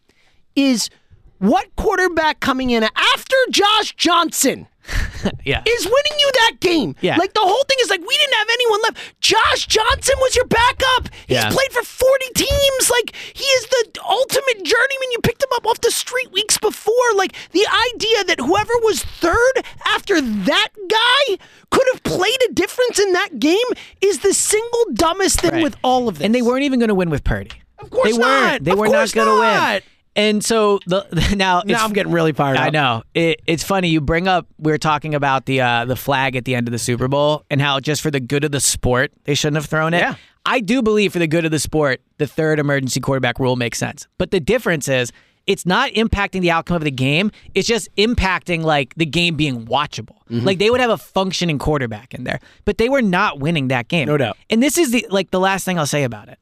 is 0.54 0.90
what 1.38 1.74
quarterback 1.76 2.40
coming 2.40 2.70
in 2.70 2.82
after 2.84 3.36
Josh 3.50 3.94
Johnson 3.96 4.66
yeah. 5.44 5.62
is 5.66 5.84
winning 5.84 6.18
you 6.18 6.30
that 6.32 6.52
game. 6.60 6.94
Yeah. 7.02 7.16
Like 7.16 7.34
the 7.34 7.40
whole 7.42 7.62
thing 7.68 7.76
is 7.82 7.90
like 7.90 8.00
we 8.00 8.16
didn't 8.16 8.34
have 8.34 8.48
anyone 8.52 8.80
left. 8.84 9.20
Josh 9.20 9.66
Johnson 9.66 10.14
was 10.18 10.34
your 10.34 10.46
backup. 10.46 11.08
He's 11.26 11.36
Yeah. 11.36 11.50
played 11.50 11.70
for 11.72 11.82
40 11.82 12.24
teams. 12.34 12.90
Like 12.90 13.14
he 13.34 13.44
is 13.44 13.66
the 13.66 14.00
ultimate 14.08 14.64
journeyman. 14.64 15.10
You 15.12 15.18
picked 15.22 15.42
him 15.42 15.50
up 15.56 15.66
off 15.66 15.80
the 15.82 15.90
street 15.90 16.32
weeks 16.32 16.56
before. 16.58 16.94
Like 17.14 17.34
the 17.52 17.66
idea 17.94 18.24
that 18.24 18.40
whoever 18.40 18.72
was 18.82 19.02
third 19.04 19.64
after 19.86 20.20
that 20.22 20.68
guy 20.88 21.36
could 21.70 21.86
have 21.92 22.02
played 22.02 22.38
a 22.48 22.52
difference 22.54 22.98
in 22.98 23.12
that 23.12 23.38
game 23.38 23.58
is 24.00 24.20
the 24.20 24.32
single 24.32 24.84
dumbest 24.94 25.40
thing 25.42 25.52
Right. 25.52 25.62
with 25.62 25.76
all 25.84 26.08
of 26.08 26.18
this. 26.18 26.24
And 26.24 26.34
they 26.34 26.40
weren't 26.42 26.62
even 26.64 26.78
going 26.78 26.88
to 26.88 26.94
win 26.94 27.10
with 27.10 27.24
Purdy. 27.24 27.50
Of 27.78 27.90
course 27.90 28.10
they 28.10 28.16
not. 28.16 28.26
weren't. 28.26 28.64
They 28.64 28.70
Of 28.72 28.78
were 28.78 28.88
not 28.88 29.12
going 29.12 29.28
to 29.28 29.38
win. 29.40 29.82
And 30.18 30.44
so 30.44 30.80
the 30.84 31.06
now 31.36 31.62
Now 31.64 31.84
I'm 31.84 31.92
getting 31.92 32.12
really 32.12 32.32
fired 32.32 32.56
up. 32.56 32.64
I 32.64 32.70
know 32.70 33.04
it, 33.14 33.40
it's 33.46 33.62
funny. 33.62 33.88
You 33.88 34.00
bring 34.00 34.26
up 34.26 34.46
we 34.58 34.72
were 34.72 34.78
talking 34.78 35.14
about 35.14 35.46
the 35.46 35.60
uh, 35.60 35.84
the 35.84 35.96
flag 35.96 36.34
at 36.34 36.44
the 36.44 36.54
end 36.56 36.66
of 36.66 36.72
the 36.72 36.78
Super 36.78 37.06
Bowl 37.06 37.44
and 37.50 37.62
how 37.62 37.78
just 37.78 38.02
for 38.02 38.10
the 38.10 38.20
good 38.20 38.44
of 38.44 38.50
the 38.50 38.60
sport 38.60 39.12
they 39.24 39.34
shouldn't 39.34 39.56
have 39.56 39.66
thrown 39.66 39.94
it. 39.94 39.98
Yeah. 39.98 40.16
I 40.44 40.60
do 40.60 40.82
believe 40.82 41.12
for 41.12 41.18
the 41.18 41.26
good 41.26 41.44
of 41.44 41.52
the 41.52 41.58
sport 41.60 42.00
the 42.18 42.26
third 42.26 42.58
emergency 42.58 43.00
quarterback 43.00 43.38
rule 43.38 43.54
makes 43.54 43.78
sense. 43.78 44.08
But 44.18 44.32
the 44.32 44.40
difference 44.40 44.88
is 44.88 45.12
it's 45.46 45.64
not 45.64 45.92
impacting 45.92 46.40
the 46.40 46.50
outcome 46.50 46.76
of 46.76 46.84
the 46.84 46.90
game. 46.90 47.30
It's 47.54 47.68
just 47.68 47.88
impacting 47.96 48.62
like 48.62 48.94
the 48.96 49.06
game 49.06 49.36
being 49.36 49.66
watchable. 49.66 50.16
Mm-hmm. 50.30 50.44
Like 50.44 50.58
they 50.58 50.68
would 50.68 50.80
have 50.80 50.90
a 50.90 50.98
functioning 50.98 51.58
quarterback 51.58 52.12
in 52.12 52.24
there, 52.24 52.40
but 52.64 52.78
they 52.78 52.88
were 52.88 53.02
not 53.02 53.38
winning 53.38 53.68
that 53.68 53.88
game. 53.88 54.08
No 54.08 54.16
doubt. 54.16 54.36
And 54.50 54.62
this 54.62 54.78
is 54.78 54.90
the 54.90 55.06
like 55.10 55.30
the 55.30 55.40
last 55.40 55.64
thing 55.64 55.78
I'll 55.78 55.86
say 55.86 56.02
about 56.02 56.28
it. 56.28 56.38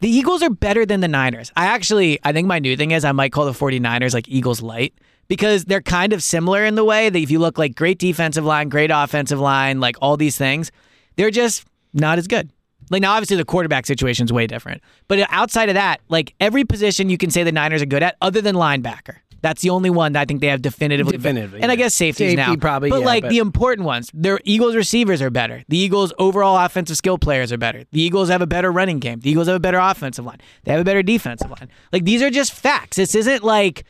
The 0.00 0.10
Eagles 0.10 0.42
are 0.42 0.50
better 0.50 0.84
than 0.84 1.00
the 1.00 1.08
Niners. 1.08 1.52
I 1.56 1.66
actually, 1.66 2.18
I 2.22 2.32
think 2.32 2.46
my 2.46 2.58
new 2.58 2.76
thing 2.76 2.90
is 2.90 3.04
I 3.04 3.12
might 3.12 3.32
call 3.32 3.46
the 3.46 3.52
49ers 3.52 4.12
like 4.12 4.28
Eagles 4.28 4.60
light 4.60 4.94
because 5.28 5.64
they're 5.64 5.80
kind 5.80 6.12
of 6.12 6.22
similar 6.22 6.64
in 6.64 6.74
the 6.74 6.84
way 6.84 7.08
that 7.08 7.18
if 7.18 7.30
you 7.30 7.38
look 7.38 7.58
like 7.58 7.74
great 7.74 7.98
defensive 7.98 8.44
line, 8.44 8.68
great 8.68 8.90
offensive 8.92 9.40
line, 9.40 9.80
like 9.80 9.96
all 10.02 10.16
these 10.16 10.36
things, 10.36 10.70
they're 11.16 11.30
just 11.30 11.64
not 11.94 12.18
as 12.18 12.26
good. 12.26 12.50
Like 12.90 13.02
now, 13.02 13.14
obviously 13.14 13.36
the 13.36 13.44
quarterback 13.44 13.86
situation 13.86 14.26
is 14.26 14.32
way 14.32 14.46
different, 14.46 14.82
but 15.08 15.26
outside 15.30 15.68
of 15.68 15.74
that, 15.74 16.00
like 16.08 16.34
every 16.40 16.64
position 16.64 17.08
you 17.08 17.18
can 17.18 17.30
say 17.30 17.42
the 17.42 17.50
Niners 17.50 17.82
are 17.82 17.86
good 17.86 18.02
at, 18.02 18.16
other 18.20 18.40
than 18.40 18.54
linebacker. 18.54 19.16
That's 19.46 19.62
the 19.62 19.70
only 19.70 19.90
one 19.90 20.10
that 20.14 20.22
I 20.22 20.24
think 20.24 20.40
they 20.40 20.48
have 20.48 20.60
definitively. 20.60 21.12
Definitively, 21.12 21.62
and 21.62 21.70
I 21.70 21.76
guess 21.76 21.94
safeties 21.94 22.32
Safety 22.32 22.36
now, 22.36 22.56
probably, 22.56 22.90
But 22.90 22.98
yeah, 22.98 23.06
like 23.06 23.22
but- 23.22 23.28
the 23.28 23.38
important 23.38 23.86
ones, 23.86 24.10
their 24.12 24.40
Eagles 24.42 24.74
receivers 24.74 25.22
are 25.22 25.30
better. 25.30 25.62
The 25.68 25.78
Eagles 25.78 26.12
overall 26.18 26.58
offensive 26.58 26.96
skill 26.96 27.16
players 27.16 27.52
are 27.52 27.56
better. 27.56 27.84
The 27.92 28.00
Eagles 28.02 28.28
have 28.28 28.42
a 28.42 28.46
better 28.48 28.72
running 28.72 28.98
game. 28.98 29.20
The 29.20 29.30
Eagles 29.30 29.46
have 29.46 29.54
a 29.54 29.60
better 29.60 29.78
offensive 29.78 30.24
line. 30.24 30.38
They 30.64 30.72
have 30.72 30.80
a 30.80 30.84
better 30.84 31.04
defensive 31.04 31.48
line. 31.48 31.68
Like 31.92 32.04
these 32.04 32.22
are 32.22 32.30
just 32.30 32.54
facts. 32.54 32.96
This 32.96 33.14
isn't 33.14 33.44
like 33.44 33.84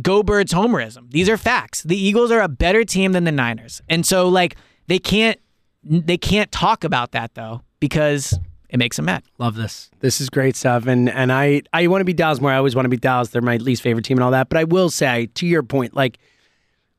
go 0.00 0.22
birds 0.22 0.54
homerism. 0.54 1.10
These 1.10 1.28
are 1.28 1.36
facts. 1.36 1.82
The 1.82 1.96
Eagles 1.96 2.30
are 2.30 2.40
a 2.40 2.48
better 2.48 2.82
team 2.82 3.12
than 3.12 3.24
the 3.24 3.32
Niners. 3.32 3.82
And 3.90 4.06
so 4.06 4.26
like 4.26 4.56
they 4.86 4.98
can't 4.98 5.38
they 5.84 6.16
can't 6.16 6.50
talk 6.50 6.82
about 6.82 7.12
that 7.12 7.34
though 7.34 7.60
because 7.78 8.38
it 8.68 8.78
makes 8.78 8.96
them 8.96 9.06
mad. 9.06 9.22
Love 9.38 9.54
this. 9.56 9.90
This 10.00 10.20
is 10.20 10.28
great 10.30 10.56
stuff. 10.56 10.86
And 10.86 11.08
and 11.08 11.32
I 11.32 11.62
I 11.72 11.86
want 11.86 12.00
to 12.00 12.04
be 12.04 12.12
Dallas 12.12 12.40
more. 12.40 12.50
I 12.52 12.56
always 12.56 12.74
want 12.74 12.84
to 12.84 12.90
be 12.90 12.96
Dallas. 12.96 13.28
They're 13.30 13.42
my 13.42 13.56
least 13.56 13.82
favorite 13.82 14.04
team 14.04 14.16
and 14.18 14.24
all 14.24 14.30
that. 14.32 14.48
But 14.48 14.58
I 14.58 14.64
will 14.64 14.90
say, 14.90 15.26
to 15.34 15.46
your 15.46 15.62
point, 15.62 15.94
like 15.96 16.18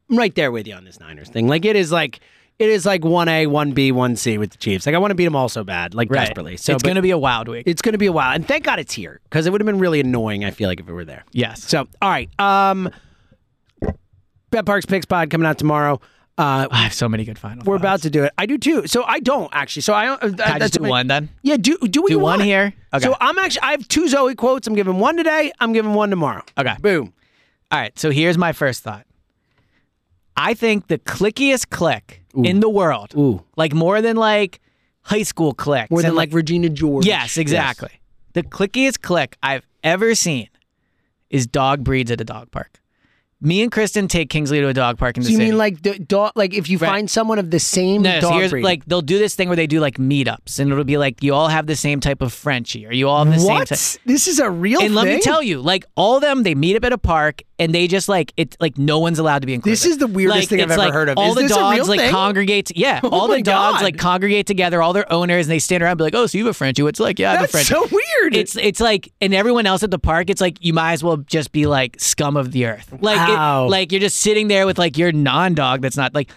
I'm 0.10 0.18
right 0.18 0.34
there 0.34 0.52
with 0.52 0.68
you 0.68 0.74
on 0.74 0.84
this 0.86 1.00
Niners 1.00 1.30
thing. 1.30 1.48
Like 1.48 1.66
it 1.66 1.76
is 1.76 1.92
like 1.92 2.20
it 2.58 2.70
is 2.70 2.86
like 2.86 3.06
one 3.06 3.28
A, 3.30 3.46
one 3.48 3.72
B, 3.72 3.92
one 3.92 4.16
C 4.16 4.38
with 4.38 4.52
the 4.52 4.58
Chiefs. 4.58 4.86
Like 4.86 4.96
I 4.96 4.98
want 4.98 5.12
to 5.12 5.16
beat 5.16 5.26
them 5.26 5.36
all 5.36 5.48
so 5.48 5.64
bad, 5.64 5.94
like 5.94 6.10
desperately. 6.10 6.58
So 6.58 6.74
it's 6.74 6.84
going 6.84 6.96
to 6.96 7.02
be 7.02 7.12
a 7.12 7.18
wild 7.18 7.48
week. 7.48 7.64
it's 7.68 7.82
gonna 7.82 7.98
be 7.98 8.08
a 8.08 8.12
while. 8.12 8.34
And 8.34 8.46
thank 8.48 8.66
God 8.66 8.80
it's 8.80 8.94
here. 8.94 9.22
Because 9.24 9.46
it 9.46 9.52
would 9.52 9.62
have 9.62 9.66
been 9.66 9.80
really 9.80 10.00
annoying, 10.02 10.44
I 10.44 10.52
feel 10.52 10.68
like, 10.68 10.80
if 10.80 10.90
it 10.90 10.92
were 10.92 11.06
there. 11.06 11.24
yes. 11.32 11.64
So 11.64 11.88
all 12.02 12.10
right. 12.10 12.30
Um 12.40 12.90
Bet 14.52 14.66
Parx 14.66 14.88
Picks 14.88 15.06
Pod 15.06 15.30
coming 15.30 15.46
out 15.46 15.58
tomorrow. 15.60 16.02
Uh 16.40 16.68
I 16.72 16.78
have 16.84 16.94
so 16.94 17.10
many 17.10 17.26
good 17.26 17.38
final. 17.38 17.64
we're 17.66 17.76
about 17.76 18.02
to 18.04 18.10
do 18.10 18.24
it. 18.24 18.32
I 18.38 18.46
do 18.46 18.58
too. 18.58 18.88
So 18.88 19.04
I 19.04 19.20
don't 19.20 19.50
actually. 19.52 19.82
So 19.82 19.94
I 19.94 20.06
don't. 20.06 20.24
Uh, 20.24 20.30
Can 20.46 20.54
I 20.56 20.60
just 20.60 20.74
do 20.76 20.82
my- 20.84 20.90
one 20.90 21.08
then? 21.08 21.30
Yeah, 21.44 21.58
do 21.58 21.78
do 21.80 22.02
what 22.02 22.10
Do 22.10 22.18
one 22.20 22.40
here? 22.40 22.74
Okay. 22.94 23.04
So 23.06 23.16
I'm 23.20 23.38
actually 23.38 23.62
I 23.62 23.72
have 23.72 23.88
two 23.90 24.08
Zoe 24.08 24.36
quotes. 24.36 24.66
I'm 24.68 24.74
giving 24.74 25.00
one 25.00 25.18
today. 25.18 25.52
I'm 25.60 25.74
giving 25.74 25.94
one 25.94 26.10
tomorrow. 26.10 26.44
Okay. 26.58 26.76
Boom. 26.82 27.14
All 27.72 27.80
right, 27.80 27.98
so 28.00 28.10
here's 28.10 28.38
my 28.38 28.52
first 28.54 28.82
thought. 28.84 29.06
I 30.36 30.54
think 30.54 30.88
the 30.88 30.98
clickiest 30.98 31.70
click 31.70 32.24
in 32.34 32.62
the 32.62 32.70
world, 32.70 33.14
Ooh. 33.16 33.44
like 33.58 33.74
more 33.74 34.02
than 34.02 34.16
like 34.16 34.60
high 35.02 35.24
school 35.24 35.54
click. 35.54 35.92
More 35.92 36.02
than 36.02 36.10
and, 36.12 36.16
like 36.18 36.34
Regina 36.34 36.70
George. 36.70 37.06
yes, 37.06 37.38
exactly. 37.38 37.92
The 38.34 38.44
clickiest 38.44 39.02
click 39.02 39.38
I've 39.44 39.66
ever 39.84 40.16
seen 40.16 40.48
is 41.30 41.46
dog 41.46 41.84
breeds 41.84 42.10
at 42.10 42.22
a 42.22 42.24
dog 42.24 42.50
park. 42.52 42.80
Me 43.42 43.62
and 43.62 43.72
Kristen 43.72 44.10
take 44.10 44.30
Kingsley 44.30 44.60
to 44.60 44.68
a 44.68 44.74
dog 44.74 44.98
park 44.98 45.16
in 45.16 45.24
the 45.24 45.28
So 45.28 45.32
you 45.32 45.38
city. 45.38 45.50
mean 45.52 45.58
like 45.58 45.82
the 45.82 45.98
dog? 45.98 46.34
Like 46.36 46.54
if 46.54 46.70
you 46.70 46.78
Right. 46.78 46.90
find 46.90 47.10
someone 47.10 47.40
of 47.40 47.52
the 47.52 47.60
same 47.60 48.02
No, 48.02 48.16
so 48.20 48.30
dog 48.30 48.34
here's 48.34 48.52
breed? 48.52 48.66
like 48.66 48.84
they'll 48.86 49.02
do 49.02 49.18
this 49.18 49.34
thing 49.36 49.48
where 49.48 49.56
they 49.56 49.66
do 49.68 49.80
like 49.80 49.98
meetups, 49.98 50.60
and 50.60 50.70
it'll 50.70 50.84
be 50.84 50.98
like 50.98 51.24
you 51.24 51.34
all 51.34 51.48
have 51.48 51.66
the 51.66 51.78
same 51.78 52.02
type 52.02 52.22
of 52.22 52.34
Frenchie, 52.34 52.86
or 52.86 52.92
you 52.92 53.08
all 53.08 53.24
have 53.24 53.34
the 53.34 53.40
same. 53.40 53.48
what? 53.50 53.70
This 54.06 54.28
is 54.28 54.40
a 54.40 54.50
real 54.50 54.80
thing? 54.80 54.88
And 54.88 54.96
thing. 54.96 55.06
let 55.06 55.16
me 55.16 55.22
tell 55.22 55.42
you, 55.42 55.62
like 55.62 55.86
all 55.96 56.18
of 56.18 56.22
them, 56.22 56.44
they 56.44 56.54
meet 56.54 56.76
up 56.76 56.84
at 56.84 56.92
a 56.92 56.98
park 56.98 57.44
and 57.58 57.74
they 57.74 57.88
just 57.88 58.10
like 58.10 58.34
it. 58.36 58.58
Like 58.60 58.78
no 58.78 59.00
one's 59.00 59.20
allowed 59.20 59.40
to 59.40 59.46
be 59.46 59.54
included. 59.54 59.72
This 59.72 59.86
is 59.86 60.00
the 60.00 60.08
weirdest 60.08 60.38
Like, 60.40 60.50
thing 60.50 60.62
I've 60.62 60.72
ever 60.72 60.78
like 60.82 60.92
heard 60.94 61.08
of. 61.08 61.18
All 61.18 61.30
Is 61.30 61.36
the 61.36 61.46
a 61.46 61.58
dogs 61.58 61.88
like 61.88 62.00
thing? 62.02 62.12
congregate. 62.12 62.72
Yeah, 62.76 63.00
Oh 63.06 63.10
all 63.10 63.28
the 63.30 63.42
dogs 63.42 63.78
God. 63.78 63.84
like 63.84 63.98
congregate 63.98 64.48
together. 64.48 64.82
All 64.82 64.92
their 64.92 65.10
owners 65.12 65.46
and 65.48 65.52
they 65.54 65.60
stand 65.60 65.82
around 65.82 65.92
and 65.92 65.98
be 66.00 66.04
like, 66.04 66.16
"Oh, 66.16 66.26
so 66.26 66.38
you 66.38 66.44
have 66.46 66.52
a 66.52 66.54
Frenchie? 66.58 66.84
What's 66.84 67.00
like? 67.00 67.20
Yeah, 67.20 67.30
I 67.30 67.36
have 67.38 67.40
a 67.50 67.52
That's 67.54 67.70
Frenchie." 67.70 67.88
so 67.90 67.96
weird. 68.22 68.36
It's 68.36 68.58
it's 68.58 68.82
like, 68.82 69.14
and 69.22 69.34
everyone 69.34 69.66
else 69.66 69.82
at 69.82 69.92
the 69.92 70.00
park, 70.00 70.30
it's 70.30 70.42
like 70.42 70.58
you 70.60 70.74
might 70.74 70.92
as 70.92 71.06
well 71.06 71.18
just 71.18 71.54
be 71.54 71.68
like 71.68 71.96
scum 72.02 72.36
of 72.36 72.52
the 72.52 72.66
earth. 72.66 72.92
Like, 73.00 73.29
Wow. 73.30 73.66
it, 73.66 73.70
like 73.70 73.92
you're 73.92 74.02
just 74.02 74.18
sitting 74.18 74.48
there 74.48 74.66
with 74.66 74.78
like 74.78 74.98
your 74.98 75.12
non-dog 75.12 75.82
that's 75.82 75.98
not 75.98 76.14
like. 76.14 76.30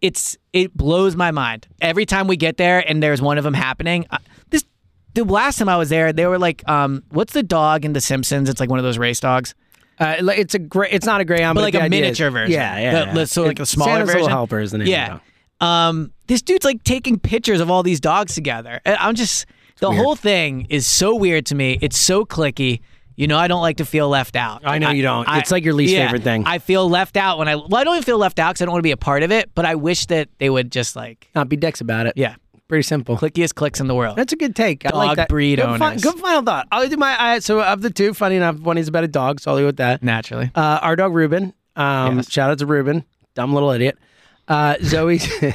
It's 0.00 0.36
it 0.52 0.76
blows 0.76 1.16
my 1.16 1.30
mind 1.30 1.66
every 1.80 2.04
time 2.04 2.26
we 2.26 2.36
get 2.36 2.58
there 2.58 2.86
and 2.86 3.02
there's 3.02 3.22
one 3.22 3.38
of 3.38 3.44
them 3.44 3.54
happening. 3.54 4.04
Uh, 4.10 4.18
this 4.50 4.62
the 5.14 5.24
last 5.24 5.58
time 5.58 5.68
I 5.70 5.78
was 5.78 5.88
there, 5.88 6.12
they 6.12 6.26
were 6.26 6.38
like, 6.38 6.66
um, 6.68 7.02
what's 7.08 7.32
the 7.32 7.42
dog 7.42 7.86
in 7.86 7.94
The 7.94 8.02
Simpsons? 8.02 8.50
It's 8.50 8.60
like 8.60 8.68
one 8.68 8.78
of 8.78 8.84
those 8.84 8.98
race 8.98 9.18
dogs. 9.20 9.54
uh, 10.00 10.16
it's 10.20 10.54
a 10.54 10.58
great. 10.58 10.92
It's 10.92 11.06
not 11.06 11.22
a 11.22 11.24
greyhound, 11.24 11.54
But 11.54 11.60
but 11.62 11.64
like 11.64 11.74
a 11.74 11.82
idea 11.84 12.00
is- 12.00 12.02
miniature 12.18 12.30
version. 12.30 12.52
Yeah, 12.52 12.78
yeah. 12.78 13.12
The- 13.14 13.18
yeah. 13.20 13.24
so 13.24 13.44
like 13.44 13.58
a 13.60 13.62
It- 13.62 13.66
smaller 13.66 13.92
Santa's 13.92 14.06
version. 14.08 14.20
Little 14.22 14.36
Helper 14.36 14.60
is 14.60 14.72
the 14.72 14.78
name. 14.78 14.88
Yeah. 14.88 15.20
Um, 15.62 16.12
this 16.26 16.42
dude's 16.42 16.66
like 16.66 16.82
taking 16.84 17.18
pictures 17.18 17.60
of 17.60 17.70
all 17.70 17.82
these 17.82 18.00
dogs 18.00 18.34
together. 18.34 18.80
I'm 18.84 19.14
just 19.14 19.46
The 19.80 19.90
whole 19.90 20.16
thing 20.16 20.66
is 20.68 20.86
so 20.86 21.14
weird 21.14 21.46
to 21.46 21.54
me. 21.54 21.78
It's 21.80 21.96
so 21.96 22.26
clicky. 22.26 22.80
You 23.16 23.26
know, 23.28 23.38
I 23.38 23.46
don't 23.46 23.60
like 23.62 23.76
to 23.76 23.84
feel 23.84 24.08
left 24.08 24.34
out. 24.36 24.62
I 24.64 24.78
know 24.78 24.90
you 24.90 25.02
don't. 25.02 25.26
It's 25.28 25.50
like 25.52 25.64
your 25.64 25.74
least 25.74 25.92
yeah, 25.94 26.06
favorite 26.06 26.22
thing. 26.24 26.44
I 26.46 26.58
feel 26.58 26.88
left 26.88 27.16
out 27.16 27.38
when 27.38 27.46
I. 27.48 27.54
Well, 27.56 27.76
I 27.76 27.84
don't 27.84 27.94
even 27.94 28.02
feel 28.04 28.18
left 28.18 28.38
out 28.38 28.50
because 28.54 28.62
I 28.62 28.64
don't 28.64 28.72
want 28.72 28.80
to 28.80 28.86
be 28.88 28.90
a 28.90 28.96
part 28.96 29.22
of 29.22 29.30
it. 29.30 29.50
But 29.54 29.64
I 29.66 29.76
wish 29.76 30.06
that 30.06 30.28
they 30.38 30.50
would 30.50 30.72
just 30.72 30.96
like, 30.96 31.28
Not 31.34 31.48
be 31.48 31.56
dicks 31.56 31.80
about 31.80 32.06
it. 32.06 32.14
yeah, 32.16 32.34
Pretty 32.66 32.82
simple. 32.82 33.16
clickiest 33.16 33.54
clicks 33.54 33.78
in 33.78 33.86
the 33.86 33.94
world. 33.94 34.16
That's 34.16 34.32
a 34.32 34.36
good 34.36 34.56
take. 34.56 34.84
I 34.84 34.96
like 34.96 35.10
Dog 35.10 35.16
that. 35.18 35.28
breed 35.28 35.60
good 35.60 35.78
fi- 35.78 35.90
owners. 35.90 36.02
good 36.02 36.18
final 36.18 36.42
thought. 36.42 36.66
I'll 36.72 36.88
do 36.88 36.96
my. 36.96 37.16
I, 37.20 37.38
so 37.38 37.60
of 37.62 37.82
the 37.82 37.90
two, 37.90 38.14
funny 38.14 38.34
enough, 38.36 38.58
one 38.58 38.78
is 38.78 38.88
about 38.88 39.04
a 39.04 39.08
dog. 39.08 39.38
So 39.40 39.52
I'll 39.52 39.58
go 39.58 39.66
with 39.66 39.76
that. 39.76 40.02
Naturally. 40.02 40.50
Uh, 40.54 40.80
our 40.82 40.96
dog 40.96 41.14
Ruben. 41.14 41.52
Um, 41.76 42.16
Yes. 42.16 42.30
Shout 42.30 42.50
out 42.50 42.58
to 42.58 42.66
Ruben, 42.66 43.04
dumb 43.34 43.52
little 43.52 43.70
idiot. 43.70 43.96
Uh, 44.48 44.74
Zoe, 44.82 45.20
we 45.40 45.54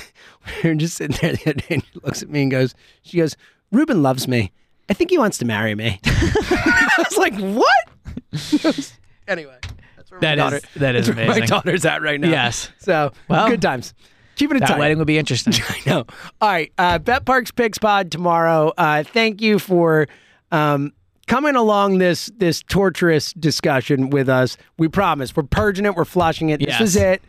were 0.63 0.75
just 0.75 0.95
sitting 0.97 1.17
there 1.21 1.33
the 1.33 1.41
other 1.41 1.53
day, 1.53 1.65
and 1.75 1.83
she 1.83 1.99
looks 2.03 2.21
at 2.23 2.29
me 2.29 2.41
and 2.43 2.51
goes, 2.51 2.73
"She 3.03 3.17
goes, 3.17 3.35
Ruben 3.71 4.01
loves 4.01 4.27
me. 4.27 4.51
I 4.89 4.93
think 4.93 5.09
he 5.11 5.17
wants 5.17 5.37
to 5.39 5.45
marry 5.45 5.75
me." 5.75 5.99
I 6.05 7.05
was 7.09 7.17
like, 7.17 7.35
"What?" 7.37 8.93
Anyway, 9.27 9.57
that's 9.95 10.09
where 10.09 10.19
That 10.21 10.37
my 10.39 10.45
is- 10.47 10.51
daughter. 10.61 10.67
that 10.79 10.95
is 10.95 11.05
that's 11.07 11.15
where 11.17 11.27
My 11.27 11.39
daughter's 11.45 11.85
at 11.85 12.01
right 12.01 12.19
now. 12.19 12.29
Yes. 12.29 12.69
So 12.79 13.11
Well, 13.27 13.47
good 13.47 13.61
times. 13.61 13.93
Keep 14.37 14.53
it 14.53 14.59
That 14.61 14.69
tight. 14.69 14.79
wedding 14.79 14.97
would 14.97 15.05
be 15.05 15.19
interesting. 15.19 15.53
I 15.69 15.77
know. 15.89 16.05
All 16.41 16.49
right. 16.49 16.71
Uh, 16.79 16.97
Bet 16.97 17.25
Parx 17.25 17.53
Picks 17.55 17.77
Pod 17.77 18.09
tomorrow. 18.11 18.73
Uh, 18.77 19.03
thank 19.03 19.39
you 19.39 19.59
for 19.59 20.07
um, 20.51 20.93
coming 21.27 21.55
along 21.55 21.99
this 21.99 22.31
this 22.37 22.63
torturous 22.63 23.33
discussion 23.33 24.09
with 24.09 24.29
us. 24.29 24.57
We 24.79 24.87
promise. 24.87 25.35
We're 25.35 25.43
purging 25.43 25.85
it. 25.85 25.93
We're 25.93 26.05
flushing 26.05 26.49
it. 26.49 26.59
This 26.59 26.81
is 26.81 26.95
it. 26.95 27.21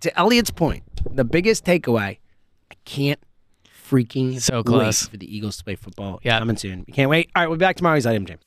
To 0.00 0.18
Eliot's 0.18 0.50
point, 0.50 0.82
the 1.10 1.24
biggest 1.24 1.64
takeaway, 1.64 2.18
I 2.70 2.74
can't 2.84 3.20
freaking 3.92 4.40
So 4.40 4.62
close. 4.62 5.06
for 5.08 5.16
the 5.16 5.34
Eagles 5.36 5.56
to 5.58 5.64
play 5.64 5.76
football. 5.76 6.20
Yeah. 6.22 6.38
Coming 6.38 6.56
soon. 6.56 6.84
We 6.86 6.92
can't 6.92 7.10
wait. 7.10 7.30
All 7.36 7.42
right. 7.42 7.48
We'll 7.48 7.58
be 7.58 7.64
back 7.64 7.76
tomorrow. 7.76 7.96
He's 7.96 8.06
Item 8.06 8.26
James. 8.26 8.40